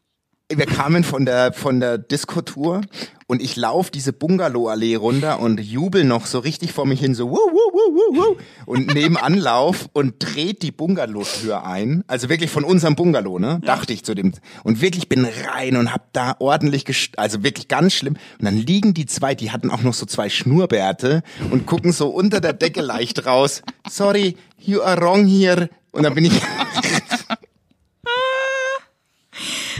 Wir 0.53 0.67
kamen 0.67 1.05
von 1.05 1.25
der 1.25 1.55
von 1.55 1.81
der 1.81 1.97
Diskotour 1.97 2.83
und 3.27 3.41
ich 3.41 3.57
lauf 3.57 3.91
diese 3.91 4.13
Bungalow-Allee 4.13 4.97
runter 4.97 5.41
und 5.41 5.59
jubel 5.59 6.05
noch 6.05 6.27
so 6.27 6.39
richtig 6.39 6.73
vor 6.73 6.85
mich 6.85 7.01
hin 7.01 7.15
so 7.15 7.31
wuh, 7.31 7.35
wuh, 7.35 7.73
wuh, 7.73 7.95
wuh, 7.95 8.17
wuh, 8.17 8.37
und 8.67 8.93
nebenan 8.93 9.39
lauf 9.39 9.89
und 9.95 10.17
dreht 10.19 10.61
die 10.61 10.71
Bungalow-Tür 10.71 11.65
ein, 11.65 12.05
also 12.09 12.29
wirklich 12.29 12.51
von 12.51 12.63
unserem 12.63 12.95
Bungalow, 12.95 13.39
ne? 13.39 13.61
Dachte 13.65 13.95
ich 13.95 14.05
zu 14.05 14.15
dem 14.15 14.33
und 14.65 14.83
wirklich 14.83 15.09
bin 15.09 15.25
rein 15.25 15.77
und 15.77 15.95
hab 15.95 16.13
da 16.13 16.37
ordentlich 16.41 16.85
gest 16.85 17.19
also 17.19 17.43
wirklich 17.43 17.69
ganz 17.69 17.95
schlimm 17.95 18.17
und 18.39 18.45
dann 18.45 18.59
liegen 18.59 18.93
die 18.93 19.07
zwei, 19.07 19.35
die 19.35 19.51
hatten 19.51 19.71
auch 19.71 19.83
noch 19.83 19.95
so 19.95 20.05
zwei 20.05 20.29
Schnurrbärte 20.29 21.23
und 21.51 21.65
gucken 21.65 21.91
so 21.91 22.09
unter 22.09 22.43
der 22.43 22.53
Decke 22.53 22.83
leicht 22.83 23.25
raus. 23.25 23.63
Sorry, 23.89 24.37
you 24.59 24.83
are 24.83 25.01
wrong 25.01 25.27
here 25.27 25.71
und 25.93 26.03
dann 26.03 26.15
bin 26.15 26.27
ich 26.27 26.33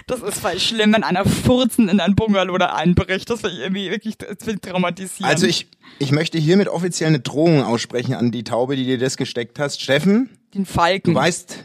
Das 0.07 0.21
ist 0.23 0.39
voll 0.39 0.59
schlimm, 0.61 0.93
wenn 0.93 1.03
einer 1.03 1.25
furzen 1.25 1.89
in 1.89 1.99
ein 2.01 2.15
Bungalow 2.15 2.59
da 2.59 2.75
einbricht. 2.75 3.29
Das 3.31 3.43
will 3.43 3.53
ich 3.53 3.61
irgendwie 3.61 3.91
wirklich 3.91 4.17
ich 4.21 4.61
traumatisieren. 4.61 5.31
Also 5.31 5.47
ich, 5.47 5.69
ich 5.99 6.13
möchte 6.13 6.39
hiermit 6.39 6.69
offiziell 6.69 7.09
eine 7.09 7.21
Drohung 7.21 7.63
aussprechen 7.63 8.15
an 8.15 8.31
die 8.31 8.45
Taube, 8.45 8.77
die 8.77 8.85
dir 8.85 8.99
das 8.99 9.17
gesteckt 9.17 9.59
hast. 9.59 9.81
Steffen, 9.81 10.29
Den 10.53 10.67
Falken. 10.67 11.15
du 11.15 11.19
weißt, 11.21 11.65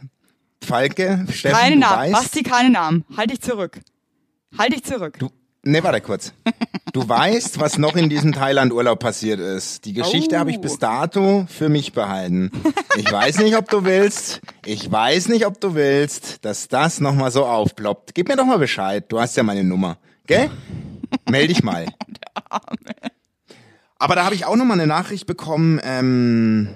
Falke, 0.64 1.26
Steffen, 1.34 1.58
keine 1.58 1.76
Namen. 1.78 2.14
weißt, 2.14 2.14
Basti, 2.14 2.44
keine 2.44 2.70
Namen. 2.70 3.06
Halt 3.18 3.32
dich 3.32 3.42
zurück. 3.42 3.80
Halt 4.58 4.74
dich 4.74 4.84
zurück. 4.84 5.18
du, 5.20 5.30
ne, 5.64 5.84
warte 5.84 6.02
kurz. 6.02 6.34
Du 6.94 7.08
weißt, 7.08 7.60
was 7.60 7.78
noch 7.78 7.96
in 7.96 8.10
diesem 8.10 8.34
Thailand-Urlaub 8.34 9.00
passiert 9.00 9.40
ist. 9.40 9.86
Die 9.86 9.94
Geschichte 9.94 10.36
Oh. 10.36 10.40
habe 10.40 10.52
ich 10.52 10.60
bis 10.60 10.80
dato 10.80 11.46
für 11.50 11.70
mich 11.70 11.94
behalten. 11.94 12.52
Ich 12.98 13.12
weiß 13.12 13.40
nicht, 13.40 13.56
ob 13.58 13.70
du 13.70 13.86
willst, 13.86 14.42
ich 14.66 14.92
weiß 14.92 15.28
nicht, 15.30 15.46
ob 15.46 15.60
du 15.62 15.76
willst, 15.76 16.44
dass 16.46 16.68
das 16.68 17.00
nochmal 17.00 17.32
so 17.32 17.46
aufploppt. 17.46 18.14
Gib 18.16 18.28
mir 18.28 18.36
doch 18.36 18.46
mal 18.46 18.58
Bescheid, 18.60 19.06
du 19.10 19.20
hast 19.20 19.38
ja 19.38 19.44
meine 19.44 19.64
Nummer, 19.64 19.98
gell? 20.26 20.50
Meld 21.30 21.50
dich 21.50 21.64
mal. 21.64 21.86
Aber 24.00 24.16
da 24.16 24.24
habe 24.26 24.36
ich 24.36 24.46
auch 24.46 24.56
noch 24.56 24.66
mal 24.66 24.74
eine 24.76 24.88
Nachricht 24.88 25.26
bekommen, 25.28 25.80
ähm, 25.84 26.70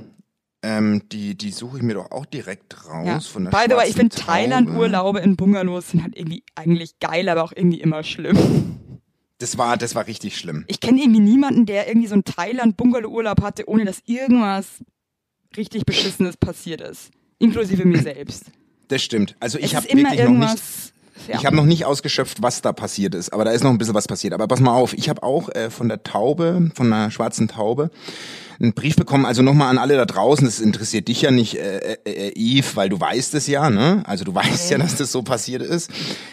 ähm, 0.63 1.03
die, 1.11 1.35
die 1.35 1.51
suche 1.51 1.77
ich 1.77 1.83
mir 1.83 1.93
doch 1.95 2.11
auch 2.11 2.25
direkt 2.25 2.85
raus 2.87 3.05
Ja. 3.05 3.19
von 3.19 3.43
der 3.45 3.51
By 3.51 3.65
the 3.69 3.75
way, 3.75 3.89
ich 3.89 3.95
finde. 3.95 4.15
Thailand-Urlaube 4.15 5.19
in 5.19 5.35
Bungalows 5.35 5.91
sind 5.91 6.01
halt 6.03 6.17
irgendwie 6.17 6.43
eigentlich 6.55 6.97
geil, 6.99 7.29
aber 7.29 7.43
auch 7.43 7.51
irgendwie 7.55 7.81
immer 7.81 8.03
schlimm. 8.03 8.79
Das 9.39 9.57
war, 9.57 9.75
das 9.77 9.93
war 9.93 10.07
richtig 10.07 10.37
schlimm. 10.37 10.63
Ich 10.67 10.79
kenne 10.79 11.01
irgendwie 11.01 11.19
niemanden, 11.19 11.65
der 11.65 11.87
irgendwie 11.89 12.07
so 12.07 12.13
einen 12.13 12.23
Thailand-Bungalow-Urlaub 12.23 13.41
hatte, 13.41 13.67
ohne 13.67 13.83
dass 13.83 14.01
irgendwas 14.05 14.83
richtig 15.57 15.85
Beschissenes 15.85 16.37
passiert 16.37 16.79
ist. 16.81 17.11
Inklusive 17.39 17.83
mir 17.85 18.01
selbst. 18.01 18.45
Das 18.87 19.03
stimmt. 19.03 19.35
Also 19.41 19.59
ich 19.59 19.75
habe 19.75 19.85
wirklich 19.85 20.03
noch 20.03 20.11
nicht, 20.11 20.19
irgendwas. 20.19 20.92
Ja. 21.27 21.37
ich 21.39 21.45
habe 21.45 21.55
noch 21.55 21.65
nicht 21.65 21.85
ausgeschöpft, 21.85 22.41
was 22.41 22.61
da 22.61 22.73
passiert 22.73 23.15
ist. 23.15 23.31
Aber 23.33 23.45
da 23.45 23.51
ist 23.51 23.63
noch 23.63 23.71
ein 23.71 23.77
bisschen 23.77 23.93
was 23.93 24.07
passiert. 24.07 24.33
Aber 24.33 24.47
pass 24.47 24.59
mal 24.59 24.73
auf, 24.73 24.93
ich 24.93 25.09
habe 25.09 25.23
auch 25.23 25.49
äh, 25.49 25.69
von 25.69 25.87
der 25.87 26.03
Taube, 26.03 26.71
von 26.75 26.91
einer 26.91 27.11
schwarzen 27.11 27.47
Taube, 27.47 27.91
einen 28.59 28.73
Brief 28.73 28.95
bekommen. 28.95 29.25
Also 29.25 29.41
nochmal 29.41 29.69
an 29.69 29.77
alle 29.77 29.95
da 29.95 30.05
draußen. 30.05 30.45
Das 30.45 30.59
interessiert 30.59 31.07
dich 31.07 31.21
ja 31.21 31.31
nicht, 31.31 31.55
äh, 31.55 31.97
äh, 32.05 32.29
äh, 32.29 32.33
Yves, 32.35 32.75
weil 32.75 32.89
du 32.89 32.99
weißt 32.99 33.33
es 33.35 33.47
ja, 33.47 33.69
ne? 33.69 34.03
Also 34.05 34.23
du 34.23 34.33
weißt 34.35 34.71
ja, 34.71 34.77
dass 34.77 34.95
das 34.95 35.11
so 35.11 35.21
passiert 35.23 35.61
ist. 35.61 35.89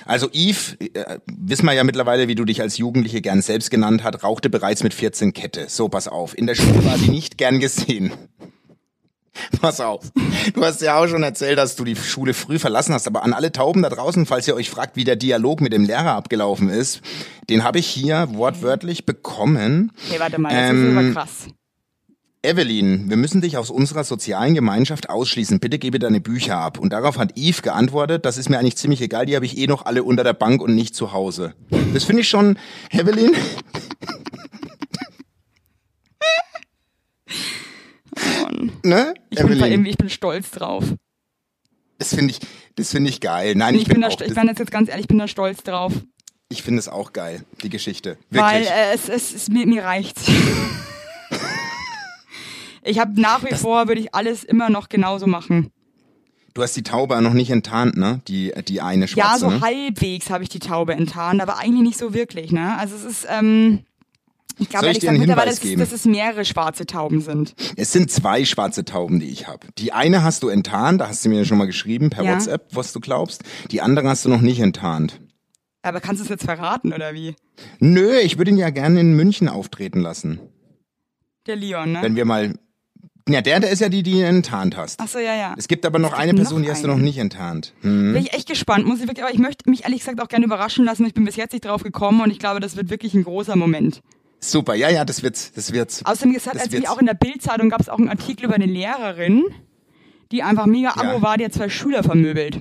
Also 0.07 0.28
Yves, 0.32 0.76
äh, 0.80 1.18
wissen 1.26 1.66
wir 1.66 1.72
ja 1.72 1.84
mittlerweile, 1.84 2.28
wie 2.28 2.34
du 2.34 2.44
dich 2.44 2.61
als 2.61 2.78
Jugendliche 2.78 3.20
gern 3.20 3.42
selbst 3.42 3.70
genannt 3.70 4.02
hat, 4.02 4.22
rauchte 4.22 4.50
bereits 4.50 4.82
mit 4.82 4.94
14 4.94 5.32
Kette. 5.32 5.66
So, 5.68 5.88
pass 5.88 6.09
auf. 6.09 6.36
In 6.36 6.46
der 6.46 6.55
Schule 6.55 6.84
war 6.84 6.98
sie 6.98 7.11
nicht 7.11 7.38
gern 7.38 7.61
gesehen. 7.61 8.12
Pass 9.61 9.81
auf. 9.81 10.11
Du 10.55 10.64
hast 10.64 10.83
ja 10.83 10.99
auch 10.99 11.07
schon 11.07 11.22
erzählt, 11.22 11.59
dass 11.59 11.76
du 11.76 11.85
die 11.85 11.97
Schule 11.97 12.35
früh 12.35 12.59
verlassen 12.59 12.95
hast, 12.95 13.07
aber 13.07 13.22
an 13.22 13.33
alle 13.33 13.53
Tauben 13.53 13.83
da 13.83 13.89
draußen, 13.89 14.26
falls 14.26 14.49
ihr 14.49 14.55
euch 14.55 14.70
fragt, 14.70 14.97
wie 14.97 15.05
der 15.05 15.16
Dialog 15.16 15.61
mit 15.61 15.72
dem 15.72 15.85
Lehrer 15.85 16.12
abgelaufen 16.14 16.68
ist, 16.68 17.01
den 17.49 17.62
habe 17.64 17.78
ich 17.78 17.87
hier 17.87 18.28
wortwörtlich 18.33 19.07
bekommen. 19.07 19.93
Okay, 20.09 20.20
warte 20.20 20.41
mal, 20.41 20.49
das 20.51 20.70
Ähm, 20.70 20.91
ist 20.91 20.97
aber 20.97 21.12
krass. 21.12 21.47
Evelyn, 22.43 23.11
wir 23.11 23.18
müssen 23.18 23.43
dich 23.43 23.59
aus 23.59 23.68
unserer 23.68 24.03
sozialen 24.03 24.55
Gemeinschaft 24.55 25.11
ausschließen. 25.11 25.61
Bitte 25.61 25.78
gebe 25.78 25.99
deine 25.99 26.22
Bücher 26.22 26.57
ab. 26.57 26.78
Und 26.78 26.91
darauf 26.95 27.18
hat 27.18 27.37
Eve 27.37 27.61
geantwortet, 27.61 28.24
das 28.24 28.39
ist 28.39 28.49
mir 28.49 28.59
eigentlich 28.59 28.78
ziemlich 28.78 29.03
egal, 29.03 29.26
die 29.26 29.37
habe 29.37 29.45
ich 29.45 29.59
eh 29.59 29.66
noch 29.66 29.85
alle 29.85 30.03
unter 30.05 30.24
der 30.24 30.33
Bank 30.33 30.62
und 30.62 30.74
nicht 30.74 30.95
zu 30.95 31.12
Hause. 31.12 31.53
Das 31.93 32.05
finde 32.05 32.22
ich 32.22 32.28
schon, 32.31 32.59
Evelyn. 32.93 33.33
ne? 38.82 39.14
Ich 39.30 39.38
bin, 39.38 39.58
irgendwie, 39.62 39.90
ich 39.90 39.98
bin 39.98 40.10
stolz 40.10 40.50
drauf. 40.50 40.84
das 41.98 42.14
finde 42.14 42.32
ich, 42.32 42.40
das 42.76 42.90
finde 42.90 43.10
ich 43.10 43.20
geil. 43.20 43.54
Nein, 43.56 43.74
Ich, 43.74 43.82
ich, 43.82 43.86
bin, 43.88 43.94
bin 43.94 44.02
da, 44.02 44.08
ich 44.08 44.16
das, 44.16 44.34
bin 44.34 44.46
jetzt 44.46 44.70
ganz 44.70 44.88
ehrlich, 44.88 45.04
ich 45.04 45.08
bin 45.08 45.18
da 45.18 45.28
stolz 45.28 45.62
drauf. 45.62 45.92
ich 46.48 46.62
finde 46.62 46.78
es 46.80 46.88
auch 46.88 47.12
geil, 47.12 47.44
die 47.62 47.68
Geschichte. 47.68 48.16
Weil 48.30 48.62
Wirklich. 48.62 48.70
äh, 48.70 48.92
es, 48.94 49.08
es, 49.08 49.34
es 49.34 49.48
mir, 49.48 49.66
mir 49.66 49.84
reicht's. 49.84 50.22
ich 52.82 52.98
habe 52.98 53.20
nach 53.20 53.44
wie 53.44 53.54
vor, 53.54 53.88
würde 53.88 54.00
ich 54.00 54.14
alles 54.14 54.44
immer 54.44 54.70
noch 54.70 54.88
genauso 54.88 55.26
machen. 55.26 55.70
du 56.54 56.62
hast 56.62 56.76
die 56.76 56.82
Taube 56.82 57.20
noch 57.22 57.34
nicht 57.34 57.50
enttarnt, 57.50 57.96
ne? 57.96 58.20
Die, 58.28 58.52
die 58.66 58.80
eine 58.80 59.04
Ja, 59.06 59.08
schwarze, 59.08 59.38
so 59.40 59.50
ne? 59.50 59.60
halbwegs 59.60 60.30
habe 60.30 60.42
ich 60.42 60.48
die 60.48 60.58
Taube 60.58 60.94
enttarnt, 60.94 61.40
aber 61.40 61.58
eigentlich 61.58 61.82
nicht 61.82 61.98
so 61.98 62.14
wirklich, 62.14 62.50
ne? 62.52 62.76
Also 62.78 62.96
es 62.96 63.04
ist, 63.04 63.26
ähm, 63.30 63.84
ich 64.61 64.68
glaube 64.68 64.86
Soll 64.86 64.92
ich 64.92 64.96
ehrlich 64.96 65.00
dir 65.00 65.08
einen 65.11 65.20
gesagt 65.20 65.28
mittlerweile, 65.28 65.50
Hinweis 65.50 65.56
dass, 65.56 65.64
es- 65.64 65.70
geben? 65.70 65.80
dass 65.80 65.92
es 65.92 66.04
mehrere 66.04 66.44
schwarze 66.44 66.86
Tauben 66.86 67.20
sind. 67.20 67.54
Es 67.76 67.92
sind 67.92 68.11
zwei 68.11 68.44
schwarze 68.44 68.84
Tauben, 68.84 69.18
die 69.20 69.28
ich 69.28 69.48
habe. 69.48 69.66
Die 69.78 69.92
eine 69.92 70.22
hast 70.22 70.42
du 70.42 70.48
enttarnt, 70.48 71.00
da 71.00 71.08
hast 71.08 71.24
du 71.24 71.28
mir 71.28 71.44
schon 71.44 71.58
mal 71.58 71.66
geschrieben 71.66 72.11
per 72.11 72.24
Ja. 72.24 72.34
WhatsApp, 72.34 72.68
was 72.74 72.92
du 72.92 73.00
glaubst. 73.00 73.42
Die 73.70 73.80
andere 73.80 74.08
hast 74.08 74.24
du 74.24 74.28
noch 74.28 74.40
nicht 74.40 74.61
enttarnt. 74.61 75.20
Aber 75.82 76.00
kannst 76.00 76.20
du 76.20 76.24
es 76.24 76.28
jetzt 76.30 76.44
verraten, 76.44 76.92
oder 76.92 77.14
wie? 77.14 77.34
Nö, 77.78 78.18
ich 78.18 78.36
würde 78.38 78.50
ihn 78.50 78.58
ja 78.58 78.70
gerne 78.70 79.00
in 79.00 79.14
München 79.14 79.48
auftreten 79.48 80.00
lassen. 80.00 80.38
Der 81.46 81.56
Leon, 81.56 81.92
ne? 81.92 81.98
Wenn 82.02 82.16
wir 82.16 82.24
mal. 82.26 82.54
Ja, 83.28 83.42
der, 83.42 83.61
der 83.61 83.70
ist 83.70 83.80
ja 83.80 83.88
die, 83.88 84.02
die 84.02 84.12
du 84.12 84.24
enttarnt 84.26 84.76
hast. 84.76 84.98
Ach 85.00 85.06
so, 85.06 85.18
ja, 85.18 85.36
ja. 85.36 85.54
Es 85.56 85.68
gibt 85.68 85.86
aber 85.86 85.98
noch 85.98 86.11
gibt 86.11 86.20
eine 86.20 86.32
noch 86.32 86.38
Person, 86.40 86.62
die 86.62 86.70
hast 86.70 86.82
du 86.82 86.88
noch 86.88 86.96
einen. 86.96 87.04
nicht 87.04 87.18
enttarnt. 87.18 87.74
Hm. 87.82 88.12
Bin 88.12 88.22
ich 88.22 88.32
echt 88.32 88.48
gespannt, 88.48 88.86
muss 88.86 89.00
ich 89.00 89.06
wirklich, 89.06 89.22
aber 89.24 89.32
ich 89.32 89.38
möchte 89.38 89.70
mich 89.70 89.84
ehrlich 89.84 90.00
gesagt 90.00 90.20
auch 90.20 90.28
gerne 90.28 90.44
überraschen 90.46 90.84
lassen. 90.84 91.06
Ich 91.06 91.14
bin 91.14 91.24
bis 91.24 91.36
jetzt 91.36 91.52
nicht 91.52 91.64
drauf 91.64 91.82
gekommen 91.82 92.20
und 92.22 92.30
ich 92.30 92.38
glaube, 92.40 92.61
das 92.61 92.76
wird 92.76 92.90
wirklich 92.90 93.14
ein 93.14 93.22
großer 93.22 93.56
Moment. 93.56 94.02
Super, 94.41 94.74
ja, 94.74 94.88
ja, 94.88 95.05
das 95.05 95.22
wird's, 95.22 95.53
das 95.53 95.72
wird's. 95.72 96.05
Außerdem 96.05 96.32
gesagt, 96.32 96.57
Das 96.57 96.62
als 96.64 96.72
wird's. 96.72 96.84
ich 96.84 96.88
auch 96.91 96.99
in 96.99 97.07
der 97.07 97.14
Bildzeitung 97.14 97.68
gab 97.68 97.80
es 97.80 97.88
auch 97.88 97.99
einen 97.99 98.09
Artikel 98.09 98.47
über 98.47 98.55
eine 98.55 98.66
Lehrerin, 98.66 99.45
die 100.32 100.43
einfach 100.43 100.66
mega 100.66 100.95
Ja. 100.97 101.03
abo 101.03 101.22
war, 101.22 101.36
die 101.36 101.45
hat 101.45 101.53
zwei 101.53 101.68
Schüler 101.68 102.03
vermöbelt. 102.03 102.59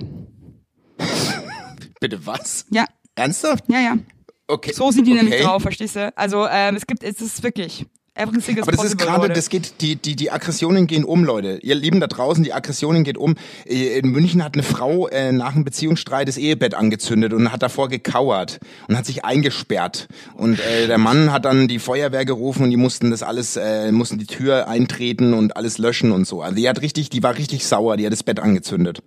Bitte 2.00 2.24
was? 2.26 2.66
Ja, 2.70 2.84
Ernsthaft? 3.14 3.64
ja, 3.68 3.80
ja. 3.80 3.98
Okay. 4.46 4.72
So 4.72 4.90
sind 4.90 5.06
die 5.06 5.12
okay. 5.12 5.22
nämlich 5.22 5.42
drauf, 5.42 5.62
verstehst 5.62 5.94
du? 5.96 6.12
Also 6.16 6.46
ähm, 6.50 6.74
es 6.74 6.86
gibt, 6.86 7.04
es 7.04 7.20
ist 7.20 7.42
wirklich 7.42 7.86
everything 8.14 8.56
is 8.56 8.62
Aber 8.62 8.72
das 8.72 8.84
ist 8.84 8.98
gerade, 8.98 9.28
das 9.28 9.48
geht, 9.48 9.80
die, 9.80 9.96
die, 9.96 10.16
die 10.16 10.30
Aggressionen 10.30 10.86
gehen 10.86 11.04
um, 11.04 11.24
Leute. 11.24 11.58
Ihr 11.62 11.74
Lieben 11.74 12.00
da 12.00 12.06
draußen, 12.06 12.42
die 12.44 12.52
Aggressionen 12.52 13.04
geht 13.04 13.18
um. 13.18 13.36
Äh, 13.66 13.98
In 13.98 14.10
München 14.10 14.44
hat 14.44 14.54
eine 14.54 14.62
Frau 14.62 15.08
äh, 15.08 15.32
nach 15.32 15.54
einem 15.54 15.64
Beziehungsstreit 15.64 16.28
das 16.28 16.36
Ehebett 16.36 16.74
angezündet 16.74 17.32
und 17.32 17.52
hat 17.52 17.62
davor 17.62 17.88
gekauert 17.88 18.60
und 18.88 18.96
hat 18.96 19.06
sich 19.06 19.24
eingesperrt. 19.24 20.08
Und 20.34 20.60
äh, 20.60 20.86
der 20.86 20.98
Mann 20.98 21.32
hat 21.32 21.44
dann 21.44 21.68
die 21.68 21.78
Feuerwehr 21.78 22.24
gerufen 22.24 22.64
und 22.64 22.70
die 22.70 22.76
mussten 22.76 23.10
das 23.10 23.22
alles, 23.22 23.56
äh, 23.56 23.92
mussten 23.92 24.18
die 24.18 24.26
Tür 24.26 24.68
eintreten 24.68 25.34
und 25.34 25.56
alles 25.56 25.78
löschen 25.78 26.12
und 26.12 26.26
so. 26.26 26.42
Also 26.42 26.56
die 26.56 26.68
hat 26.68 26.80
richtig, 26.82 27.10
die 27.10 27.22
war 27.22 27.36
richtig 27.36 27.66
sauer, 27.66 27.96
die 27.96 28.06
hat 28.06 28.12
das 28.12 28.22
Bett 28.22 28.40
angezündet. 28.40 29.02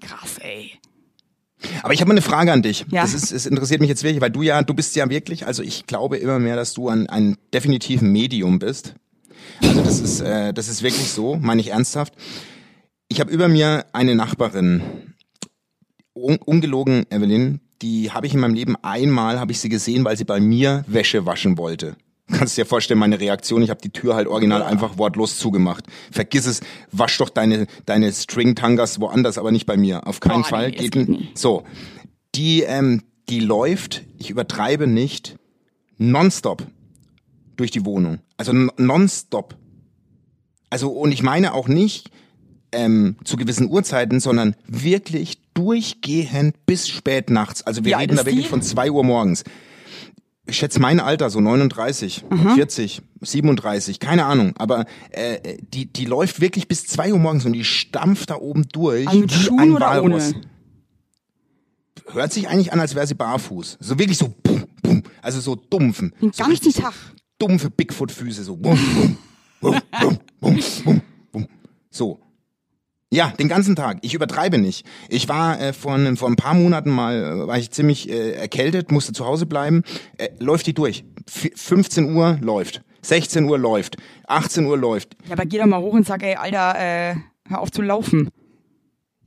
Krass, 0.00 0.38
ey. 0.40 0.72
Aber 1.82 1.92
ich 1.92 2.00
habe 2.00 2.08
mal 2.08 2.14
eine 2.14 2.22
Frage 2.22 2.52
an 2.52 2.62
dich. 2.62 2.86
Ja. 2.90 3.02
Das 3.02 3.14
ist, 3.14 3.32
es 3.32 3.46
interessiert 3.46 3.80
mich 3.80 3.88
jetzt 3.88 4.02
wirklich, 4.02 4.20
weil 4.20 4.30
du 4.30 4.42
ja, 4.42 4.62
du 4.62 4.74
bist 4.74 4.96
ja 4.96 5.08
wirklich, 5.08 5.46
also 5.46 5.62
ich 5.62 5.86
glaube 5.86 6.16
immer 6.16 6.38
mehr, 6.38 6.56
dass 6.56 6.74
du 6.74 6.88
ein, 6.88 7.08
ein 7.08 7.36
definitiv 7.52 8.02
Medium 8.02 8.58
bist. 8.58 8.94
Also 9.62 9.82
das 9.82 10.00
ist, 10.00 10.20
äh, 10.20 10.52
das 10.52 10.68
ist 10.68 10.82
wirklich 10.82 11.08
so, 11.08 11.36
meine 11.36 11.60
ich 11.60 11.68
ernsthaft. 11.68 12.14
Ich 13.08 13.20
habe 13.20 13.30
über 13.30 13.48
mir 13.48 13.86
eine 13.92 14.14
Nachbarin, 14.14 14.82
un 16.14 16.36
ungelogen, 16.36 17.06
Evelyn, 17.10 17.60
die 17.82 18.10
habe 18.10 18.26
ich 18.26 18.34
in 18.34 18.40
meinem 18.40 18.54
Leben 18.54 18.76
einmal, 18.82 19.38
habe 19.38 19.52
ich 19.52 19.60
sie 19.60 19.68
gesehen, 19.68 20.04
weil 20.04 20.16
sie 20.16 20.24
bei 20.24 20.40
mir 20.40 20.84
Wäsche 20.86 21.26
waschen 21.26 21.58
wollte. 21.58 21.96
Kannst 22.28 22.56
dir 22.56 22.66
vorstellen, 22.66 22.98
meine 22.98 23.20
Reaktion, 23.20 23.62
ich 23.62 23.70
habe 23.70 23.80
die 23.80 23.90
Tür 23.90 24.16
halt 24.16 24.26
original 24.26 24.62
einfach 24.62 24.98
wortlos 24.98 25.38
zugemacht. 25.38 25.84
Vergiss 26.10 26.46
es, 26.46 26.60
wasch 26.90 27.18
doch 27.18 27.30
deine, 27.30 27.66
deine 27.84 28.12
String-Tangas 28.12 29.00
woanders, 29.00 29.38
aber 29.38 29.52
nicht 29.52 29.66
bei 29.66 29.76
mir. 29.76 30.06
Auf 30.06 30.18
keinen 30.18 30.42
Boah, 30.42 30.48
Fall. 30.48 30.70
nee, 30.70 30.88
geht 30.88 31.08
nicht. 31.08 31.38
So, 31.38 31.62
die, 32.34 32.62
ähm, 32.62 33.04
die 33.28 33.40
läuft, 33.40 34.02
ich 34.18 34.30
übertreibe 34.30 34.88
nicht, 34.88 35.36
nonstop 35.98 36.66
durch 37.56 37.70
die 37.70 37.84
Wohnung. 37.84 38.18
Also 38.36 38.52
nonstop. 38.52 39.56
Also, 40.68 40.90
und 40.90 41.12
ich 41.12 41.22
meine 41.22 41.54
auch 41.54 41.68
nicht 41.68 42.10
ähm, 42.72 43.16
zu 43.24 43.36
gewissen 43.36 43.70
Uhrzeiten, 43.70 44.20
sondern 44.20 44.56
wirklich 44.66 45.38
durchgehend 45.54 46.66
bis 46.66 46.88
spät 46.88 47.30
nachts. 47.30 47.62
Also 47.62 47.84
wir 47.84 47.96
alt 47.96 48.10
reden 48.10 48.16
da 48.16 48.26
wirklich 48.26 48.44
die? 48.44 48.50
von 48.50 48.62
zwei 48.62 48.90
Uhr 48.90 49.04
morgens. 49.04 49.44
Ich 50.48 50.56
schätze 50.58 50.80
mein 50.80 51.00
Alter, 51.00 51.28
so 51.28 51.40
39, 51.40 52.24
40, 52.54 53.02
37, 53.20 53.98
keine 53.98 54.24
Ahnung. 54.26 54.54
Aber 54.56 54.84
äh, 55.10 55.58
die, 55.60 55.92
die 55.92 56.04
läuft 56.04 56.40
wirklich 56.40 56.68
bis 56.68 56.86
zwei 56.86 57.12
Uhr 57.12 57.18
morgens 57.18 57.44
und 57.44 57.52
die 57.52 57.64
stampft 57.64 58.30
da 58.30 58.36
oben 58.36 58.68
durch. 58.68 59.08
Also 59.08 59.20
mit 59.20 59.32
Schuhen 59.32 59.58
ein 59.60 59.72
oder 59.72 59.86
Walross. 59.86 60.34
ohne? 60.34 60.40
Hört 62.12 62.32
sich 62.32 62.48
eigentlich 62.48 62.72
an, 62.72 62.78
als 62.78 62.94
wäre 62.94 63.06
sie 63.06 63.14
barfuß. 63.14 63.78
So 63.80 63.98
wirklich 63.98 64.18
so, 64.18 64.32
bum, 64.42 64.64
bum, 64.82 65.02
also 65.20 65.40
so 65.40 65.56
dumpfen. 65.56 66.14
Den 66.22 66.32
so 66.32 66.44
ganzen 66.44 66.72
Tag. 66.72 66.94
dumpfe 67.38 67.68
Bigfoot-Füße, 67.68 68.44
so. 68.44 68.56
Bum, 68.56 68.78
bum, 69.60 69.80
bum, 69.80 69.80
bum, 70.00 70.18
bum, 70.40 70.60
bum, 70.84 71.02
bum. 71.32 71.48
So. 71.90 72.20
Ja, 73.12 73.32
den 73.38 73.48
ganzen 73.48 73.76
Tag. 73.76 73.98
Ich 74.02 74.14
übertreibe 74.14 74.58
nicht. 74.58 74.84
Ich 75.08 75.28
war 75.28 75.60
äh, 75.60 75.72
vor, 75.72 75.94
ein- 75.94 76.16
vor 76.16 76.28
ein 76.28 76.34
paar 76.36 76.54
Monaten 76.54 76.90
mal, 76.90 77.14
äh, 77.42 77.46
war 77.46 77.56
ich 77.58 77.70
ziemlich 77.70 78.08
äh, 78.10 78.32
erkältet, 78.32 78.90
musste 78.90 79.12
zu 79.12 79.24
Hause 79.26 79.46
bleiben. 79.46 79.82
Äh, 80.18 80.30
läuft 80.40 80.66
die 80.66 80.74
durch. 80.74 81.04
F 81.28 81.48
15 81.54 82.14
Uhr 82.16 82.38
läuft. 82.40 82.82
16 83.02 83.44
Uhr 83.44 83.58
läuft. 83.58 83.96
18 84.26 84.66
Uhr 84.66 84.76
läuft. 84.76 85.16
Ja, 85.26 85.34
aber 85.34 85.44
geh 85.46 85.58
doch 85.58 85.66
mal 85.66 85.80
hoch 85.80 85.92
und 85.94 86.04
sag, 86.06 86.22
ey, 86.24 86.34
Alter, 86.34 86.74
äh, 86.78 87.14
hör 87.48 87.60
auf 87.60 87.70
zu 87.70 87.80
laufen. 87.82 88.28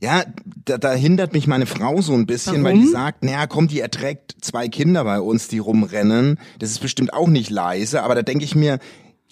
Ja, 0.02 0.24
da, 0.64 0.76
da 0.78 0.92
hindert 0.92 1.32
mich 1.32 1.46
meine 1.46 1.66
Frau 1.66 2.00
so 2.02 2.12
ein 2.14 2.26
bisschen, 2.26 2.62
weil 2.64 2.72
Warum? 2.72 2.80
die 2.86 2.88
sagt, 2.90 3.22
naja, 3.24 3.46
komm, 3.46 3.68
die 3.68 3.80
erträgt 3.80 4.34
zwei 4.42 4.68
Kinder 4.68 5.04
bei 5.04 5.20
uns, 5.20 5.48
die 5.48 5.58
rumrennen. 5.58 6.38
Das 6.58 6.70
ist 6.70 6.80
bestimmt 6.80 7.12
auch 7.14 7.28
nicht 7.28 7.50
leise, 7.50 8.02
aber 8.02 8.14
da 8.14 8.22
denke 8.22 8.44
ich 8.44 8.54
mir, 8.54 8.78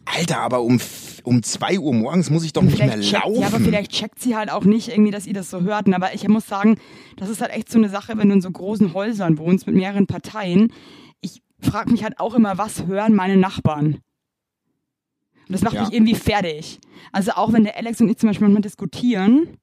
Alter, 0.05 0.41
aber 0.41 0.63
um, 0.63 0.81
um 1.23 1.43
zwei 1.43 1.79
Uhr 1.79 1.93
morgens 1.93 2.31
muss 2.31 2.45
ich 2.45 2.53
doch 2.53 2.63
nicht 2.63 2.79
mehr 2.79 2.97
laufen. 2.97 3.41
ja, 3.41 3.47
aber 3.47 3.61
vielleicht 3.61 3.93
checkt 3.93 4.21
sie 4.21 4.37
halt 4.37 4.51
auch 4.51 4.65
nicht 4.65 4.89
irgendwie, 4.89 5.11
dass 5.11 5.27
ihr 5.27 5.35
das 5.35 5.51
so 5.51 5.61
hörten. 5.63 5.93
Aber 5.95 6.15
ich 6.15 6.27
muss 6.29 6.47
sagen, 6.47 6.79
das 7.17 7.29
ist 7.29 7.41
halt 7.41 7.53
echt 7.53 7.71
so 7.71 7.79
eine 7.79 7.89
Sache, 7.89 8.17
wenn 8.17 8.29
du 8.29 8.35
in 8.35 8.41
so 8.41 8.51
großen 8.51 8.95
Häusern 8.95 9.39
wohnst 9.39 9.67
mit 9.67 9.77
mehreren 9.77 10.07
Parteien. 10.07 10.73
Ich 11.21 11.43
frage 11.61 11.91
mich 11.91 12.05
halt 12.05 12.19
auch 12.21 12.35
immer, 12.35 12.57
was 12.59 12.87
hören 12.87 13.15
meine 13.15 13.37
Nachbarn? 13.37 13.95
Und 15.47 15.53
das 15.55 15.63
macht 15.63 15.75
Ja. 15.75 15.85
mich 15.85 15.93
irgendwie 15.93 16.15
fertig. 16.15 16.79
Also 17.13 17.33
auch 17.33 17.53
wenn 17.53 17.65
der 17.65 17.77
Alex 17.77 18.01
und 18.01 18.09
ich 18.09 18.17
zum 18.19 18.29
Beispiel 18.29 18.47
manchmal 18.47 18.63
diskutieren, 18.63 19.59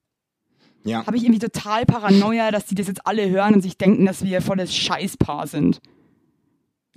ja. 0.84 1.06
habe 1.06 1.18
ich 1.18 1.24
irgendwie 1.24 1.40
total 1.40 1.86
Paranoia, 1.86 2.52
dass 2.52 2.66
die 2.66 2.76
das 2.76 2.88
jetzt 2.88 3.06
alle 3.08 3.30
hören 3.30 3.56
und 3.56 3.62
sich 3.62 3.78
denken, 3.78 4.06
dass 4.06 4.24
wir 4.24 4.42
volles 4.42 4.76
Scheißpaar 4.76 5.48
sind. 5.48 5.80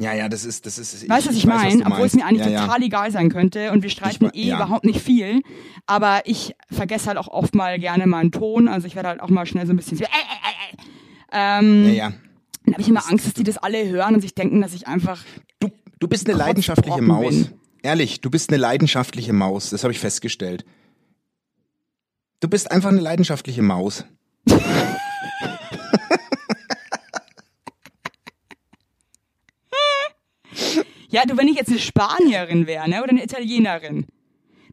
Ja, 0.00 0.12
ja, 0.14 0.28
das 0.28 0.44
ist, 0.44 0.64
das 0.64 0.78
ist. 0.78 1.08
Weißt 1.08 1.26
du, 1.26 1.30
was 1.30 1.36
ich 1.36 1.46
weiß, 1.46 1.74
meine? 1.74 1.86
Obwohl 1.86 2.06
es 2.06 2.14
mir 2.14 2.24
eigentlich 2.24 2.46
ja, 2.46 2.52
ja. 2.52 2.60
total 2.66 2.82
egal 2.82 3.10
sein 3.10 3.30
könnte 3.30 3.72
und 3.72 3.82
wir 3.82 3.90
streiten 3.90 4.26
wa- 4.26 4.30
eh 4.32 4.46
ja. 4.46 4.56
überhaupt 4.56 4.84
nicht 4.84 5.00
viel. 5.00 5.42
Aber 5.86 6.22
ich 6.24 6.54
vergesse 6.70 7.06
halt 7.08 7.18
auch 7.18 7.28
oft 7.28 7.54
mal 7.54 7.78
gerne 7.80 8.06
meinen 8.06 8.30
Ton. 8.30 8.68
Also 8.68 8.86
ich 8.86 8.94
werde 8.94 9.08
halt 9.08 9.20
auch 9.20 9.28
mal 9.28 9.44
schnell 9.46 9.66
so 9.66 9.72
ein 9.72 9.76
bisschen 9.76 9.98
so, 9.98 10.04
äh, 10.04 10.06
äh, 10.06 10.10
äh, 10.10 10.84
äh. 10.84 11.58
Ähm, 11.60 11.84
Ja, 11.88 11.92
ja. 11.92 12.12
Dann 12.64 12.74
habe 12.74 12.82
ich 12.82 12.88
immer 12.88 13.08
Angst, 13.08 13.26
dass 13.26 13.34
die 13.34 13.44
das 13.44 13.56
alle 13.58 13.88
hören 13.88 14.14
und 14.14 14.20
sich 14.20 14.34
denken, 14.34 14.60
dass 14.60 14.74
ich 14.74 14.86
einfach. 14.86 15.24
Du, 15.58 15.70
du 15.98 16.06
bist 16.06 16.28
eine 16.28 16.36
leidenschaftliche 16.38 17.00
Maus. 17.02 17.30
bin. 17.30 17.48
Ehrlich, 17.82 18.20
du 18.20 18.30
bist 18.30 18.50
eine 18.50 18.58
leidenschaftliche 18.58 19.32
Maus. 19.32 19.70
Das 19.70 19.82
habe 19.84 19.92
ich 19.92 19.98
festgestellt. 19.98 20.64
Du 22.40 22.48
bist 22.48 22.70
einfach 22.70 22.90
eine 22.90 23.00
leidenschaftliche 23.00 23.62
Maus. 23.62 24.04
Ja, 31.08 31.22
du, 31.26 31.36
wenn 31.36 31.48
ich 31.48 31.56
jetzt 31.56 31.70
eine 31.70 31.78
Spanierin 31.78 32.66
wäre, 32.66 32.88
ne, 32.88 33.02
oder 33.02 33.10
eine 33.10 33.24
Italienerin, 33.24 34.06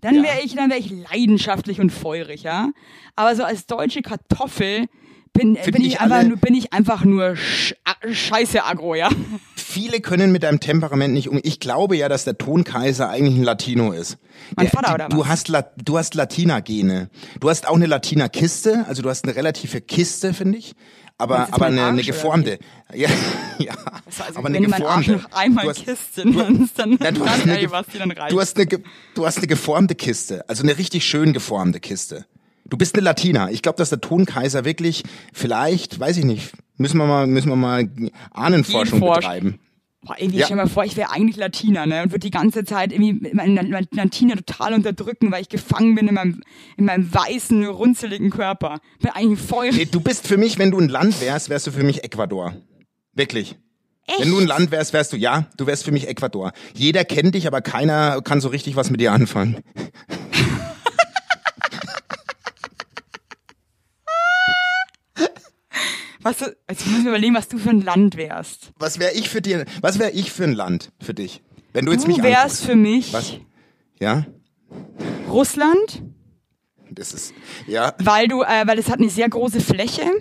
dann 0.02 0.22
wäre 0.22 0.42
ich, 0.44 0.56
dann 0.56 0.70
wäre 0.70 0.80
ich 0.80 0.92
leidenschaftlich 0.92 1.80
und 1.80 1.90
feurig, 1.90 2.44
ja. 2.44 2.70
Aber 3.16 3.36
so 3.36 3.44
als 3.44 3.66
deutsche 3.66 4.02
Kartoffel 4.02 4.88
bin, 5.34 5.56
Find 5.58 5.76
bin 5.76 5.84
ich, 5.84 6.00
einfach 6.00 6.24
nur, 6.24 6.38
bin 6.38 6.54
ich 6.54 6.74
einfach 6.74 7.04
nur 7.04 7.36
sch 7.36 7.74
scheiße 8.10 8.64
aggro, 8.64 8.96
ja. 8.96 9.10
Viele 9.56 10.00
können 10.00 10.32
mit 10.32 10.44
deinem 10.44 10.60
Temperament 10.60 11.14
nicht 11.14 11.28
um. 11.28 11.40
Ich 11.44 11.60
glaube 11.60 11.98
ja, 11.98 12.08
dass 12.08 12.24
der 12.24 12.38
Tonkaiser 12.38 13.10
eigentlich 13.10 13.36
ein 13.36 13.44
Latino 13.44 13.92
ist. 13.92 14.18
Mein 14.56 14.68
der, 14.68 14.72
Vater 14.72 14.94
oder 14.94 15.10
du 15.10 15.20
was? 15.20 15.28
hast 15.28 15.48
La, 15.50 15.66
du 15.84 15.98
hast 15.98 16.16
Latina-Gene. 16.16 17.10
Du 17.40 17.50
hast 17.50 17.68
auch 17.68 17.76
eine 17.76 17.86
Latina-Kiste, 17.86 18.86
also 18.88 19.02
du 19.02 19.10
hast 19.10 19.26
eine 19.26 19.36
relative 19.36 19.82
Kiste, 19.82 20.34
finde 20.34 20.58
ich. 20.58 20.74
Aber, 21.18 21.47
aber 21.51 21.66
eine, 21.68 21.82
eine 21.82 21.82
Arsch, 21.84 21.93
oder 21.93 22.03
geformte. 22.03 22.59
Ja, 22.93 23.09
ja. 23.57 23.74
Also, 24.05 24.24
aber 24.39 24.47
eine 24.47 24.55
wenn 24.57 24.63
du 24.63 24.72
geformte. 24.72 25.22
einmal 25.34 25.63
Du 25.66 25.70
hast- 25.72 25.86
kisst, 25.86 26.18
dann, 26.18 26.34
dann, 26.76 26.97
Ja, 27.01 27.11
du 27.11 27.26
hast 27.26 27.41
dann 27.41 27.49
eine 27.49 27.72
was 27.72 27.86
die 27.88 27.97
dann 27.97 28.11
reicht. 28.11 28.32
Du 28.32 28.39
hast, 28.39 28.57
eine, 28.57 28.68
du 29.16 29.26
hast 29.26 29.38
eine 29.38 29.47
geformte 29.47 29.95
Kiste, 29.95 30.47
also 30.49 30.63
eine 30.63 30.78
richtig 30.78 31.05
schön 31.05 31.34
geformte 31.34 31.80
Kiste. 31.80 32.26
Du 32.68 32.78
bist 32.78 32.95
eine 32.95 33.03
Latina. 33.03 33.49
Ich 33.51 33.61
glaube, 33.61 33.78
dass 33.78 33.89
der 33.89 34.01
Tonkaiser 34.01 34.66
wirklich, 34.66 35.03
vielleicht, 35.34 35.99
weiß 35.99 36.18
ich 36.18 36.26
nicht, 36.26 36.51
müssen 36.78 36.97
wir 36.97 37.05
mal, 37.05 37.28
müssen 37.28 37.49
wir 37.49 37.55
mal 37.55 37.89
Ahnenforschung 38.32 38.99
betreiben. 38.99 39.59
Boah, 40.06 40.16
irgendwie, 40.20 40.39
Ja. 40.39 40.45
stell 40.45 40.58
mal 40.58 40.68
vor, 40.70 40.86
ich 40.86 40.95
wäre 40.95 41.12
eigentlich 41.12 41.36
Latina, 41.36 41.86
ne? 41.86 42.03
Und 42.03 42.12
würde 42.12 42.20
die 42.20 42.32
ganze 42.32 42.64
Zeit 42.64 42.93
irgendwie 42.93 43.32
meine 43.34 43.86
Latina 43.91 44.36
total 44.36 44.74
unterdrücken, 44.76 45.32
weil 45.32 45.41
ich 45.41 45.49
gefangen 45.49 45.95
bin 45.95 46.08
in 46.08 46.14
meinem, 46.14 46.41
in 46.78 46.86
meinem 46.86 47.12
weißen, 47.14 47.66
runzeligen 47.66 48.30
Körper. 48.30 48.80
Bin 49.01 49.12
eigentlich 49.12 49.39
voll. 49.39 49.72
Nee, 49.72 49.86
Du 49.86 49.99
bist 49.99 50.28
für 50.28 50.38
mich, 50.38 50.58
wenn 50.60 50.72
du 50.72 50.80
ein 50.80 50.89
Land 50.89 51.20
wärst, 51.22 51.49
wärst 51.49 51.68
du 51.68 51.72
für 51.72 51.84
mich 51.84 52.03
Ecuador. 52.03 52.53
Wirklich. 53.14 53.56
Echt? 54.08 54.20
Wenn 54.20 54.30
du 54.30 54.38
ein 54.39 54.45
Land 54.45 54.70
wärst, 54.70 54.93
wärst 54.93 55.14
du, 55.14 55.18
ja, 55.18 55.47
du 55.58 55.66
wärst 55.66 55.84
für 55.84 55.91
mich 55.91 56.08
Ecuador. 56.08 56.51
Jeder 56.76 57.03
kennt 57.03 57.34
dich, 57.34 57.47
aber 57.47 57.62
keiner 57.62 58.22
kann 58.22 58.39
so 58.39 58.49
richtig 58.49 58.76
was 58.76 58.91
mit 58.91 59.01
dir 59.01 59.12
anfangen. 59.12 59.58
Was 66.26 66.38
du, 66.40 66.46
ich 66.72 66.86
muss 66.88 67.04
mir 67.04 67.10
überlegen, 67.10 67.36
was 67.36 67.48
du 67.48 67.60
für 67.60 67.70
ein 67.70 67.82
Land 67.82 68.18
wärst. 68.18 68.72
Was 68.80 68.98
wäre 68.98 69.14
ich 69.14 69.30
für 69.30 69.42
dir, 69.44 69.64
was 69.82 70.00
wäre 70.00 70.10
ich 70.10 70.32
für 70.32 70.44
ein 70.46 70.54
Land 70.54 70.92
für 71.00 71.14
dich? 71.14 71.44
Wenn 71.72 71.86
du 71.86 71.92
jetzt 71.92 72.06
Du 72.06 72.08
mich 72.08 72.24
wärst 72.24 72.62
anguckst. 72.62 72.66
für 72.66 72.76
mich 72.76 73.14
Was? 73.14 73.34
Ja? 74.00 74.26
Russland, 75.30 76.02
Das 76.90 77.14
ist, 77.14 77.34
ja. 77.68 77.94
weil 78.00 78.28
du, 78.28 78.42
äh, 78.42 78.64
weil 78.66 78.80
es 78.80 78.90
hat 78.90 79.00
eine 79.00 79.10
sehr 79.10 79.30
große 79.30 79.60
Fläche. 79.62 80.04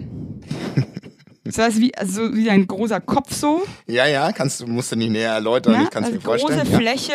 Das 1.47 1.59
heißt, 1.59 1.79
wie, 1.79 1.95
also 1.95 2.27
so 2.29 2.35
wie 2.35 2.49
ein 2.49 2.67
großer 2.67 3.03
Kopf 3.03 3.31
so. 3.35 3.63
Ja, 3.87 4.07
ja, 4.07 4.33
kannst 4.33 4.61
du, 4.61 4.67
musst 4.67 4.93
du 4.93 4.97
nicht 4.97 5.11
näher 5.11 5.33
erläutern, 5.33 5.75
Ne? 5.77 5.83
ich 5.85 5.91
kann 5.91 6.03
es 6.03 6.07
also 6.09 6.17
mir 6.19 6.25
vorstellen. 6.25 6.59
große 6.59 6.73
Ja. 6.73 6.79
Fläche 6.79 7.13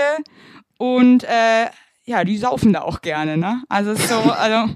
und 0.78 1.24
äh, 1.24 1.66
ja, 2.06 2.24
die 2.24 2.38
saufen 2.38 2.72
da 2.72 2.82
auch 2.84 3.02
gerne, 3.02 3.38
ne? 3.38 3.64
Also 3.70 3.96
so, 3.96 4.16
also 4.32 4.76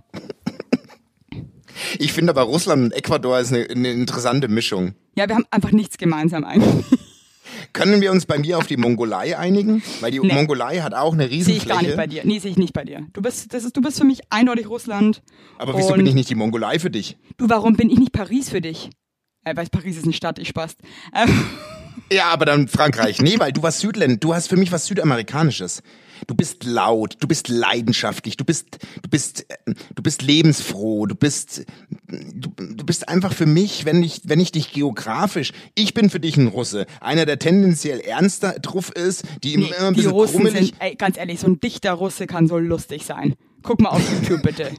Ich 2.00 2.14
finde 2.14 2.32
aber 2.32 2.44
Russland 2.44 2.84
und 2.86 2.92
Ecuador 2.94 3.40
ist 3.40 3.54
eine, 3.54 3.68
eine 3.70 3.92
interessante 3.92 4.48
Mischung. 4.48 4.96
ja, 5.16 5.28
wir 5.28 5.36
haben 5.36 5.46
einfach 5.52 5.72
nichts 5.72 5.98
gemeinsam 5.98 6.44
eigentlich. 6.44 6.86
Können 7.72 8.02
wir 8.02 8.12
uns 8.12 8.26
bei 8.26 8.38
mir 8.40 8.58
auf 8.58 8.68
die 8.68 8.78
Mongolei 8.78 9.38
einigen? 9.38 9.84
Weil 10.00 10.12
die 10.12 10.20
Nee. 10.20 10.34
Mongolei 10.34 10.80
hat 10.80 10.94
auch 10.94 11.14
eine 11.14 11.28
Sehe 11.28 11.56
ich 11.56 11.68
gar 11.68 11.82
nicht 11.82 11.96
bei 11.98 12.08
dir. 12.08 12.22
Nee, 12.26 12.40
sehe 12.40 12.52
ich 12.52 12.58
nicht 12.58 12.74
bei 12.74 12.84
dir. 12.84 13.06
Du 13.14 13.22
bist, 13.22 13.54
das 13.54 13.64
ist, 13.64 13.76
du 13.76 13.82
bist 13.82 13.98
für 13.98 14.06
mich 14.06 14.22
eindeutig 14.30 14.68
Russland. 14.70 15.22
Aber 15.58 15.78
wieso 15.78 15.94
bin 15.94 16.06
ich 16.06 16.14
nicht 16.14 16.30
die 16.30 16.36
Mongolei 16.36 16.80
für 16.80 16.90
dich? 16.90 17.18
Du, 17.38 17.50
warum 17.50 17.76
bin 17.76 17.90
ich 17.90 18.00
nicht 18.00 18.12
Paris 18.12 18.50
für 18.50 18.62
dich? 18.62 18.90
Äh, 19.44 19.56
weil 19.56 19.68
Paris 19.68 19.98
ist 19.98 20.04
eine 20.06 20.14
Stadt, 20.14 20.40
ich 20.40 20.50
spaß. 20.50 20.76
Ähm, 21.16 21.46
Ja, 22.12 22.26
aber 22.30 22.46
dann 22.46 22.68
Frankreich. 22.68 23.22
Nee, 23.22 23.36
weil 23.40 23.52
du 23.52 23.62
was 23.64 23.80
Südländ, 23.80 24.24
du 24.24 24.34
hast 24.34 24.48
für 24.48 24.58
mich 24.58 24.72
was 24.72 24.86
Südamerikanisches. 24.86 25.84
Du 26.28 26.36
bist 26.36 26.64
laut, 26.64 27.18
du 27.20 27.28
bist 27.28 27.48
leidenschaftlich, 27.50 28.38
du 28.38 28.46
bist, 28.46 28.78
du 29.02 29.10
bist, 29.10 29.46
äh, 29.50 29.74
du 29.96 30.04
bist 30.04 30.22
lebensfroh, 30.22 31.06
du 31.06 31.16
bist, 31.16 31.66
du, 32.08 32.50
du 32.58 32.86
bist 32.86 33.10
einfach 33.10 33.34
für 33.34 33.46
mich, 33.46 33.86
wenn 33.86 34.02
ich, 34.04 34.22
wenn 34.26 34.40
ich 34.40 34.52
dich 34.52 34.72
geografisch, 34.72 35.52
ich 35.76 35.94
bin 35.94 36.10
für 36.10 36.20
dich 36.20 36.38
ein 36.38 36.48
Russe, 36.48 36.86
einer, 37.02 37.26
der 37.26 37.40
tendenziell 37.40 38.00
ernster 38.00 38.60
drauf 38.60 38.92
ist, 38.92 39.24
die 39.44 39.58
nee, 39.58 39.66
immer 39.66 39.88
ein 39.88 39.94
die 39.94 39.98
bisschen 39.98 40.12
Russen 40.12 40.36
krummelig. 40.44 40.68
sind, 40.68 40.76
ey, 40.80 40.96
ganz 40.96 41.18
ehrlich, 41.18 41.40
so 41.40 41.48
ein 41.48 41.60
dichter 41.60 41.94
Russe 41.94 42.28
kann 42.28 42.48
so 42.48 42.58
lustig 42.58 43.06
sein. 43.06 43.36
Guck 43.62 43.82
mal 43.82 43.90
auf 43.90 44.02
YouTube 44.12 44.44
bitte. 44.44 44.72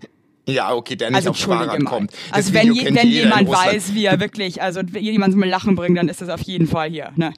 Ja, 0.47 0.74
okay, 0.74 0.97
der 0.97 1.11
nicht 1.11 1.16
Also 1.26 1.30
auf 1.30 1.47
mal. 1.47 1.78
kommt. 1.84 2.12
Das 2.12 2.32
Also 2.32 2.55
wenn, 2.55 2.72
je, 2.74 2.95
wenn 2.95 3.09
jemand 3.09 3.49
weiß, 3.49 3.95
wie 3.95 4.05
er 4.05 4.20
wirklich, 4.20 4.61
also 4.61 4.82
wenn 4.84 5.03
jemand 5.03 5.32
zum 5.32 5.42
Lachen 5.42 5.74
bringt, 5.74 5.97
dann 5.97 6.09
ist 6.09 6.20
das 6.20 6.28
auf 6.28 6.42
jeden 6.42 6.66
Fall 6.66 6.90
hier. 6.90 7.12
Ne? 7.16 7.32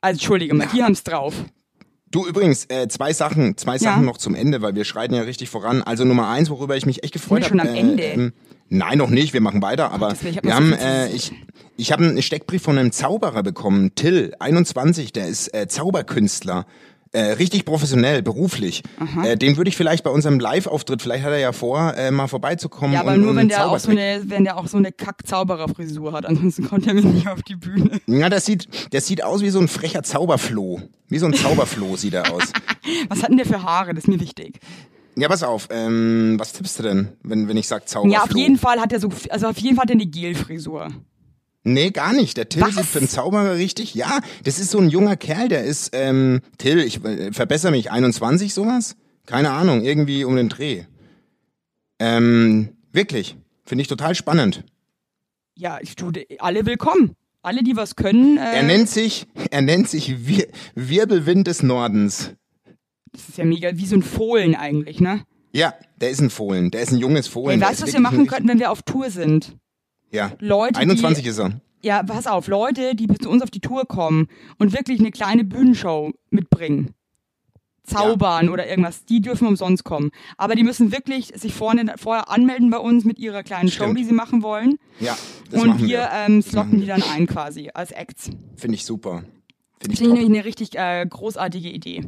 Also 0.00 0.16
entschuldige 0.16 0.54
mal, 0.54 0.68
die 0.72 0.82
haben's 0.82 1.04
drauf. 1.04 1.34
Du 2.10 2.26
übrigens, 2.26 2.64
äh, 2.68 2.88
zwei 2.88 3.12
Sachen, 3.12 3.56
zwei 3.56 3.78
Sachen 3.78 4.04
noch 4.04 4.16
zum 4.16 4.34
Ende, 4.34 4.62
weil 4.62 4.74
wir 4.74 4.84
schreiten 4.84 5.14
ja 5.14 5.22
richtig 5.22 5.48
voran. 5.48 5.82
Also 5.82 6.04
Nummer 6.04 6.28
eins, 6.28 6.50
worüber 6.50 6.76
ich 6.76 6.84
mich 6.84 7.04
echt 7.04 7.12
gefreut 7.12 7.44
habe. 7.44 7.50
schon 7.50 7.60
am 7.60 7.74
Ende? 7.74 8.02
ähm, 8.02 8.32
nein, 8.68 8.98
noch 8.98 9.10
nicht. 9.10 9.32
Wir 9.32 9.40
machen 9.40 9.62
weiter. 9.62 9.92
Aber 9.92 10.08
hab 10.08 10.42
wir 10.42 10.54
haben, 10.54 10.72
äh, 10.72 11.08
ich, 11.10 11.32
ich 11.76 11.92
habe 11.92 12.04
einen 12.04 12.20
Steckbrief 12.20 12.62
von 12.62 12.78
einem 12.78 12.90
Zauberer 12.90 13.44
bekommen, 13.44 13.94
Till, 13.94 14.34
21. 14.40 15.12
Der 15.12 15.28
ist 15.28 15.54
äh, 15.54 15.68
Zauberkünstler. 15.68 16.66
Äh, 17.12 17.32
richtig 17.32 17.64
professionell, 17.64 18.22
beruflich. 18.22 18.84
Äh, 19.24 19.36
den 19.36 19.56
würde 19.56 19.68
ich 19.68 19.76
vielleicht 19.76 20.04
bei 20.04 20.10
unserem 20.10 20.38
Live-Auftritt, 20.38 21.02
vielleicht 21.02 21.24
hat 21.24 21.32
er 21.32 21.38
ja 21.38 21.50
vor, 21.50 21.94
äh, 21.96 22.12
mal 22.12 22.28
vorbeizukommen. 22.28 22.92
Ja, 22.92 23.00
aber 23.00 23.14
und, 23.14 23.22
nur 23.22 23.30
und 23.30 23.36
wenn 23.36 23.48
der 23.48 23.68
auch 23.68 23.78
so 23.80 23.90
eine, 23.90 24.22
wenn 24.26 24.44
der 24.44 24.56
auch 24.56 24.68
so 24.68 24.76
eine 24.76 24.92
Kack-Zauberer-Frisur 24.92 26.12
hat, 26.12 26.24
ansonsten 26.24 26.68
kommt 26.68 26.86
er 26.86 26.94
mir 26.94 27.02
nicht 27.02 27.26
auf 27.26 27.42
die 27.42 27.56
Bühne. 27.56 28.00
Ja, 28.06 28.28
das 28.28 28.46
sieht, 28.46 28.68
das 28.92 29.08
sieht 29.08 29.24
aus 29.24 29.42
wie 29.42 29.50
so 29.50 29.58
ein 29.58 29.66
frecher 29.66 30.04
Zauberfloh. 30.04 30.82
Wie 31.08 31.18
so 31.18 31.26
ein 31.26 31.34
Zauberfloh 31.34 31.96
sieht 31.96 32.14
er 32.14 32.32
aus. 32.32 32.52
Was 33.08 33.24
hat 33.24 33.30
denn 33.30 33.38
der 33.38 33.46
für 33.46 33.62
Haare? 33.64 33.92
Das 33.92 34.04
ist 34.04 34.08
mir 34.08 34.20
wichtig. 34.20 34.60
Ja, 35.16 35.26
pass 35.26 35.42
auf. 35.42 35.66
Ähm, 35.70 36.36
was 36.38 36.52
tippst 36.52 36.78
du 36.78 36.82
denn, 36.84 37.08
wenn, 37.22 37.48
wenn 37.48 37.56
ich 37.56 37.66
sag 37.66 37.88
Zauberfloh? 37.88 38.14
Ja, 38.14 38.22
auf 38.22 38.34
jeden 38.34 38.56
Fall 38.56 38.80
hat 38.80 38.92
er 38.92 39.00
so, 39.00 39.08
also 39.30 39.48
auf 39.48 39.58
jeden 39.58 39.74
Fall 39.74 39.82
hat 39.82 39.90
er 39.90 39.94
eine 39.94 40.06
Gel-Frisur. 40.06 40.88
Nee, 41.62 41.90
gar 41.90 42.12
nicht. 42.14 42.36
Der 42.36 42.48
Till 42.48 42.62
Was? 42.62 42.74
sieht 42.76 42.86
für 42.86 42.98
einen 43.00 43.08
Zauberer 43.08 43.54
richtig. 43.54 43.94
Ja, 43.94 44.20
das 44.44 44.58
ist 44.58 44.70
so 44.70 44.78
ein 44.78 44.88
junger 44.88 45.16
Kerl, 45.16 45.48
der 45.48 45.64
ist, 45.64 45.90
ähm, 45.92 46.40
Till, 46.58 46.78
ich 46.80 47.04
äh, 47.04 47.32
verbessere 47.32 47.70
mich, 47.72 47.90
21 47.90 48.54
sowas? 48.54 48.96
Keine 49.26 49.50
Ahnung, 49.50 49.82
irgendwie 49.84 50.24
um 50.24 50.36
den 50.36 50.48
Dreh. 50.48 50.84
Ähm, 51.98 52.70
wirklich. 52.92 53.36
Finde 53.64 53.82
ich 53.82 53.88
total 53.88 54.14
spannend. 54.14 54.64
Ja, 55.54 55.78
ich 55.82 55.94
tu, 55.96 56.10
alle 56.38 56.66
willkommen. 56.66 57.14
Alle, 57.42 57.62
die 57.62 57.76
was 57.76 57.96
können. 57.96 58.36
Äh, 58.38 58.56
Er 58.56 58.62
nennt 58.62 58.88
sich, 58.88 59.26
er 59.50 59.62
nennt 59.62 59.88
sich 59.88 60.26
Wir 60.26 60.48
Wirbelwind 60.74 61.46
des 61.46 61.62
Nordens. 61.62 62.32
das 63.12 63.28
ist 63.30 63.38
ja 63.38 63.44
mega, 63.44 63.70
wie 63.76 63.86
so 63.86 63.96
ein 63.96 64.02
Fohlen 64.02 64.54
eigentlich, 64.54 65.00
ne? 65.00 65.22
Ja, 65.52 65.74
der 66.00 66.10
ist 66.10 66.20
ein 66.20 66.30
Fohlen. 66.30 66.70
Der 66.70 66.82
ist 66.82 66.92
ein 66.92 66.98
junges 66.98 67.28
Fohlen. 67.28 67.58
Der 67.60 67.68
weißt 67.68 67.80
du, 67.80 67.86
was 67.86 67.92
wir 67.92 68.00
machen 68.00 68.26
könnten, 68.26 68.48
wenn 68.48 68.58
wir 68.58 68.70
auf 68.70 68.82
Tour 68.82 69.10
sind? 69.10 69.56
Ja. 70.10 70.32
Leute, 70.38 70.78
21 70.78 71.22
die, 71.22 71.30
ist 71.30 71.38
er. 71.38 71.60
Ja, 71.82 72.02
pass 72.02 72.26
auf, 72.26 72.46
Leute, 72.48 72.94
die 72.94 73.06
zu 73.08 73.30
uns 73.30 73.42
auf 73.42 73.50
die 73.50 73.60
Tour 73.60 73.86
kommen 73.86 74.28
und 74.58 74.72
wirklich 74.72 75.00
eine 75.00 75.10
kleine 75.10 75.44
Bühnenshow 75.44 76.12
mitbringen. 76.30 76.94
Zaubern 77.84 78.50
oder 78.50 78.68
irgendwas, 78.68 79.04
die 79.04 79.20
dürfen 79.20 79.48
umsonst 79.48 79.84
kommen. 79.84 80.10
Aber 80.36 80.54
die 80.54 80.62
müssen 80.62 80.92
wirklich 80.92 81.32
sich 81.34 81.54
vorne, 81.54 81.94
vorher 81.96 82.30
anmelden 82.30 82.70
bei 82.70 82.78
uns 82.78 83.04
mit 83.04 83.18
ihrer 83.18 83.42
kleinen 83.42 83.68
Show, 83.70 83.84
Stimmt. 83.84 83.98
die 83.98 84.04
sie 84.04 84.12
machen 84.12 84.42
wollen. 84.42 84.76
Ja, 85.00 85.16
das 85.50 85.62
und 85.62 85.68
machen 85.70 85.82
wir, 85.82 85.98
wir. 85.98 86.10
ähm, 86.12 86.42
slotten 86.42 86.80
die 86.80 86.86
dann 86.86 87.02
ein 87.02 87.26
quasi 87.26 87.70
als 87.72 87.90
Acts. 87.90 88.30
Finde 88.56 88.74
ich 88.76 88.84
super. 88.84 89.24
Finde 89.80 89.94
ich 89.94 89.98
Finde 89.98 90.20
ich 90.20 90.26
eine 90.26 90.44
richtig 90.44 90.76
äh, 90.76 91.04
großartige 91.08 91.70
Idee. 91.70 92.02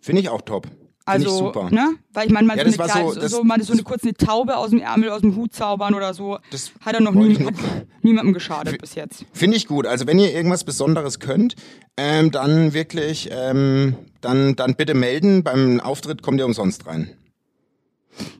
Finde 0.00 0.20
ich 0.20 0.28
auch 0.28 0.42
top. 0.42 0.68
Also, 1.06 1.52
ne? 1.70 1.94
Weil 2.12 2.26
ich 2.26 2.32
meine, 2.32 2.46
mal 2.48 2.56
Ja, 2.58 2.64
so, 2.68 2.82
eine 2.82 2.90
kleine, 2.90 3.08
so- 3.08 3.14
so, 3.14 3.20
das- 3.20 3.30
so, 3.30 3.40
eine 3.42 3.58
das- 3.64 3.84
kurz 3.84 4.02
eine 4.02 4.14
Taube 4.14 4.56
aus 4.56 4.70
dem 4.70 4.80
Ärmel, 4.80 5.10
aus 5.10 5.20
dem 5.20 5.36
Hut 5.36 5.54
zaubern 5.54 5.94
oder 5.94 6.12
so. 6.14 6.38
Das 6.50 6.72
hat 6.80 6.94
er 6.94 7.00
noch 7.00 7.12
nie, 7.14 7.36
hat 7.44 7.54
niemandem 8.02 8.34
geschadet 8.34 8.80
bis 8.80 8.94
jetzt. 8.96 9.24
Finde 9.32 9.56
ich 9.56 9.66
gut. 9.68 9.86
Also 9.86 10.06
wenn 10.08 10.18
ihr 10.18 10.32
irgendwas 10.34 10.64
Besonderes 10.64 11.20
könnt, 11.20 11.54
ähm, 11.96 12.30
dann 12.32 12.72
wirklich, 12.74 13.28
ähm, 13.32 13.94
dann, 14.20 14.56
dann 14.56 14.74
bitte 14.74 14.94
melden. 14.94 15.44
Beim 15.44 15.78
Auftritt 15.80 16.22
kommt 16.22 16.40
ihr 16.40 16.44
umsonst 16.46 16.86
rein. 16.86 17.10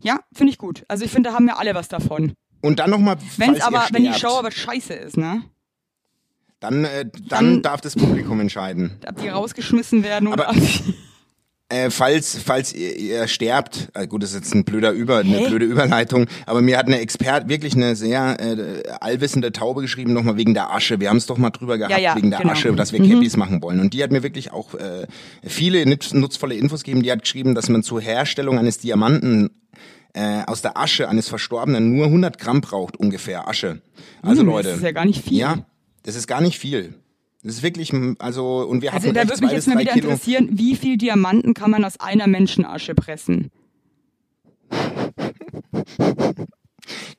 Ja, 0.02 0.20
finde 0.34 0.52
ich 0.52 0.58
gut. 0.58 0.84
Also 0.88 1.04
ich 1.04 1.10
finde, 1.12 1.30
da 1.30 1.36
haben 1.36 1.46
wir 1.46 1.58
alle 1.58 1.74
was 1.74 1.86
davon. 1.88 2.32
Und 2.62 2.78
dann 2.80 2.90
nochmal, 2.90 3.16
Wenn 3.36 3.60
aber, 3.62 3.86
wenn 3.92 4.02
die 4.02 4.14
Show 4.14 4.36
aber 4.38 4.50
scheiße 4.50 4.92
ist, 4.94 5.16
ne? 5.16 5.42
dann, 6.58 6.84
äh, 6.84 7.04
dann, 7.04 7.20
Dann- 7.28 7.62
darf 7.62 7.80
das 7.82 7.94
Publikum 7.94 8.40
entscheiden. 8.40 8.98
Ob 9.06 9.20
die 9.20 9.28
rausgeschmissen 9.28 10.02
werden 10.02 10.26
oder. 10.26 10.48
Aber- 10.48 10.58
Äh, 11.68 11.90
falls, 11.90 12.38
falls 12.38 12.72
ihr, 12.72 12.96
ihr 12.96 13.26
sterbt, 13.26 13.88
äh, 13.94 14.06
gut, 14.06 14.22
das 14.22 14.30
ist 14.30 14.36
jetzt 14.36 14.54
ein 14.54 14.64
blöder 14.64 14.92
Über, 14.92 15.18
eine 15.18 15.48
blöde 15.48 15.64
Überleitung, 15.64 16.26
aber 16.46 16.62
mir 16.62 16.78
hat 16.78 16.86
eine 16.86 17.00
Expert 17.00 17.48
wirklich 17.48 17.74
eine 17.74 17.96
sehr 17.96 18.36
äh, 18.38 18.88
allwissende 19.00 19.50
Taube 19.50 19.80
geschrieben, 19.82 20.12
nochmal 20.12 20.36
wegen 20.36 20.54
der 20.54 20.72
Asche. 20.72 21.00
Wir 21.00 21.08
haben 21.08 21.16
es 21.16 21.26
doch 21.26 21.38
mal 21.38 21.50
drüber 21.50 21.76
gehabt, 21.76 21.98
ja, 22.00 22.14
wegen 22.14 22.30
der 22.30 22.38
genau. 22.38 22.52
Asche, 22.52 22.72
dass 22.74 22.92
wir 22.92 23.00
Cappies 23.00 23.36
machen 23.36 23.62
wollen. 23.62 23.80
Und 23.80 23.94
die 23.94 24.02
hat 24.04 24.12
mir 24.12 24.22
wirklich 24.22 24.52
auch 24.52 24.74
äh, 24.74 25.08
viele 25.42 25.84
nutz, 25.86 26.14
nutzvolle 26.14 26.54
Infos 26.54 26.84
gegeben. 26.84 27.02
Die 27.02 27.10
hat 27.10 27.22
geschrieben, 27.22 27.56
dass 27.56 27.68
man 27.68 27.82
zur 27.82 28.00
Herstellung 28.00 28.60
eines 28.60 28.78
Diamanten 28.78 29.50
äh, 30.12 30.42
aus 30.46 30.62
der 30.62 30.78
Asche 30.78 31.08
eines 31.08 31.28
Verstorbenen 31.28 31.96
nur 31.96 32.06
100 32.06 32.38
Gramm 32.38 32.60
braucht, 32.60 32.96
ungefähr 32.96 33.48
Asche. 33.48 33.82
Also 34.22 34.42
Hm, 34.42 34.46
Leute. 34.48 34.68
Das 34.68 34.76
ist 34.76 34.84
ja 34.84 34.92
gar 34.92 35.04
nicht 35.04 35.24
viel. 35.24 35.38
Ja, 35.38 35.66
das 36.04 36.14
ist 36.14 36.28
gar 36.28 36.40
nicht 36.40 36.60
viel. 36.60 36.94
Das 37.46 37.54
ist 37.58 37.62
wirklich, 37.62 37.92
also, 38.18 38.66
und 38.68 38.82
wir 38.82 38.92
Also 38.92 39.04
hatten 39.08 39.14
da 39.14 39.28
würde 39.28 39.44
mich 39.44 39.52
jetzt 39.52 39.68
mal 39.68 39.78
wieder 39.78 39.92
Kilo. 39.92 40.08
interessieren, 40.10 40.48
wie 40.52 40.74
viel 40.74 40.96
Diamanten 40.98 41.54
kann 41.54 41.70
man 41.70 41.84
aus 41.84 42.00
einer 42.00 42.26
Menschenasche 42.26 42.94
pressen? 42.96 43.52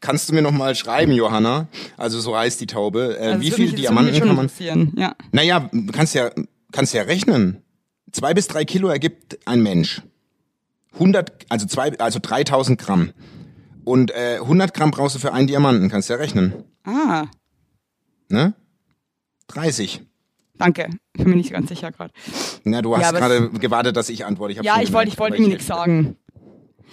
Kannst 0.01 0.29
du 0.29 0.33
mir 0.33 0.41
noch 0.41 0.51
mal 0.51 0.75
schreiben, 0.75 1.11
Johanna? 1.13 1.67
Also 1.97 2.19
so 2.19 2.37
heißt 2.37 2.59
die 2.61 2.67
Taube. 2.67 3.17
Äh, 3.19 3.25
Also 3.27 3.41
wie 3.41 3.49
das 3.49 3.55
viel 3.55 3.65
würde 3.71 3.77
mich, 3.77 3.85
das 3.85 3.95
würde 3.95 4.11
Diamanten 4.11 4.19
kann 4.19 4.27
man? 4.35 4.45
interessieren. 4.45 4.93
Ja. 4.97 5.15
Naja, 5.31 5.69
du 5.71 5.91
kannst 5.93 6.13
ja, 6.13 6.29
kannst 6.71 6.93
ja 6.93 7.03
rechnen. 7.03 7.61
Zwei 8.11 8.33
bis 8.33 8.47
drei 8.47 8.65
Kilo 8.65 8.87
ergibt 8.89 9.37
ein 9.45 9.61
Mensch. 9.63 10.01
100, 10.93 11.45
also 11.49 11.65
zwei, 11.67 11.97
also 11.99 12.19
3000 12.21 12.79
Gramm. 12.79 13.11
Und 13.83 14.11
äh, 14.11 14.39
100 14.41 14.73
Gramm 14.73 14.91
brauchst 14.91 15.15
du 15.15 15.19
für 15.19 15.33
einen 15.33 15.47
Diamanten, 15.47 15.89
kannst 15.89 16.09
ja 16.09 16.15
rechnen. 16.17 16.53
Ah, 16.83 17.27
Ne? 18.29 18.53
30. 19.47 20.01
Danke. 20.57 20.89
Ich 21.13 21.21
bin 21.23 21.29
mir 21.31 21.35
nicht 21.37 21.51
ganz 21.51 21.69
sicher 21.69 21.91
gerade. 21.91 22.11
Na, 22.63 22.81
du 22.81 22.91
Ja, 22.93 22.99
hast 22.99 23.07
aber 23.09 23.19
gerade 23.19 23.49
gewartet, 23.51 23.95
dass 23.95 24.09
ich 24.09 24.25
antworte. 24.25 24.53
Ich 24.53 24.57
hab 24.59 24.65
Ja, 24.65 24.81
ich 24.81 24.91
wollte, 24.93 25.09
ich 25.11 25.19
wollte 25.19 25.33
aber 25.33 25.37
irgendwie 25.37 25.53
nichts 25.53 25.67
sagen. 25.67 26.17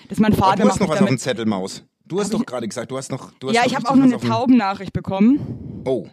Das 0.09 0.19
ist 0.19 0.21
mein 0.21 0.33
Aber 0.33 0.43
Vater 0.43 0.63
du 0.65 0.69
hast 0.69 0.81
noch 0.81 0.89
was 0.89 1.01
auf 1.01 1.09
dem. 1.09 1.19
Zettel, 1.19 1.47
Maus. 1.47 1.85
Du 2.07 2.21
hast 2.21 2.35
doch 2.35 2.45
gerade 2.45 2.69
gesagt, 2.69 2.91
du 2.91 2.99
hast 2.99 3.11
noch. 3.11 3.33
Du 3.39 3.49
hast 3.49 3.55
Ja, 3.55 3.63
ich 3.65 3.75
habe 3.75 3.89
auch 3.89 3.97
nur 3.97 4.13
was 4.13 4.21
eine 4.21 4.31
Taubennachricht 4.31 4.93
bekommen. 4.93 5.83
Oh, 5.87 6.07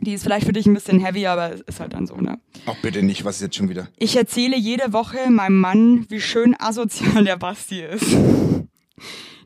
Die 0.00 0.14
ist 0.14 0.22
vielleicht 0.22 0.46
für 0.46 0.52
dich 0.52 0.64
ein 0.66 0.72
bisschen 0.74 1.00
heavy, 1.04 1.26
aber 1.26 1.52
es 1.52 1.60
ist 1.62 1.80
halt 1.80 1.92
dann 1.92 2.06
so, 2.06 2.16
ne? 2.16 2.38
ach 2.66 2.76
bitte 2.82 3.02
nicht, 3.02 3.24
was 3.24 3.36
ist 3.36 3.42
jetzt 3.42 3.56
schon 3.56 3.68
wieder? 3.68 3.88
Ich 3.98 4.16
erzähle 4.16 4.56
jede 4.56 4.92
Woche 4.92 5.28
meinem 5.30 5.60
Mann, 5.60 6.06
wie 6.08 6.20
schön 6.20 6.54
asozial 6.58 7.24
der 7.26 7.36
Basti 7.36 7.80
ist. 7.82 8.16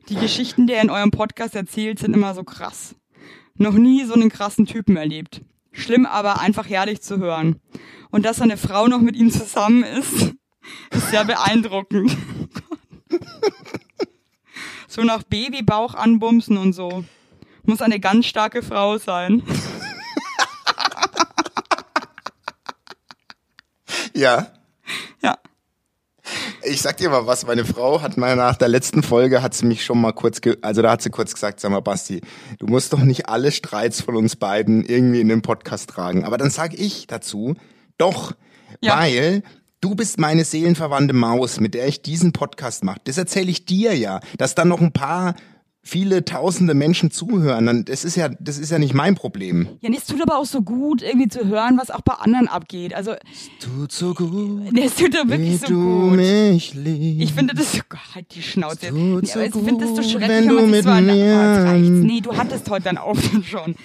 Die 0.09 0.15
Geschichten, 0.15 0.67
die 0.67 0.73
er 0.73 0.81
in 0.81 0.89
eurem 0.89 1.11
Podcast 1.11 1.55
erzählt, 1.55 1.99
sind 1.99 2.13
immer 2.13 2.33
so 2.33 2.43
krass. 2.43 2.95
Noch 3.55 3.73
nie 3.73 4.03
so 4.05 4.13
einen 4.13 4.29
krassen 4.29 4.65
Typen 4.65 4.95
erlebt. 4.97 5.41
Schlimm, 5.73 6.05
aber 6.05 6.39
einfach 6.39 6.69
herrlich 6.69 7.01
zu 7.01 7.17
hören. 7.17 7.59
Und 8.11 8.25
dass 8.25 8.37
seine 8.37 8.57
Frau 8.57 8.87
noch 8.87 9.01
mit 9.01 9.15
ihm 9.15 9.31
zusammen 9.31 9.83
ist, 9.83 10.33
ist 10.91 11.09
sehr 11.09 11.25
beeindruckend. 11.25 12.15
so 14.87 15.01
nach 15.01 15.23
Babybauch 15.23 15.95
anbumsen 15.95 16.57
und 16.57 16.73
so. 16.73 17.03
Muss 17.63 17.81
eine 17.81 17.99
ganz 17.99 18.27
starke 18.27 18.63
Frau 18.63 18.97
sein. 18.97 19.43
Ja. 19.47 19.53
Ja. 24.15 24.62
Ich 26.65 26.81
sag 26.81 26.97
dir 26.97 27.09
mal 27.09 27.27
was, 27.27 27.45
meine 27.45 27.65
Frau 27.65 28.01
hat 28.01 28.15
mal 28.17 28.35
nach 28.35 28.55
der 28.55 28.67
letzten 28.69 29.03
Folge 29.03 29.41
hat 29.41 29.53
sie 29.53 29.65
mich 29.65 29.83
schon 29.83 29.99
mal 29.99 30.13
kurz, 30.13 30.39
ge 30.41 30.57
also 30.61 30.81
da 30.81 30.91
hat 30.91 31.01
sie 31.01 31.09
kurz 31.09 31.33
gesagt, 31.33 31.59
sag 31.59 31.71
mal 31.71 31.81
Basti, 31.81 32.21
du 32.59 32.67
musst 32.67 32.93
doch 32.93 32.99
nicht 32.99 33.27
alle 33.27 33.51
Streits 33.51 34.01
von 34.01 34.15
uns 34.15 34.35
beiden 34.35 34.83
irgendwie 34.85 35.19
in 35.21 35.27
den 35.29 35.41
Podcast 35.41 35.89
tragen. 35.89 36.23
Aber 36.23 36.37
dann 36.37 36.49
sag 36.49 36.73
ich 36.73 37.07
dazu, 37.07 37.55
doch, 37.97 38.33
Ja. 38.81 38.97
weil 38.99 39.43
du 39.81 39.95
bist 39.95 40.19
meine 40.19 40.45
seelenverwandte 40.45 41.13
Maus, 41.13 41.59
mit 41.59 41.73
der 41.73 41.87
ich 41.87 42.01
diesen 42.01 42.31
Podcast 42.31 42.83
mache. 42.83 43.01
Das 43.03 43.17
erzähle 43.17 43.51
ich 43.51 43.65
dir 43.65 43.93
ja, 43.97 44.21
dass 44.37 44.55
dann 44.55 44.69
noch 44.69 44.79
ein 44.79 44.93
paar 44.93 45.35
viele 45.85 46.23
tausende 46.23 46.73
Menschen 46.73 47.11
zuhören, 47.11 47.65
dann 47.65 47.83
das 47.85 48.05
ist 48.05 48.15
ja 48.15 48.29
das 48.39 48.57
ist 48.57 48.71
ja 48.71 48.79
nicht 48.79 48.93
mein 48.93 49.15
Problem. 49.15 49.67
Ja, 49.81 49.89
nee, 49.89 49.97
es 49.97 50.05
tut 50.05 50.21
aber 50.21 50.37
auch 50.37 50.45
so 50.45 50.61
gut, 50.61 51.01
irgendwie 51.01 51.27
zu 51.27 51.45
hören, 51.45 51.77
was 51.77 51.91
auch 51.91 51.99
bei 52.01 52.13
anderen 52.13 52.47
abgeht. 52.47 52.93
Also, 52.93 53.15
Tut 53.59 53.91
so 53.91 54.13
gut, 54.13 54.71
nee, 54.71 54.85
es 54.85 54.95
tut 54.95 55.13
doch 55.13 55.27
wirklich 55.27 55.59
so 55.59 55.67
du 55.67 56.01
gut. 56.09 56.11
mich 56.17 56.73
liebst. 56.73 57.21
Ich 57.23 57.33
finde 57.33 57.53
das 57.53 57.73
so, 57.73 57.79
halt 58.15 58.33
die 58.33 58.41
Schnauze. 58.41 58.87
tut 58.87 59.23
Nee, 59.23 59.27
so 59.27 59.39
aber 59.39 59.45
ich 59.47 59.53
finde 59.53 59.85
das 59.85 59.95
so 59.95 60.01
schrecklich, 60.03 60.29
wenn 60.29 60.47
du 60.47 60.55
sich 60.59 60.65
so 60.65 60.71
mit 60.71 60.85
allein, 60.87 61.81
mir- 61.81 62.01
oh. 62.01 62.05
Nee, 62.05 62.21
du 62.21 62.37
hattest 62.37 62.69
heute 62.69 62.85
dann 62.85 62.97
auch 62.97 63.17
schon. 63.45 63.75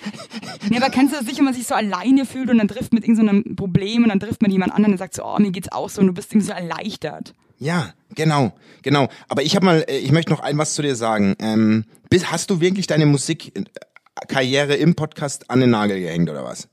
Nee, 0.70 0.76
aber 0.76 0.90
kennst 0.90 1.12
du 1.14 1.18
das 1.18 1.26
nicht, 1.26 1.38
wenn 1.38 1.44
man 1.46 1.54
sich 1.54 1.66
so 1.66 1.74
alleine 1.74 2.24
fühlt 2.26 2.48
und 2.48 2.58
dann 2.58 2.68
trifft 2.68 2.92
mit 2.94 3.02
irgendeinem 3.06 3.42
so 3.48 3.54
Problem 3.56 4.04
und 4.04 4.08
dann 4.10 4.20
trifft 4.20 4.40
man 4.40 4.52
jemand 4.52 4.72
anderen 4.72 4.92
und 4.92 4.98
sagt 4.98 5.14
so, 5.14 5.24
oh, 5.24 5.38
mir 5.40 5.50
geht's 5.50 5.72
auch 5.72 5.88
so 5.90 6.00
und 6.00 6.06
du 6.06 6.12
bist 6.12 6.32
irgendwie 6.32 6.46
so 6.46 6.52
erleichtert. 6.52 7.34
Ja, 7.58 7.92
genau, 8.14 8.52
genau. 8.82 9.08
Aber 9.28 9.42
ich 9.42 9.56
habe 9.56 9.66
mal, 9.66 9.84
äh, 9.88 9.98
ich 9.98 10.12
möchte 10.12 10.30
noch 10.30 10.40
ein 10.40 10.56
was 10.58 10.74
zu 10.74 10.82
dir 10.82 10.96
sagen. 10.96 11.34
Ähm, 11.40 11.84
bist, 12.10 12.30
hast 12.30 12.50
du 12.50 12.60
wirklich 12.60 12.86
deine 12.86 13.06
Musikkarriere 13.06 14.74
im 14.76 14.94
Podcast 14.94 15.50
an 15.50 15.60
den 15.60 15.70
Nagel 15.70 16.00
gehängt 16.00 16.30
oder 16.30 16.44
was? 16.44 16.68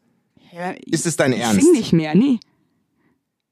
Ja, 0.51 0.71
Ist 0.85 1.05
es 1.05 1.17
dein 1.17 1.33
ich 1.33 1.39
Ernst? 1.39 1.61
sing 1.61 1.71
nicht 1.73 1.91
mehr, 1.93 2.15
nee. 2.15 2.39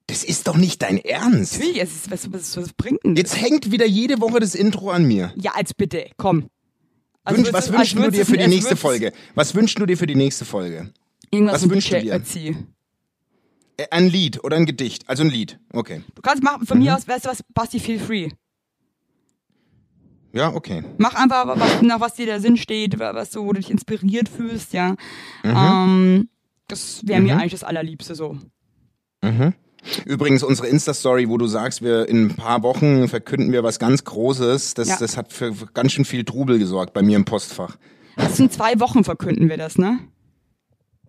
Das 0.07 0.23
ist 0.23 0.47
doch 0.47 0.57
nicht 0.57 0.81
dein 0.81 0.97
Ernst. 0.97 1.53
Natürlich, 1.59 1.81
es 1.81 1.91
ist, 1.91 2.11
was, 2.11 2.31
was, 2.31 2.57
was 2.57 2.73
bringt 2.73 3.03
denn 3.03 3.15
das? 3.15 3.21
Jetzt 3.21 3.41
hängt 3.41 3.71
wieder 3.71 3.85
jede 3.85 4.21
Woche 4.21 4.39
das 4.39 4.53
Intro 4.53 4.89
an 4.91 5.05
mir. 5.05 5.33
Ja, 5.35 5.51
als 5.55 5.73
bitte, 5.73 6.05
komm. 6.17 6.49
Also 7.23 7.37
Wünsch, 7.39 7.53
was 7.53 7.71
wünschst 7.71 7.97
als 7.97 8.05
du 8.05 8.11
dir 8.11 8.25
für 8.25 8.37
die 8.37 8.47
nächste 8.47 8.75
Folge? 8.75 9.13
Was 9.33 9.55
wünschst 9.55 9.79
du 9.79 9.85
dir 9.85 9.97
für 9.97 10.07
die 10.07 10.15
nächste 10.15 10.43
Folge? 10.45 10.91
Irgendwas 11.31 11.63
Was 11.63 11.69
wünschst 11.69 11.91
du 11.93 11.99
dir? 12.01 12.15
Ötzi. 12.15 12.55
Äh, 13.77 13.85
Ein 13.91 14.07
Lied 14.09 14.43
oder 14.43 14.55
ein 14.57 14.65
Gedicht? 14.65 15.09
Also 15.09 15.23
ein 15.23 15.29
Lied. 15.29 15.59
Okay. 15.73 16.03
Du 16.15 16.21
kannst 16.21 16.43
machen, 16.43 16.65
von 16.65 16.77
Mhm. 16.77 16.83
mir 16.85 16.95
aus, 16.95 17.07
weißt 17.07 17.25
du 17.25 17.29
was, 17.29 17.43
Basti, 17.53 17.79
feel 17.79 17.99
free. 17.99 18.29
Ja, 20.33 20.53
okay. 20.53 20.83
Mach 20.97 21.13
einfach, 21.13 21.45
was, 21.59 21.81
nach 21.83 21.99
was 21.99 22.15
dir 22.15 22.25
der 22.25 22.39
Sinn 22.41 22.57
steht, 22.57 22.97
was 22.99 23.29
du, 23.31 23.45
wo 23.45 23.53
du 23.53 23.59
dich 23.59 23.69
inspiriert 23.69 24.29
fühlst, 24.29 24.73
ja. 24.73 24.95
Mhm. 25.43 25.55
Ähm, 25.55 26.29
das 26.67 27.01
wäre 27.05 27.21
mir 27.21 27.37
eigentlich 27.37 27.51
das 27.51 27.63
Allerliebste 27.63 28.15
so. 28.15 28.37
Übrigens, 30.05 30.43
unsere 30.43 30.67
Insta-Story, 30.67 31.29
wo 31.29 31.37
du 31.37 31.45
sagst, 31.45 31.81
wir 31.83 32.07
in 32.09 32.27
ein 32.27 32.35
paar 32.35 32.63
Wochen 32.63 33.07
verkünden 33.07 33.51
wir 33.51 33.63
was 33.63 33.79
ganz 33.79 34.03
Großes, 34.03 34.73
das, 34.73 34.87
Ja. 34.87 34.97
das 34.99 35.17
hat 35.17 35.31
für 35.33 35.53
für 35.53 35.67
ganz 35.67 35.91
schön 35.91 36.05
viel 36.05 36.23
Trubel 36.23 36.57
gesorgt 36.57 36.93
bei 36.93 37.01
mir 37.01 37.15
im 37.17 37.25
Postfach. 37.25 37.77
Das 38.15 38.37
sind 38.37 38.51
zwei 38.53 38.79
Wochen 38.79 39.03
verkünden 39.03 39.49
wir 39.49 39.57
das, 39.57 39.77
ne? 39.77 39.99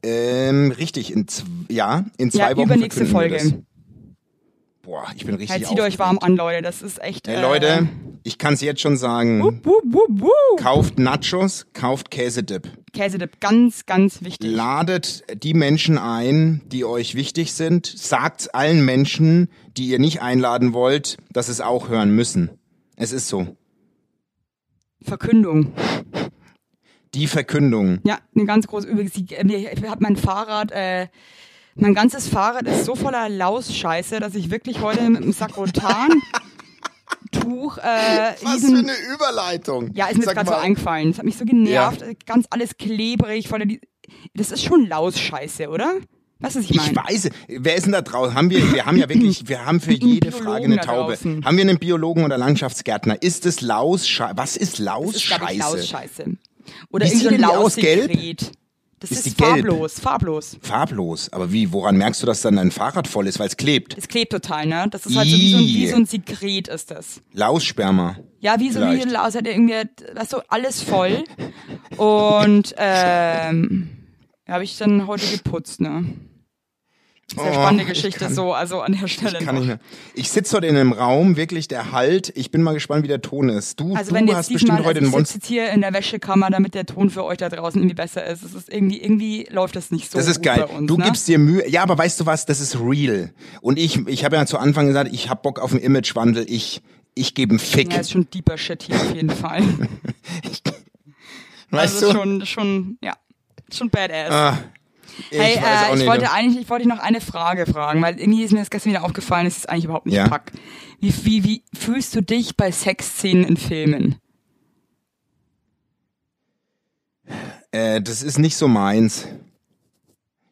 Ähm, 0.07 0.70
richtig, 0.70 1.12
in 1.12 1.26
ja, 1.70 2.05
in 2.18 2.30
zwei 2.30 2.50
ja, 2.50 2.57
Wochen 2.57 2.66
übernächste 2.66 3.07
Folge. 3.07 3.64
Boah, 4.82 5.07
ich 5.16 5.24
bin 5.24 5.36
richtig 5.36 5.62
Ja, 5.62 5.66
zieht 5.66 5.80
euch 5.80 5.98
warm 5.98 6.18
aufgeregt. 6.18 6.40
an, 6.40 6.46
Leute. 6.46 6.62
Das 6.62 6.82
ist 6.82 7.02
echt. 7.02 7.26
Hey, 7.26 7.36
äh, 7.36 7.40
Leute, 7.40 7.88
ich 8.22 8.36
kann 8.36 8.52
es 8.52 8.61
jetzt 8.61 8.82
schon 8.82 8.98
sagen. 8.98 9.42
Wup, 9.42 9.64
wup, 9.64 10.09
wup. 10.11 10.61
Kauft 10.61 10.98
Nachos, 10.98 11.66
kauft 11.72 12.11
Käsedip. 12.11 12.68
Käsedip, 12.92 13.40
ganz, 13.40 13.86
ganz 13.86 14.22
wichtig. 14.22 14.50
Ladet 14.50 15.24
die 15.42 15.55
Menschen 15.55 15.96
ein, 15.96 16.61
die 16.66 16.84
euch 16.84 17.14
wichtig 17.14 17.55
sind. 17.55 17.86
Sagt 17.86 18.55
allen 18.55 18.84
Menschen, 18.84 19.48
die 19.74 19.88
ihr 19.88 19.98
nicht 19.98 20.20
einladen 20.20 20.74
wollt, 20.74 21.16
dass 21.32 21.48
es 21.48 21.62
auch 21.62 21.88
hören 21.88 22.14
müssen. 22.14 22.50
Es 22.96 23.11
ist 23.11 23.28
so. 23.28 23.57
Verkündung. 25.00 25.72
Die 27.14 27.26
Verkündung. 27.26 28.00
Ja, 28.04 28.18
eine 28.34 28.44
ganz 28.44 28.66
große. 28.66 28.86
Übrigens, 28.88 29.16
ich 29.16 29.38
habe 29.38 29.96
mein 30.00 30.16
Fahrrad, 30.16 30.72
äh, 30.72 31.08
mein 31.76 31.94
ganzes 31.94 32.28
Fahrrad 32.28 32.66
ist 32.66 32.84
so 32.84 32.94
voller 32.94 33.28
Lausscheiße, 33.28 34.20
dass 34.20 34.34
ich 34.34 34.50
wirklich 34.50 34.80
heute 34.80 35.08
mit 35.10 35.22
einem 35.22 35.32
Sakrotan 35.32 36.08
Tuch, 37.32 37.78
äh, 37.78 38.34
diesen, 38.54 38.88
Überleitung. 39.12 39.90
ja, 39.94 40.06
ist 40.06 40.18
mir 40.18 40.26
gerade 40.26 40.46
so 40.48 40.54
eingefallen. 40.54 41.08
Das 41.10 41.18
hat 41.18 41.24
mich 41.24 41.36
so 41.36 41.44
genervt. 41.44 42.04
Ganz 42.26 42.46
alles 42.50 42.76
klebrig, 42.76 43.48
voller 43.48 43.66
das 44.34 44.52
ist 44.52 44.62
schon 44.62 44.86
Lausscheiße, 44.86 45.68
oder? 45.68 45.94
Was 46.40 46.56
ich 46.56 46.70
Ich 46.70 46.76
meine? 46.76 46.96
weiß, 46.96 47.30
wer 47.48 47.74
ist 47.74 47.84
denn 47.86 47.92
da 47.92 48.02
draußen? 48.02 48.34
Haben 48.34 48.50
wir, 48.50 48.72
wir 48.72 48.84
haben 48.84 48.98
ja 48.98 49.08
wirklich, 49.08 49.48
wir 49.48 49.64
haben 49.64 49.80
für 49.80 49.92
jede 49.92 50.28
Biologen 50.28 50.44
Frage 50.44 50.64
eine 50.64 50.76
Taube. 50.78 51.16
Haben 51.16 51.56
wir 51.56 51.62
einen 51.62 51.78
Biologen 51.78 52.24
oder 52.24 52.36
Landschaftsgärtner? 52.36 53.22
Ist 53.22 53.46
es 53.46 53.60
Lausscheiße? 53.62 54.36
Was 54.36 54.56
ist 54.56 54.72
ist, 54.72 54.74
ich, 54.74 54.80
Lausscheiße? 54.80 55.58
Lausscheiße. 55.58 56.24
Oder 56.90 57.06
Wie 57.06 57.10
irgendwie 57.10 57.28
so 57.28 57.34
ein 57.34 57.44
aus, 57.44 57.76
gelb? 57.76 58.10
Das 59.00 59.10
Ist 59.10 59.26
ist, 59.26 59.38
farblos, 59.38 60.00
farblos. 60.00 60.56
Farblos. 60.62 61.30
Aber 61.30 61.52
wie, 61.52 61.72
woran 61.72 61.98
merkst 61.98 62.22
du, 62.22 62.26
dass 62.26 62.40
dann 62.40 62.56
dein 62.56 62.70
Fahrrad 62.70 63.06
voll 63.06 63.26
ist, 63.26 63.38
weil 63.38 63.48
es 63.48 63.58
klebt? 63.58 63.98
Das 63.98 64.08
klebt 64.08 64.32
total, 64.32 64.64
ne? 64.64 64.86
Das 64.90 65.04
ist 65.04 65.14
halt 65.14 65.28
so 65.28 65.36
wie 65.36 65.50
so, 65.50 65.58
ein, 65.58 65.64
wie 65.64 65.88
so 65.88 65.96
ein 65.96 66.06
Sekret 66.06 66.68
ist 66.68 66.90
das. 66.90 67.20
Laussperma. 67.34 68.16
Ja, 68.40 68.58
wie 68.60 68.70
so 68.70 68.80
wie 68.80 68.96
Vielleicht. 68.96 69.10
Laus 69.10 69.34
hat 69.34 69.46
irgendwie, 69.46 69.74
weißt 70.14 70.32
du, 70.32 70.38
alles 70.48 70.80
voll. 70.80 71.24
Und 71.98 72.74
ähm, 72.78 73.90
habe 74.48 74.64
ich 74.64 74.78
dann 74.78 75.06
heute 75.06 75.26
geputzt, 75.26 75.82
ne? 75.82 76.06
Sehr 77.34 77.42
Oh, 77.42 77.54
spannende 77.54 77.84
ich 77.84 77.88
Geschichte 77.88 78.26
kann- 78.26 78.34
so, 78.34 78.52
also 78.52 78.82
an 78.82 78.98
der 79.00 79.08
Stelle. 79.08 79.38
Kann 79.38 79.54
noch. 79.54 79.62
ich, 79.62 79.68
mehr. 79.68 79.78
ich 80.14 80.30
sitze 80.30 80.54
heute 80.56 80.66
in 80.66 80.76
einem 80.76 80.92
Raum, 80.92 81.36
wirklich 81.36 81.68
der 81.68 81.90
Halt. 81.90 82.30
Ich 82.36 82.50
bin 82.50 82.62
mal 82.62 82.74
gespannt, 82.74 83.02
wie 83.02 83.08
der 83.08 83.22
Ton 83.22 83.48
ist. 83.48 83.80
Du, 83.80 83.94
Also 83.94 84.10
du 84.10 84.16
wenn 84.16 84.34
hast 84.34 84.52
bestimmt 84.52 84.72
heute 84.84 84.88
also 84.88 84.98
ich 85.00 85.04
sitze 85.06 85.10
Monster. 85.16 85.34
jetzt 85.36 85.46
hier 85.46 85.70
in 85.70 85.80
der 85.80 85.94
Wäschekammer, 85.94 86.50
damit 86.50 86.74
der 86.74 86.84
Ton 86.84 87.08
für 87.08 87.24
euch 87.24 87.38
da 87.38 87.48
draußen 87.48 87.80
irgendwie 87.80 87.94
besser 87.94 88.24
ist. 88.26 88.42
Es 88.44 88.52
ist 88.54 88.70
irgendwie, 88.70 89.02
irgendwie 89.02 89.48
läuft 89.50 89.74
das 89.74 89.90
nicht 89.90 90.10
so 90.12 90.18
Das 90.18 90.28
ist 90.28 90.42
geil. 90.42 90.64
uns, 90.64 90.86
du 90.86 90.98
ne? 90.98 91.04
gibst 91.04 91.26
dir 91.26 91.38
Mühe. 91.38 91.66
Ja, 91.68 91.82
aber 91.82 91.96
weißt 91.96 92.20
du 92.20 92.26
was? 92.26 92.44
Das 92.44 92.60
ist 92.60 92.78
real. 92.78 93.32
Und 93.62 93.78
ich, 93.78 94.06
ich 94.06 94.24
habe 94.24 94.36
ja 94.36 94.44
zu 94.44 94.58
Anfang 94.58 94.86
gesagt, 94.86 95.10
ich 95.12 95.30
hab 95.30 95.42
Bock 95.42 95.58
auf 95.60 95.72
einen 95.72 95.80
Imagewandel. 95.80 96.44
Ich, 96.48 96.82
ich 97.14 97.34
gebe 97.34 97.52
einen 97.52 97.58
Fick. 97.58 97.92
Ja, 97.94 98.00
ist 98.00 98.10
schon 98.12 98.28
deeper 98.30 98.58
Shit 98.58 98.82
hier 98.82 98.96
auf 98.96 99.14
jeden 99.14 99.30
Fall. 99.30 99.62
weißt 101.70 101.94
also 102.02 102.12
du? 102.12 102.18
schon, 102.18 102.46
schon, 102.46 102.98
ja, 103.02 103.14
schon 103.72 103.90
badass. 103.90 104.30
Ah, 104.30 104.58
ich 104.58 104.64
hey, 105.30 105.54
äh, 105.56 105.92
ich 105.92 105.98
nicht. 105.98 106.06
wollte 106.06 106.30
eigentlich, 106.32 106.62
ich 106.62 106.70
wollte 106.70 106.88
noch 106.88 106.98
eine 106.98 107.20
Frage 107.20 107.66
fragen, 107.66 108.00
weil 108.02 108.18
irgendwie 108.18 108.42
ist 108.42 108.52
mir 108.52 108.60
das 108.60 108.70
gestern 108.70 108.90
wieder 108.92 109.04
aufgefallen, 109.04 109.44
das 109.46 109.56
ist 109.58 109.68
eigentlich 109.68 109.84
überhaupt 109.84 110.06
nicht 110.06 110.14
Ja. 110.16 110.28
pack. 110.28 110.52
Wie, 111.00 111.12
wie, 111.24 111.44
wie 111.44 111.64
fühlst 111.76 112.14
du 112.16 112.22
dich 112.22 112.56
bei 112.56 112.70
Sexszenen 112.72 113.44
in 113.44 113.56
Filmen? 113.56 114.16
Äh, 117.72 118.00
das 118.00 118.22
ist 118.22 118.38
nicht 118.38 118.56
so 118.56 118.68
meins. 118.68 119.26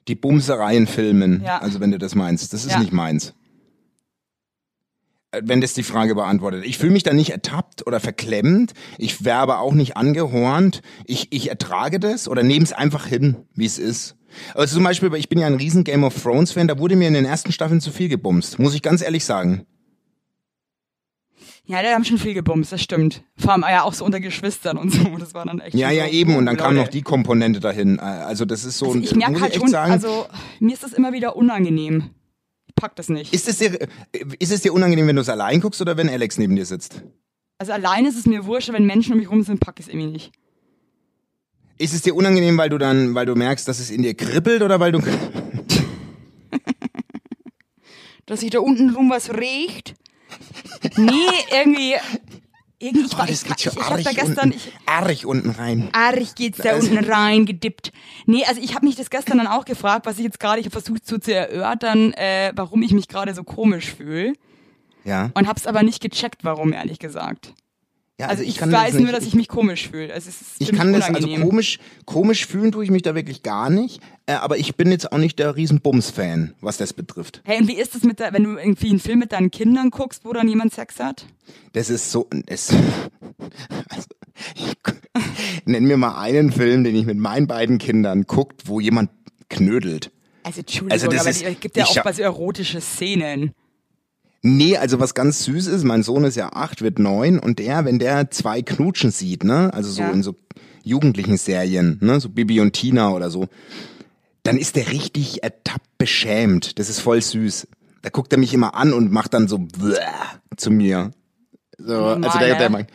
Die 0.08 0.14
Bumserei 0.14 0.76
in 0.76 0.86
Filmen. 0.86 1.42
Ja. 1.44 1.58
Also 1.58 1.80
wenn 1.80 1.90
du 1.92 1.98
das 1.98 2.14
meinst. 2.14 2.52
Das 2.52 2.64
ist 2.64 2.72
Ja. 2.72 2.80
nicht 2.80 2.92
meins. 2.92 3.34
Äh, 5.30 5.42
Wenn 5.44 5.60
das 5.60 5.74
die 5.74 5.84
Frage 5.84 6.14
beantwortet. 6.14 6.64
Ich 6.66 6.76
fühle 6.78 6.92
mich 6.92 7.04
da 7.04 7.12
nicht 7.12 7.30
ertappt 7.30 7.86
oder 7.86 8.00
verklemmt. 8.00 8.72
Ich 8.98 9.24
wäre 9.24 9.38
aber 9.38 9.60
auch 9.60 9.72
nicht 9.74 9.96
angehornt. 9.96 10.82
Ich, 11.06 11.32
ich 11.32 11.48
ertrage 11.48 12.00
das 12.00 12.26
oder 12.28 12.42
nehme 12.42 12.64
es 12.64 12.72
einfach 12.72 13.06
hin, 13.06 13.36
wie 13.54 13.64
es 13.66 13.78
ist. 13.78 14.16
Also 14.55 14.76
zum 14.76 14.85
Beispiel, 14.85 15.12
ich 15.14 15.28
bin 15.28 15.39
ja 15.39 15.47
ein 15.47 15.55
riesen 15.55 15.85
Game 15.85 16.05
of 16.05 16.20
Thrones 16.20 16.53
Fan, 16.53 16.68
da 16.68 16.78
wurde 16.78 16.97
mir 16.97 17.09
in 17.09 17.14
den 17.14 17.24
ersten 17.24 17.53
Staffeln 17.53 17.80
zu 17.80 17.91
viel 17.91 18.09
gebumst. 18.09 18.59
Muss 18.59 18.74
ich 18.74 18.83
ganz 18.83 19.03
ehrlich 19.03 19.24
sagen. 19.24 19.66
Ja, 21.64 21.80
da 21.83 21.93
haben 21.93 22.05
schon 22.05 22.18
viel 22.18 22.35
gebumst, 22.35 22.72
das 22.72 22.83
stimmt. 22.83 23.22
Vor 23.37 23.53
allem 23.53 23.62
ja 23.62 23.83
auch 23.85 23.95
so 23.95 24.05
unter 24.05 24.18
Geschwistern 24.20 24.76
und 24.76 24.91
so. 24.93 25.16
Das 25.18 25.33
war 25.33 25.47
dann 25.47 25.61
echt. 25.61 25.74
Ja, 25.76 25.91
ja, 25.91 26.07
so, 26.07 26.11
eben. 26.12 26.35
Und 26.37 26.47
dann 26.47 26.57
kam 26.57 26.74
Leute. 26.74 26.87
noch 26.87 26.89
die 26.91 27.03
Komponente 27.03 27.61
dahin. 27.61 28.01
Also 28.01 28.45
das 28.45 28.64
ist 28.64 28.78
so 28.78 28.87
Also 28.87 28.99
ein, 28.99 29.05
ich 29.05 29.14
merke 29.14 29.41
halt 29.41 29.55
ich 29.55 29.61
schon, 29.61 29.68
sagen, 29.68 29.93
also 29.93 30.26
mir 30.59 30.74
ist 30.74 30.83
das 30.83 30.93
immer 30.93 31.12
wieder 31.12 31.37
unangenehm. 31.37 32.11
Ich 32.66 32.74
pack 32.74 32.97
das 32.97 33.09
nicht. 33.09 33.33
ist 33.33 33.49
es, 33.49 33.59
dir, 33.59 33.78
ist 34.39 34.51
es 34.51 34.62
dir 34.62 34.72
unangenehm, 34.72 35.07
wenn 35.07 35.16
du 35.16 35.22
es 35.22 35.28
allein 35.28 35.61
guckst 35.61 35.80
oder 35.80 35.97
wenn 35.97 36.09
Alex 36.09 36.37
neben 36.37 36.57
dir 36.57 36.66
sitzt? 36.66 37.03
Also 37.59 37.72
alleine 37.72 38.09
ist 38.09 38.18
es 38.18 38.26
mir 38.26 38.45
wurscht, 38.45 38.72
wenn 38.72 38.85
Menschen 38.85 39.12
um 39.12 39.18
mich 39.20 39.30
rum 39.30 39.43
sind, 39.43 39.61
pack 39.61 39.78
ich 39.78 39.87
es 39.87 39.93
irgendwie 39.93 40.11
nicht. 40.11 40.33
Ist 41.83 41.95
es 41.95 42.03
dir 42.03 42.14
unangenehm, 42.14 42.57
weil 42.59 42.68
du 42.68 42.78
dann, 42.78 43.14
weil 43.14 43.26
du 43.26 43.35
merkst, 43.35 43.66
dass 43.66 43.80
es 43.80 43.91
in 43.91 44.03
dir 44.03 44.14
kribbelt 44.14 44.62
oder 44.62 44.78
weil 44.80 44.93
du. 44.93 45.01
Dass 48.26 48.41
sich 48.41 48.51
da 48.51 48.61
unten 48.61 48.91
rum 48.95 49.11
was 49.11 49.30
riecht. 49.35 49.95
Nee, 50.97 51.11
irgendwie. 51.51 51.95
irgendwie 52.78 53.05
ich, 53.07 53.14
Oh, 53.14 53.16
das 53.26 53.30
ich, 53.30 53.45
geht 53.45 53.57
ich, 53.59 53.62
schon 53.64 53.72
ich 53.99 54.05
da 54.05 54.11
arg 54.11 54.16
gestern. 54.16 54.51
unten, 54.51 54.57
Ich, 54.57 54.72
arg 54.87 55.24
unten 55.24 55.51
rein. 55.51 55.89
arg 55.93 56.35
geht's 56.37 56.59
da 56.59 56.70
Also- 56.70 56.89
unten 56.91 57.05
rein 57.05 57.47
gedippt. 57.47 57.93
Nee, 58.26 58.45
also 58.45 58.61
ich 58.61 58.74
habe 58.74 58.87
mich 58.87 58.95
das 58.97 59.11
gestern 59.11 59.39
dann 59.39 59.47
auch 59.49 59.64
gefragt, 59.64 60.07
was 60.07 60.18
ich 60.18 60.24
jetzt 60.24 60.39
gerade, 60.41 60.61
ich 60.61 60.66
habe 60.66 60.72
versucht 60.80 61.07
so 61.07 61.18
zu 61.18 61.35
erörtern, 61.35 62.12
äh, 62.14 62.53
warum 62.55 62.83
ich 62.83 62.93
mich 62.93 63.09
gerade 63.09 63.35
so 63.35 63.43
komisch 63.45 63.93
fühle. 63.95 64.35
Ja. 65.05 65.30
Und 65.35 65.49
hab's 65.49 65.66
aber 65.66 65.83
nicht 65.83 66.01
gecheckt, 66.01 66.45
warum, 66.45 66.72
ehrlich 66.72 67.01
gesagt. 67.01 67.55
Ja 68.20 68.26
Also 68.28 68.42
ich, 68.42 68.56
kann 68.56 68.70
weiß 68.70 68.92
das 68.92 69.00
nur, 69.00 69.12
dass 69.12 69.24
ich 69.24 69.34
mich 69.34 69.48
komisch 69.48 69.88
fühle. 69.90 70.12
Also 70.12 70.28
es 70.28 70.40
ist 70.40 70.50
Ich 70.60 70.72
kann 70.72 70.92
das, 70.92 71.04
also 71.08 71.28
komisch, 71.28 71.78
komisch 72.04 72.46
fühlen 72.46 72.72
tue 72.72 72.84
ich 72.84 72.90
mich 72.90 73.02
da 73.02 73.14
wirklich 73.14 73.42
gar 73.42 73.70
nicht. 73.70 74.00
Äh, 74.26 74.34
aber 74.34 74.58
ich 74.58 74.76
bin 74.76 74.90
jetzt 74.90 75.10
auch 75.12 75.18
nicht 75.18 75.38
der 75.38 75.56
riesen 75.56 75.80
Bums-Fan, 75.80 76.54
was 76.60 76.76
das 76.76 76.92
betrifft. 76.92 77.40
Hey, 77.44 77.60
und 77.60 77.68
wie 77.68 77.74
ist 77.76 77.94
es 77.94 78.02
mit 78.04 78.20
der, 78.20 78.32
wenn 78.32 78.44
du 78.44 78.56
irgendwie 78.56 78.90
einen 78.90 79.00
Film 79.00 79.18
mit 79.18 79.32
deinen 79.32 79.50
Kindern 79.50 79.90
guckst, 79.90 80.24
wo 80.24 80.32
dann 80.32 80.48
jemand 80.48 80.72
Sex 80.72 81.00
hat? 81.00 81.26
Das 81.72 81.90
ist 81.90 82.10
so, 82.12 82.28
das, 82.46 82.70
also, 83.88 84.06
ich, 84.54 84.74
nenn 85.64 85.84
mir 85.84 85.96
mal 85.96 86.20
einen 86.20 86.52
Film, 86.52 86.84
den 86.84 86.94
ich 86.94 87.06
mit 87.06 87.18
meinen 87.18 87.46
beiden 87.46 87.78
Kindern 87.78 88.24
guckt, 88.24 88.62
wo 88.66 88.80
jemand 88.80 89.10
knödelt. 89.48 90.10
Also 90.44 90.60
Entschuldigung, 90.60 90.92
Also 90.92 91.06
das 91.08 91.20
aber 91.20 91.30
ist- 91.30 91.42
es 91.42 91.60
gibt 91.60 91.76
ja 91.76 91.84
ich 91.90 92.00
auch 92.00 92.12
so 92.12 92.22
erotische 92.22 92.80
Szenen. 92.80 93.52
Nee, 94.43 94.76
also 94.76 94.99
was 94.99 95.14
ganz 95.14 95.45
süß 95.45 95.68
ist, 95.68 95.84
mein 95.84 96.03
Sohn 96.03 96.24
ist 96.24 96.36
ja 96.36 96.53
acht, 96.53 96.82
wird 96.82 96.99
neun 96.99 97.38
und 97.38 97.61
der, 97.61 97.84
wenn 97.84 98.01
der 98.01 98.30
zwei 98.32 98.61
Knutschen 98.62 99.12
sieht, 99.12 99.45
ne, 99.45 99.72
also 99.72 99.90
so 99.90 100.03
Ja. 100.03 100.11
in 100.11 100.24
so 100.24 100.34
jugendlichen 100.82 101.36
Serien, 101.36 101.99
ne, 102.03 102.18
so 102.18 102.28
Bibi 102.28 102.61
und 102.61 102.72
Tina 102.72 103.11
oder 103.11 103.30
so, 103.30 103.47
dann 104.43 104.59
ist 104.59 104.74
der 104.74 104.90
richtig 104.90 105.45
ertappt 105.45 105.97
beschämt. 105.97 106.80
Das 106.80 106.88
ist 106.88 106.99
voll 106.99 107.22
süß. 107.22 107.68
Da 108.03 108.11
guckt 108.11 108.32
er 108.32 108.38
mich 108.40 108.53
immer 108.53 108.74
an 108.74 108.93
und 108.93 109.12
macht 109.12 109.32
dann 109.32 109.47
so 109.47 109.64
zu 110.57 110.70
mir. 110.72 111.12
So, 111.78 111.95
also 112.05 112.38
der, 112.40 112.49
ne? 112.55 112.59
der, 112.59 112.70
mag, 112.70 112.86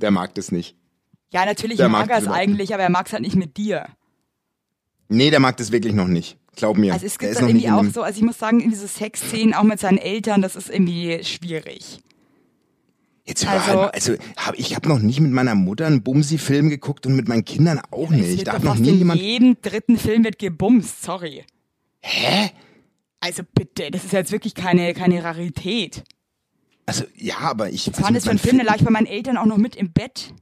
der 0.00 0.10
mag 0.10 0.34
das 0.34 0.50
nicht. 0.50 0.74
Ja, 1.32 1.44
natürlich 1.46 1.76
Der 1.76 1.88
mag 1.88 2.10
er 2.10 2.18
es 2.18 2.26
eigentlich, 2.26 2.74
aber 2.74 2.82
er 2.82 2.90
mag 2.90 3.06
es 3.06 3.12
halt 3.12 3.22
nicht 3.22 3.36
mit 3.36 3.56
dir. 3.56 3.86
Nee, 5.08 5.30
der 5.30 5.38
mag 5.38 5.56
das 5.56 5.70
wirklich 5.70 5.94
noch 5.94 6.08
nicht. 6.08 6.36
Glaub 6.56 6.76
mir. 6.76 6.92
Also 6.92 7.06
es 7.06 7.18
gibt 7.18 7.32
nicht 7.32 7.64
irgendwie 7.64 7.70
auch 7.70 7.84
so, 7.84 8.02
also 8.02 8.18
ich 8.18 8.24
muss 8.24 8.38
sagen, 8.38 8.74
so 8.74 8.86
Sexszenen 8.86 9.54
auch 9.54 9.62
mit 9.62 9.80
seinen 9.80 9.98
Eltern, 9.98 10.42
das 10.42 10.56
ist 10.56 10.68
irgendwie 10.68 11.22
schwierig. 11.22 12.00
Jetzt 13.24 13.46
also- 13.46 13.80
also, 13.82 14.12
also 14.12 14.24
hab, 14.36 14.58
ich 14.58 14.74
habe 14.74 14.88
noch 14.88 14.98
nicht 14.98 15.20
mit 15.20 15.30
meiner 15.30 15.54
Mutter 15.54 15.86
einen 15.86 16.02
Bumsi-Film 16.02 16.68
geguckt 16.68 17.06
und 17.06 17.14
mit 17.14 17.28
meinen 17.28 17.44
Kindern 17.44 17.80
auch 17.90 18.10
Es 18.10 18.16
nicht. 18.16 18.46
Da 18.46 18.54
hat 18.54 18.64
noch 18.64 18.76
nie 18.76 18.90
jemand. 18.90 19.20
jedem 19.20 19.56
dritten 19.62 19.96
Film 19.98 20.24
wird 20.24 20.38
gebumst, 20.38 21.02
sorry. 21.02 21.44
Hä? 22.00 22.50
Also 23.20 23.42
bitte, 23.54 23.90
das 23.90 24.04
ist 24.04 24.12
jetzt 24.12 24.32
wirklich 24.32 24.54
keine, 24.54 24.94
keine 24.94 25.22
Rarität. 25.22 26.02
Also 26.86 27.04
ja, 27.14 27.38
aber 27.38 27.68
ich. 27.70 27.86
Was 27.86 27.94
also 27.98 28.04
war 28.04 28.12
das 28.12 28.24
für 28.24 28.30
ein 28.30 28.36
mit 28.36 28.42
Film? 28.42 28.58
Da 28.58 28.64
lag 28.64 28.76
ich 28.76 28.84
bei 28.84 28.90
meinen 28.90 29.06
Eltern 29.06 29.36
auch 29.36 29.46
noch 29.46 29.58
mit 29.58 29.76
im 29.76 29.92
Bett. 29.92 30.34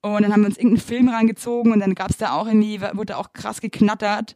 Und 0.00 0.22
dann 0.22 0.32
haben 0.32 0.40
wir 0.40 0.48
uns 0.48 0.56
irgendeinen 0.56 0.84
Film 0.84 1.08
reingezogen 1.08 1.72
und 1.72 1.78
dann 1.78 1.94
gab's 1.94 2.16
da 2.16 2.32
auch 2.32 2.48
irgendwie, 2.48 2.80
wurde 2.80 3.16
auch 3.16 3.32
krass 3.32 3.60
geknattert. 3.60 4.34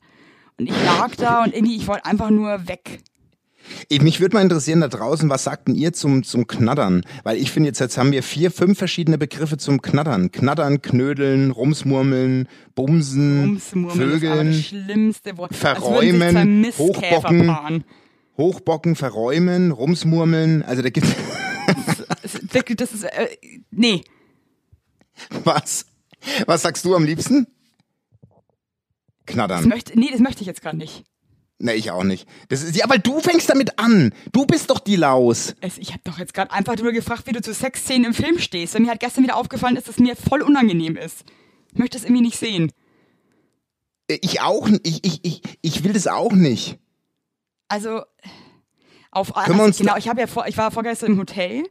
Und 0.59 0.68
ich 0.68 0.84
lag 0.84 1.14
da 1.16 1.44
und 1.44 1.54
irgendwie, 1.54 1.76
ich 1.76 1.86
wollte 1.86 2.07
einfach 2.07 2.30
nur 2.30 2.68
weg. 2.68 3.00
Ich, 3.88 4.00
mich 4.00 4.20
würde 4.20 4.36
mal 4.36 4.42
interessieren 4.42 4.80
da 4.80 4.88
draußen, 4.88 5.28
was 5.28 5.44
sagt 5.44 5.68
denn 5.68 5.74
ihr 5.74 5.92
zum, 5.92 6.22
zum 6.22 6.46
Knattern? 6.46 7.02
Weil 7.24 7.36
ich 7.36 7.50
finde 7.50 7.68
jetzt, 7.68 7.80
jetzt 7.80 7.98
haben 7.98 8.12
wir 8.12 8.22
vier, 8.22 8.50
fünf 8.50 8.78
verschiedene 8.78 9.18
Begriffe 9.18 9.57
zum 9.59 9.82
Knattern. 9.82 10.30
Knattern, 10.30 10.82
Knödeln, 10.82 11.50
Rumsmurmeln, 11.50 12.48
Bumsen, 12.74 13.40
Rumsmurmeln 13.40 14.00
aber 14.00 14.11
das 14.11 14.20
Vögeln, 14.20 14.54
schlimmste 14.54 15.36
Wort. 15.36 15.54
Verräumen, 15.54 16.66
Hochbocken. 16.78 17.84
Hochbocken, 18.36 18.96
Verräumen, 18.96 19.72
Rumsmurmeln. 19.72 20.62
Also 20.62 20.82
da 20.82 20.90
gibt 20.90 21.07
wirklich, 22.52 22.76
das 22.76 22.92
ist, 22.92 23.04
äh, 23.04 23.28
nee. 23.70 24.02
was? 25.44 25.86
Was 26.46 26.62
sagst 26.62 26.84
du 26.84 26.94
am 26.94 27.04
liebsten? 27.04 27.46
Das 29.37 29.47
Knattern. 29.47 29.68
möchte, 29.68 29.99
nee, 29.99 30.09
das 30.11 30.20
möchte 30.20 30.41
ich 30.43 30.47
jetzt 30.47 30.62
gerade 30.62 30.76
nicht. 30.76 31.05
Nee, 31.59 31.72
ich 31.72 31.91
auch 31.91 32.05
nicht. 32.05 32.28
Das 32.49 32.62
ist, 32.62 32.76
ja, 32.76 32.89
weil 32.89 32.99
du 32.99 33.18
fängst 33.20 33.49
damit 33.49 33.78
an. 33.78 34.12
Du 34.32 34.45
bist 34.47 34.68
doch 34.68 34.78
die 34.78 34.97
Laus. 34.97 35.55
Es, 35.62 35.78
ich 35.78 35.93
habe 35.93 36.03
doch 36.05 36.18
jetzt 36.18 36.34
gerade 36.34 36.51
einfach 36.53 36.76
nur 36.76 36.93
gefragt, 36.93 37.26
wie 37.26 37.32
du 37.32 37.41
zu 37.41 37.55
Sexszenen 37.55 38.05
im 38.05 38.14
Film 38.14 38.39
stehst. 38.39 38.74
Weil 38.74 38.82
mir 38.82 38.91
hat 38.91 39.01
gestern 39.01 39.24
wieder 39.24 39.37
aufgefallen 39.37 39.74
dass 39.74 39.89
es 39.89 39.99
mir 39.99 40.16
voll 40.16 40.43
unangenehm 40.43 40.97
ist. 40.97 41.24
Ich 41.72 41.78
möchte 41.78 41.97
es 41.97 42.05
irgendwie 42.05 42.22
nicht 42.22 42.39
sehen. 42.39 42.70
Ich 44.09 44.41
auch, 44.43 44.68
ich, 44.82 45.05
ich, 45.05 45.20
ich, 45.24 45.43
ich 45.62 45.82
will 45.84 45.93
das 45.95 46.07
auch 46.07 46.32
nicht. 46.32 46.78
Also 47.68 48.03
auf 49.11 49.32
Können 49.32 49.61
also, 49.61 49.78
genau, 49.82 49.93
da- 49.95 49.99
ich 49.99 50.09
habe 50.09 50.20
ja 50.20 50.26
vor, 50.26 50.47
ich 50.47 50.59
war 50.59 50.70
vorgestern 50.70 51.12
im 51.12 51.18
Hotel 51.18 51.64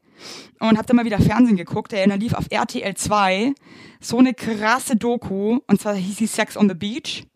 und 0.59 0.77
habe 0.77 0.85
dann 0.87 0.95
mal 0.95 1.05
wieder 1.05 1.19
Fernsehen 1.19 1.57
geguckt. 1.57 1.91
Der 1.91 2.07
da 2.07 2.15
lief 2.15 2.33
auf 2.33 2.45
RTL 2.49 2.95
2 2.95 3.53
so 4.01 4.17
eine 4.17 4.33
krasse 4.33 4.95
Doku 4.95 5.59
und 5.67 5.79
zwar 5.79 5.93
hieß 5.95 6.17
sie 6.17 6.27
Sex 6.27 6.57
on 6.57 6.67
the 6.67 6.75
Beach. 6.75 7.27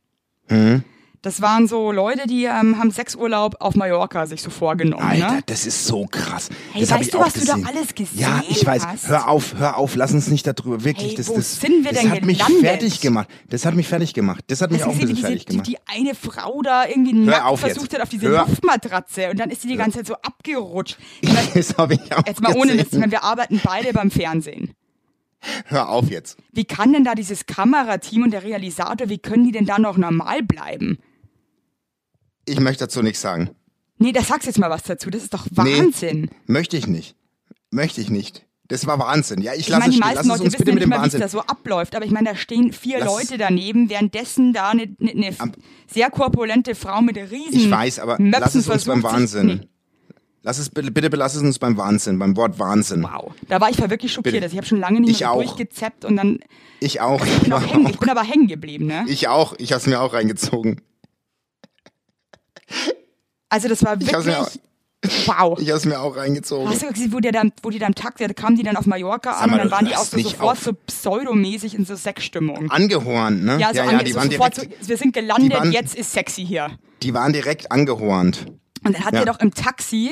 Mhm. 0.50 0.84
Das 1.22 1.42
waren 1.42 1.68
so 1.68 1.92
Leute, 1.92 2.28
die 2.28 2.46
ähm, 2.46 2.80
haben 2.80 2.92
Sexurlaub 2.92 3.58
auf 3.60 3.76
Mallorca 3.76 4.26
sich 4.26 4.42
so 4.42 4.50
vorgenommen. 4.50 5.04
Alter, 5.04 5.32
ne? 5.34 5.40
das 5.48 5.66
ist 5.66 5.86
so 5.86 6.06
krass. 6.10 6.48
Hey, 6.72 6.80
das 6.80 6.92
weißt 6.92 7.02
ich 7.02 7.10
du, 7.12 7.18
auch 7.20 7.26
was 7.26 7.34
du 7.34 7.44
da 7.46 7.56
gesehen. 7.56 7.68
alles 7.68 7.94
gesehen 7.94 8.20
Ja, 8.22 8.42
ich 8.50 8.66
weiß. 8.66 8.88
hast? 8.88 9.10
Hör 9.10 9.28
auf, 9.28 9.54
hör 9.58 9.76
auf, 9.76 9.96
lass 9.96 10.14
uns 10.14 10.30
nicht 10.30 10.48
darüber. 10.48 10.82
Wirklich, 10.86 11.10
Hey, 11.10 11.16
das, 11.18 11.28
wo 11.28 11.36
das, 11.36 11.60
sind 11.60 11.84
wir 11.84 11.92
das 11.92 12.04
denn 12.04 12.12
hat 12.12 12.24
mich 12.24 12.38
gelandet? 12.38 12.62
fertig 12.66 13.02
gemacht. 13.02 13.28
Das 13.50 13.66
hat 13.66 13.76
mich 13.76 13.90
fertig 13.90 14.14
gemacht. 14.14 14.46
Das 14.48 14.62
hat 14.62 14.72
mich 14.72 14.80
Hast 14.80 14.88
auch 14.88 14.94
du 14.94 15.00
ein 15.00 15.10
gesehen, 15.10 15.16
bisschen 15.16 15.16
diese, 15.16 15.28
fertig 15.28 15.46
die, 15.68 15.74
gemacht. 15.74 15.92
die 15.98 16.04
eine 16.06 16.16
Frau 16.16 16.62
da 16.62 16.86
irgendwie 16.88 17.12
nackt 17.12 17.44
auf 17.48 17.60
versucht 17.60 17.82
jetzt. 17.92 17.96
hat 17.96 18.02
auf 18.04 18.10
diese 18.10 18.30
Hör- 18.30 18.46
Luftmatratze 18.48 19.30
und 19.32 19.38
dann 19.42 19.50
ist 19.50 19.62
sie 19.64 19.68
die 19.68 19.76
ganze 19.76 19.98
Zeit 19.98 20.08
so 20.08 20.14
abgerutscht. 20.14 20.98
Das 21.54 21.78
habe 21.78 21.96
ich 21.96 22.16
auch 22.16 22.26
jetzt 22.26 22.40
mal 22.42 22.56
ohne 22.56 22.72
ich 22.72 22.86
gesehen. 22.86 23.02
meine, 23.02 23.12
wir 23.12 23.26
arbeiten 23.26 23.60
beide 23.62 23.92
beim 23.92 24.10
Fernsehen. 24.10 24.72
Hör 25.66 25.90
auf 25.90 26.10
jetzt. 26.10 26.38
Wie 26.52 26.66
kann 26.66 26.92
denn 26.94 27.04
da 27.06 27.16
dieses 27.16 27.46
Kamerateam 27.46 28.24
und 28.24 28.32
der 28.32 28.44
Realisator, 28.44 29.10
wie 29.10 29.20
können 29.20 29.46
die 29.46 29.52
denn 29.52 29.66
da 29.66 29.80
noch 29.80 29.98
normal 29.98 30.44
bleiben? 30.44 30.98
Ich 32.46 32.60
möchte 32.60 32.86
dazu 32.86 33.02
nichts 33.02 33.22
sagen. 33.22 33.52
Nee, 33.98 34.12
da 34.12 34.22
sagst 34.22 34.48
jetzt 34.48 34.60
mal 34.60 34.70
was 34.70 34.84
dazu. 34.84 35.10
Das 35.10 35.24
ist 35.24 35.34
doch 35.34 35.46
Nee. 35.52 35.78
Wahnsinn. 35.78 36.30
Möchte 36.48 36.78
ich 36.78 36.88
nicht. 36.88 37.16
Möchte 37.70 38.02
ich 38.02 38.10
nicht. 38.10 38.46
Das 38.68 38.86
war 38.86 39.00
Wahnsinn. 39.00 39.42
Ja, 39.42 39.54
ich 39.54 39.62
Ich 39.62 39.70
lasse 39.70 39.80
meine, 39.82 39.94
die 39.94 40.00
meisten 40.00 40.28
Leute 40.28 40.46
wissen 40.46 40.58
bitte 40.58 40.70
ja 40.70 40.76
nicht 40.76 40.88
mal, 40.88 41.04
wie 41.04 41.08
es 41.08 41.20
da 41.20 41.28
so 41.28 41.42
abläuft. 41.42 41.96
Aber 41.96 42.06
ich 42.06 42.12
meine, 42.12 42.30
da 42.30 42.36
stehen 42.36 42.72
vier 42.72 43.00
Lass- 43.00 43.08
Leute 43.08 43.38
daneben, 43.38 43.90
währenddessen 43.90 44.54
da 44.54 44.70
eine, 44.70 44.96
eine, 45.02 45.12
eine 45.12 45.36
sehr 45.88 46.10
korpulente 46.12 46.76
Frau 46.76 47.02
mit 47.02 47.18
riesen 47.18 47.54
Ich 47.56 47.72
weiß, 47.72 48.00
aber 48.00 48.18
lass 48.20 48.56
es 48.56 48.70
uns 48.70 48.86
beim 48.86 49.02
Wahnsinn. 49.04 49.66
Lass 50.42 50.58
es 50.58 50.70
bitte, 50.70 50.90
bitte 50.92 51.10
belass 51.10 51.36
es 51.36 51.42
uns 51.42 51.60
beim 51.60 51.76
Wahnsinn, 51.78 52.18
beim 52.18 52.36
Wort 52.38 52.60
Wahnsinn. 52.60 53.04
Wow. 53.04 53.34
Da 53.50 53.60
war 53.60 53.70
ich 53.70 53.78
wirklich 53.78 54.12
schockiert. 54.14 54.34
Bitte. 54.36 54.46
Also 54.46 54.54
ich 54.54 54.58
habe 54.58 54.68
schon 54.68 54.80
lange 54.80 55.02
nicht 55.02 55.10
Ich 55.12 55.20
mehr 55.20 55.30
so 55.30 55.34
auch. 55.36 55.44
durchgezappt 55.44 56.06
und 56.06 56.16
dann 56.16 56.40
Ich 56.80 57.02
auch. 57.02 57.24
ich 57.26 57.40
bin, 57.40 57.52
auch 57.54 57.62
hängen, 57.62 57.90
ich 57.90 58.00
bin 58.00 58.10
aber 58.10 58.24
hängen 58.24 58.48
geblieben, 58.48 58.86
ne? 58.88 59.04
Ich 59.08 59.28
auch. 59.28 59.54
Ich 59.58 59.74
hab's 59.74 59.86
mir 59.86 60.00
auch 60.00 60.14
reingezogen. 60.14 60.82
Also 63.50 63.68
das 63.68 63.84
war 63.84 64.00
Ich 64.00 64.14
hab's 64.14 64.26
mir 64.26 64.34
wirklich 64.38 65.28
wow. 65.28 65.58
Ich 65.62 65.72
hab's 65.72 65.86
mir 65.86 66.00
auch 66.00 66.16
reingezogen. 66.16 66.70
Hast 66.70 66.84
du 66.84 66.88
gesehen, 66.88 67.12
wo, 67.14 67.20
der 67.20 67.32
dann, 67.32 67.52
wo 67.64 67.70
die 67.70 67.80
dann 67.80 67.96
Takt, 67.96 68.22
da 68.22 68.28
kamen 68.28 68.56
die 68.58 68.64
dann 68.64 68.76
auf 68.78 68.86
Mallorca 68.86 69.32
an 69.32 69.52
und 69.52 69.58
dann 69.58 69.72
waren 69.72 69.86
die 69.86 69.96
auch 69.96 70.04
so 70.04 70.18
sofort 70.20 70.58
auf. 70.58 70.64
so 70.64 70.74
pseudomäßig 70.74 71.74
in 71.76 71.86
so 71.86 71.96
Sexstimmung. 71.96 72.70
Angehornt, 72.70 73.44
ne? 73.44 73.58
Ja, 73.60 73.70
so 73.70 73.78
ja, 73.78 73.86
ange- 73.86 74.04
die 74.04 74.16
waren 74.16 74.30
direkt, 74.30 74.56
so, 74.56 74.64
wir 74.88 74.98
sind 74.98 75.14
gelandet, 75.14 75.54
waren- 75.58 75.72
jetzt 75.72 75.96
ist 75.96 76.12
sexy 76.12 76.46
hier. 76.46 76.72
die 77.02 77.14
waren 77.14 77.34
direkt 77.34 77.72
angehornt. 77.72 78.46
Und 78.90 78.98
dann 78.98 79.06
hat 79.06 79.14
Ja. 79.14 79.20
er 79.22 79.26
doch 79.26 79.40
im 79.40 79.54
Taxi, 79.54 80.12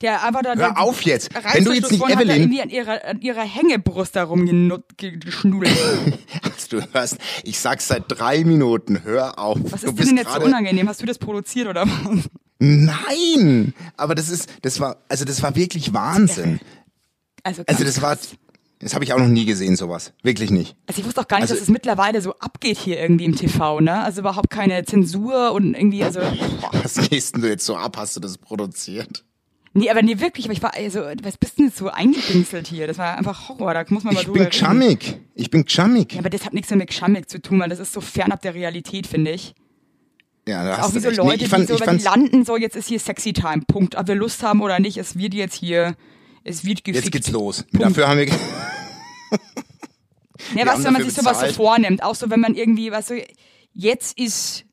der 0.00 0.24
einfach 0.24 0.42
da... 0.42 0.54
Hör 0.54 0.80
auf 0.80 1.02
jetzt. 1.02 1.30
Wenn 1.54 1.64
du 1.64 1.72
jetzt 1.72 1.90
nicht 1.90 2.00
vorne 2.00 2.16
hat 2.16 2.22
er 2.24 2.26
Evelyn, 2.36 2.42
irgendwie 2.42 2.62
an 2.62 2.70
ihrer, 2.70 3.04
an 3.04 3.20
ihrer 3.20 3.42
Hängebrust 3.42 4.14
herumgeschnudelt. 4.16 5.76
du 6.70 6.82
hörst, 6.92 7.18
ich 7.44 7.58
sag's 7.60 7.88
seit 7.88 8.04
drei 8.08 8.44
Minuten, 8.44 9.02
hör 9.04 9.38
auf. 9.38 9.58
Was 9.62 9.84
ist 9.84 9.98
dir 9.98 10.04
denn 10.04 10.16
jetzt 10.16 10.32
so 10.32 10.40
unangenehm? 10.40 10.88
Hast 10.88 11.02
du 11.02 11.06
das 11.06 11.18
produziert 11.18 11.68
oder 11.68 11.86
was? 11.86 12.28
Nein! 12.58 13.74
Aber 13.96 14.14
das 14.14 14.28
ist, 14.28 14.48
das 14.62 14.80
war, 14.80 14.96
also 15.08 15.24
das 15.24 15.42
war 15.42 15.54
wirklich 15.56 15.92
Wahnsinn. 15.92 16.60
Also, 17.42 17.62
Also 17.66 17.84
das 17.84 18.00
war. 18.02 18.16
Das 18.82 18.94
habe 18.94 19.04
ich 19.04 19.12
auch 19.14 19.18
noch 19.18 19.28
nie 19.28 19.44
gesehen, 19.46 19.76
sowas. 19.76 20.12
Wirklich 20.22 20.50
nicht. 20.50 20.76
Also 20.86 21.00
ich 21.00 21.06
wusste 21.06 21.20
auch 21.22 21.28
gar 21.28 21.38
nicht, 21.38 21.44
Also- 21.44 21.54
dass 21.54 21.62
es 21.62 21.68
mittlerweile 21.70 22.20
so 22.20 22.34
abgeht 22.38 22.76
hier 22.78 22.98
irgendwie 23.00 23.24
im 23.24 23.36
TV, 23.36 23.80
ne? 23.80 24.02
Also 24.02 24.20
überhaupt 24.20 24.50
keine 24.50 24.84
Zensur 24.84 25.52
und 25.52 25.74
irgendwie, 25.74 26.04
also 26.04 26.20
boah. 26.20 26.70
Was 26.82 26.96
gehst 27.08 27.34
denn 27.34 27.42
du 27.42 27.48
jetzt 27.48 27.64
so 27.64 27.76
ab? 27.76 27.96
Hast 27.96 28.16
du 28.16 28.20
das 28.20 28.36
produziert? 28.38 29.24
Nee, 29.74 29.88
aber 29.88 30.02
nee, 30.02 30.20
wirklich, 30.20 30.44
aber 30.44 30.52
ich 30.52 30.62
war, 30.62 30.74
also, 30.74 31.00
was 31.22 31.38
bist 31.38 31.58
denn 31.58 31.66
jetzt 31.68 31.78
so 31.78 31.88
eingedingselt 31.88 32.66
hier? 32.68 32.86
Das 32.86 32.98
war 32.98 33.16
einfach 33.16 33.48
Horror, 33.48 33.72
da 33.72 33.84
muss 33.88 34.04
man 34.04 34.12
mal 34.12 34.20
Ich 34.20 34.26
drüber 34.26 34.40
bin 34.40 34.42
reden. 34.48 34.52
chammig. 34.52 35.16
Ich 35.34 35.48
bin 35.48 35.66
chammig. 35.66 36.12
Ja, 36.12 36.18
aber 36.18 36.28
das 36.28 36.44
hat 36.44 36.52
nichts 36.52 36.70
mit 36.70 36.92
Schammig 36.92 37.30
zu 37.30 37.40
tun, 37.40 37.58
weil 37.58 37.70
das 37.70 37.78
ist 37.78 37.94
so 37.94 38.02
fernab 38.02 38.42
der 38.42 38.52
Realität, 38.54 39.06
finde 39.06 39.30
ich. 39.30 39.54
Ja, 40.46 40.62
da 40.64 40.74
Auch 40.74 40.78
hast 40.78 40.94
wie 40.94 41.00
du 41.00 41.14
so. 41.14 41.22
Leute, 41.22 41.38
nee, 41.38 41.44
ich 41.44 41.48
fand, 41.48 41.68
die 41.68 41.72
so, 41.72 41.80
wenn 41.86 41.96
die 41.96 42.04
landen, 42.04 42.44
so, 42.44 42.56
jetzt 42.58 42.76
ist 42.76 42.88
hier 42.88 42.98
Sexy 43.00 43.32
Time, 43.32 43.62
Punkt. 43.66 43.94
Ob 43.96 44.08
wir 44.08 44.14
Lust 44.14 44.42
haben 44.42 44.60
oder 44.60 44.78
nicht, 44.78 44.98
es 44.98 45.16
wird 45.16 45.32
jetzt 45.32 45.54
hier, 45.54 45.94
es 46.44 46.64
wird 46.64 46.84
gefickt. 46.84 47.04
jetzt 47.04 47.12
geht's 47.12 47.30
los. 47.30 47.62
Punkt. 47.64 47.82
Dafür 47.84 48.08
haben 48.08 48.18
wir, 48.18 48.26
Ja, 50.54 50.66
was, 50.66 50.82
wenn 50.84 50.92
man 50.92 51.02
sich 51.04 51.14
sowas 51.14 51.40
so 51.40 51.46
vornimmt, 51.52 52.02
auch 52.02 52.14
so, 52.14 52.28
wenn 52.30 52.40
man 52.40 52.54
irgendwie, 52.54 52.90
was 52.90 53.08
so, 53.08 53.14
jetzt 53.72 54.18
ist 54.18 54.64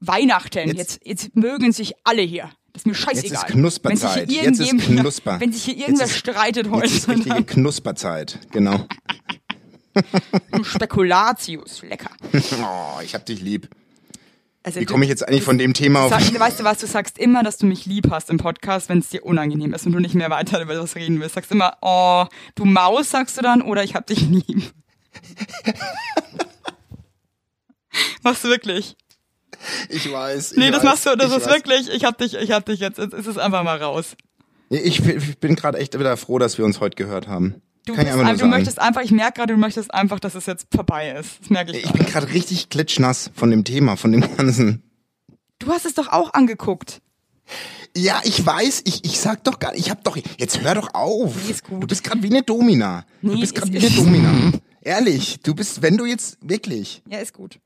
Weihnachten, 0.00 0.68
jetzt, 0.68 0.78
Jetzt- 0.78 1.00
jetzt, 1.06 1.36
mögen 1.36 1.72
sich 1.72 1.94
alle 2.04 2.22
hier. 2.22 2.50
Das 2.72 2.82
ist 2.82 2.86
mir 2.86 2.94
scheißegal. 2.94 3.22
Jetzt 3.30 3.32
ist 3.32 3.46
Knusperzeit. 3.48 4.16
Wenn 4.16 4.26
sich 4.28 4.38
hier 4.40 4.44
Jetzt 4.44 4.60
ist 4.60 4.86
Knusper. 4.86 5.40
Wenn 5.40 5.52
sich 5.52 5.64
hier 5.64 5.74
Jetzt 5.74 5.82
irgendwer 5.88 6.06
ist- 6.06 6.16
streitet 6.16 6.70
heute, 6.70 6.86
jetzt 6.86 6.96
ist 6.96 7.08
richtige 7.08 7.44
Knusperzeit. 7.46 8.38
Genau. 8.50 8.86
dann 10.50 10.64
Spekulatius, 10.64 11.82
lecker. 11.82 12.10
Oh, 12.62 13.00
ich 13.04 13.14
hab 13.14 13.26
dich 13.26 13.40
lieb. 13.42 13.68
Also, 14.64 14.78
Wie 14.78 14.84
komme 14.84 15.04
ich 15.04 15.08
jetzt 15.08 15.26
eigentlich 15.26 15.42
von 15.42 15.58
dem 15.58 15.74
Thema 15.74 16.02
auf... 16.02 16.10
sag, 16.10 16.38
weißt 16.38 16.60
du 16.60 16.64
was, 16.64 16.78
du 16.78 16.86
sagst 16.86 17.18
immer, 17.18 17.42
dass 17.42 17.58
du 17.58 17.66
mich 17.66 17.84
lieb 17.84 18.08
hast 18.10 18.30
im 18.30 18.36
Podcast, 18.36 18.88
wenn 18.88 18.98
es 18.98 19.08
dir 19.08 19.24
unangenehm 19.24 19.74
ist 19.74 19.86
und 19.86 19.92
du 19.92 19.98
nicht 19.98 20.14
mehr 20.14 20.30
weiter 20.30 20.62
über 20.62 20.74
das 20.74 20.94
reden 20.94 21.18
willst. 21.20 21.34
Sagst 21.34 21.50
immer, 21.50 21.76
oh, 21.80 22.26
du 22.54 22.64
Maus, 22.64 23.10
sagst 23.10 23.36
du 23.36 23.42
dann, 23.42 23.60
oder 23.62 23.82
ich 23.82 23.96
hab 23.96 24.06
dich 24.06 24.20
lieb. 24.20 24.72
Machst 28.22 28.44
du 28.44 28.48
wirklich? 28.48 28.96
Ich 29.88 30.10
weiß. 30.10 30.54
Nee, 30.56 30.66
ich 30.66 30.70
das 30.70 30.80
weiß, 30.80 30.90
machst 30.90 31.06
du, 31.06 31.16
das 31.16 31.36
ist 31.36 31.46
weiß. 31.46 31.54
wirklich, 31.54 31.88
ich 31.90 32.04
hab 32.04 32.18
dich, 32.18 32.34
ich 32.34 32.52
hab 32.52 32.64
dich 32.64 32.80
jetzt, 32.80 32.98
jetzt 32.98 33.14
ist 33.14 33.26
es 33.26 33.38
einfach 33.38 33.64
mal 33.64 33.78
raus. 33.82 34.16
Ich, 34.70 35.04
ich 35.06 35.38
bin 35.38 35.56
gerade 35.56 35.78
echt 35.78 35.98
wieder 35.98 36.16
froh, 36.16 36.38
dass 36.38 36.56
wir 36.56 36.64
uns 36.64 36.80
heute 36.80 36.96
gehört 36.96 37.28
haben. 37.28 37.60
Du, 37.84 37.96
bist, 37.96 38.06
du 38.06 38.12
sagen. 38.36 38.50
möchtest 38.50 38.78
einfach, 38.80 39.00
ich 39.02 39.10
merke 39.10 39.38
gerade, 39.40 39.54
du 39.54 39.58
möchtest 39.58 39.92
einfach, 39.92 40.20
dass 40.20 40.34
es 40.36 40.46
jetzt 40.46 40.68
vorbei 40.72 41.10
ist. 41.10 41.40
Das 41.40 41.50
merke 41.50 41.72
ich. 41.72 41.78
Ich 41.78 41.82
gerade. 41.84 41.98
bin 41.98 42.06
gerade 42.06 42.32
richtig 42.32 42.68
klitschnass 42.68 43.30
von 43.34 43.50
dem 43.50 43.64
Thema, 43.64 43.96
von 43.96 44.12
dem 44.12 44.20
ganzen. 44.36 44.82
Du 45.58 45.68
hast 45.72 45.84
es 45.84 45.94
doch 45.94 46.08
auch 46.08 46.32
angeguckt. 46.34 47.00
Ja, 47.96 48.20
ich 48.24 48.44
weiß, 48.44 48.82
ich, 48.84 49.04
ich 49.04 49.20
sag 49.20 49.44
doch 49.44 49.58
gar 49.58 49.74
ich 49.74 49.90
hab 49.90 50.02
doch, 50.04 50.16
jetzt 50.38 50.60
hör 50.62 50.74
doch 50.76 50.94
auf. 50.94 51.34
Nee, 51.44 51.50
ist 51.50 51.64
gut. 51.64 51.82
Du 51.82 51.86
bist 51.86 52.04
gerade 52.04 52.22
wie 52.22 52.30
eine 52.30 52.42
Domina. 52.42 53.04
Nee, 53.20 53.34
du 53.34 53.40
bist 53.40 53.54
gerade 53.54 53.72
wie 53.72 53.78
eine 53.78 53.90
Domina. 53.90 54.52
Ehrlich, 54.80 55.40
du 55.42 55.54
bist, 55.54 55.82
wenn 55.82 55.96
du 55.96 56.06
jetzt, 56.06 56.38
wirklich, 56.40 57.02
Ja, 57.08 57.18
ist 57.18 57.32
gut. 57.34 57.58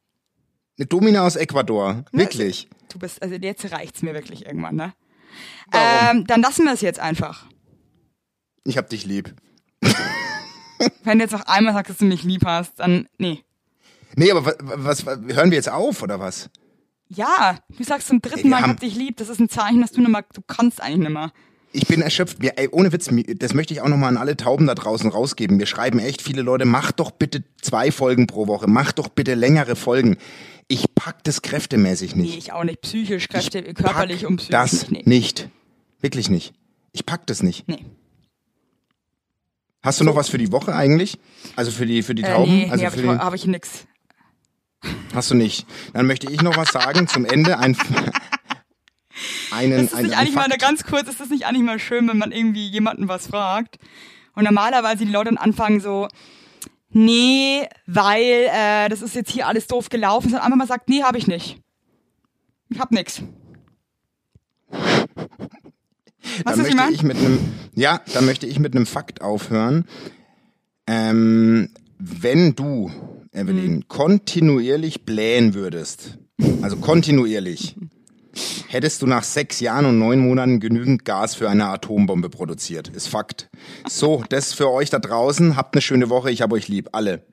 eine 0.79 0.87
Domina 0.87 1.27
aus 1.27 1.37
Ecuador, 1.37 2.05
wirklich. 2.13 2.69
Du 2.91 2.99
bist, 2.99 3.23
also 3.23 3.35
jetzt 3.37 3.71
reicht's 3.71 4.03
mir 4.03 4.15
wirklich 4.15 4.45
irgendwann, 4.47 4.77
ne? 4.77 4.95
Warum? 5.71 6.19
Ähm, 6.21 6.27
dann 6.27 6.41
lassen 6.43 6.65
wir 6.65 6.73
es 6.73 6.81
jetzt 6.81 6.99
einfach. 6.99 7.47
Ich 8.65 8.77
hab 8.79 8.89
dich 8.91 9.05
lieb. 9.07 9.35
Wenn 11.05 11.19
du 11.19 11.25
jetzt 11.25 11.33
noch 11.33 11.47
einmal 11.47 11.75
sagst, 11.75 11.91
dass 11.91 11.99
du 11.99 12.05
mich 12.05 12.23
lieb 12.23 12.45
hast, 12.45 12.79
dann, 12.81 13.09
nee. 13.19 13.41
Nee, 14.15 14.31
aber 14.31 14.55
was, 14.61 15.05
was, 15.07 15.19
hören 15.35 15.51
wir 15.51 15.57
jetzt 15.57 15.71
auf, 15.71 16.03
oder 16.03 16.21
was? 16.21 16.51
Ja, 17.09 17.59
du 17.77 17.85
sagst 17.85 18.09
zum 18.09 18.21
dritten 18.21 18.49
Mal, 18.49 18.61
ich 18.61 18.67
hab 18.67 18.81
dich 18.81 18.95
lieb. 18.97 19.17
Das 19.19 19.29
ist 19.29 19.39
ein 19.39 19.49
Zeichen, 19.49 19.81
dass 19.81 19.93
du 19.93 20.01
nicht 20.01 20.11
mehr, 20.11 20.25
du 20.33 20.43
kannst 20.47 20.83
eigentlich 20.83 20.99
nicht 20.99 21.11
mehr. 21.11 21.33
Ich 21.73 21.87
bin 21.87 22.01
erschöpft. 22.01 22.41
Wir, 22.41 22.59
ey, 22.59 22.69
ohne 22.71 22.91
Witz, 22.93 23.11
mir- 23.11 23.23
das 23.37 23.53
möchte 23.55 23.75
ich 23.75 23.81
auch 23.83 23.89
nochmal 23.89 24.09
an 24.09 24.17
alle 24.17 24.37
Tauben 24.37 24.67
da 24.67 24.75
draußen 24.75 25.11
rausgeben. 25.11 25.59
Wir 25.59 25.67
schreiben 25.67 25.99
echt 25.99 26.23
viele 26.23 26.43
Leute, 26.43 26.65
macht 26.65 26.99
doch 27.01 27.11
bitte 27.11 27.45
zwei 27.61 27.93
Folgen 27.93 28.27
pro 28.27 28.47
Woche, 28.47 28.67
macht 28.67 28.99
doch 28.99 29.09
bitte 29.09 29.35
längere 29.35 29.77
Folgen. 29.77 30.17
Ich 30.69 30.87
pack 30.95 31.23
das 31.25 31.43
kräftemäßig 31.43 32.17
Nee, 32.17 32.23
nicht. 32.23 32.39
ich 32.39 32.53
auch 32.53 32.65
nicht. 32.65 32.81
Psychisch, 32.81 33.29
Kräfte, 33.29 33.61
Ich 33.61 33.75
körperlich 33.75 34.27
und 34.27 34.37
psychisch. 34.39 34.51
Das 34.53 34.91
nee. 34.91 35.03
nicht. 35.05 35.49
Wirklich 36.01 36.29
nicht. 36.31 36.55
Ich 36.93 37.05
pack 37.07 37.27
das 37.27 37.43
nicht. 37.43 37.69
Nee. 37.69 37.85
Hast 39.87 40.01
du 40.01 40.05
noch 40.05 40.17
was 40.17 40.29
für 40.29 40.37
die 40.39 40.51
Woche 40.51 40.75
eigentlich? 40.75 41.17
Also 41.55 41.71
für 41.71 41.87
die, 41.87 42.03
für 42.03 42.15
die 42.15 42.25
Äh, 42.25 42.33
Tauben? 42.33 42.51
nee, 42.57 42.69
also 42.71 42.85
nee, 42.85 42.91
habe 42.91 43.01
ich, 43.01 43.07
hab 43.25 43.35
ich 43.35 43.47
nix. 43.47 43.87
hast 45.15 45.31
du 45.31 45.35
nicht. 45.37 45.65
Dann 45.95 46.07
möchte 46.07 46.31
ich 46.31 46.43
noch 46.43 46.57
was 46.57 46.71
sagen 46.73 47.07
zum 47.07 47.25
Ende. 47.25 47.59
Ein, 47.59 47.77
einen, 49.53 49.85
Ist 49.85 49.93
das 49.93 50.03
nicht 50.03 50.13
ein 50.13 50.19
eigentlich 50.19 50.35
mal 50.35 50.49
Fakt. 50.51 50.61
ganz 50.61 50.85
kurz, 50.85 51.09
ist 51.09 51.21
das 51.21 51.31
nicht 51.31 51.47
eigentlich 51.47 51.63
mal 51.63 51.79
schön, 51.79 52.09
wenn 52.09 52.19
man 52.19 52.33
irgendwie 52.33 52.67
jemanden 52.69 53.07
was 53.09 53.29
fragt 53.29 53.77
und 54.35 54.43
normalerweise 54.45 55.07
die 55.07 55.13
Leute 55.13 55.27
dann 55.31 55.39
anfangen 55.39 55.81
so, 55.81 56.09
nee, 56.91 57.67
weil 57.87 58.49
äh, 58.53 58.89
das 58.89 59.03
ist 59.03 59.15
jetzt 59.15 59.31
hier 59.31 59.47
alles 59.47 59.69
doof 59.69 59.89
gelaufen, 59.89 60.31
sondern 60.31 60.47
einfach 60.47 60.59
mal 60.59 60.67
sagt, 60.67 60.89
nee, 60.89 61.03
habe 61.05 61.17
ich 61.19 61.29
nicht. 61.29 61.61
Ich 62.71 62.81
hab 62.81 62.91
nix. 62.91 63.23
Was 66.45 66.59
ist 66.59 66.75
möchte 66.75 66.93
ich 66.93 66.97
ich 66.97 67.03
mit 67.03 67.17
einem, 67.19 67.39
ja, 67.75 68.01
dann 68.15 68.25
möchte 68.27 68.47
ich 68.47 68.59
mit 68.59 68.75
einem 68.75 68.87
Fakt 68.87 69.21
aufhören. 69.23 69.85
Ähm, 70.87 71.71
wenn 71.99 72.55
du, 72.55 72.91
Evelyn, 73.33 73.77
Mhm. 73.77 73.89
kontinuierlich 73.89 75.05
blähen 75.05 75.55
würdest, 75.55 76.19
also 76.63 76.77
kontinuierlich, 76.77 77.77
hättest 78.69 79.03
du 79.03 79.07
nach 79.07 79.25
sechs 79.25 79.61
Jahren 79.61 79.87
und 79.87 79.99
neun 79.99 80.21
Monaten 80.21 80.61
genügend 80.61 81.05
Gas 81.05 81.35
für 81.35 81.49
eine 81.49 81.67
Atombombe 81.67 82.29
produziert. 82.29 82.89
Ist 82.89 83.09
Fakt. 83.09 83.49
So, 83.89 84.23
das 84.29 84.53
für 84.53 84.71
euch 84.71 84.91
da 84.91 84.99
draußen. 84.99 85.57
Habt 85.57 85.75
eine 85.75 85.83
schöne 85.83 86.11
Woche. 86.11 86.31
Ich 86.31 86.43
hab 86.43 86.53
euch 86.53 86.69
lieb. 86.69 86.91
Alle. 86.93 87.25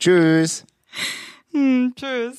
Tschüss. 0.00 0.64
Hm, 1.52 1.92
tschüss. 1.94 2.38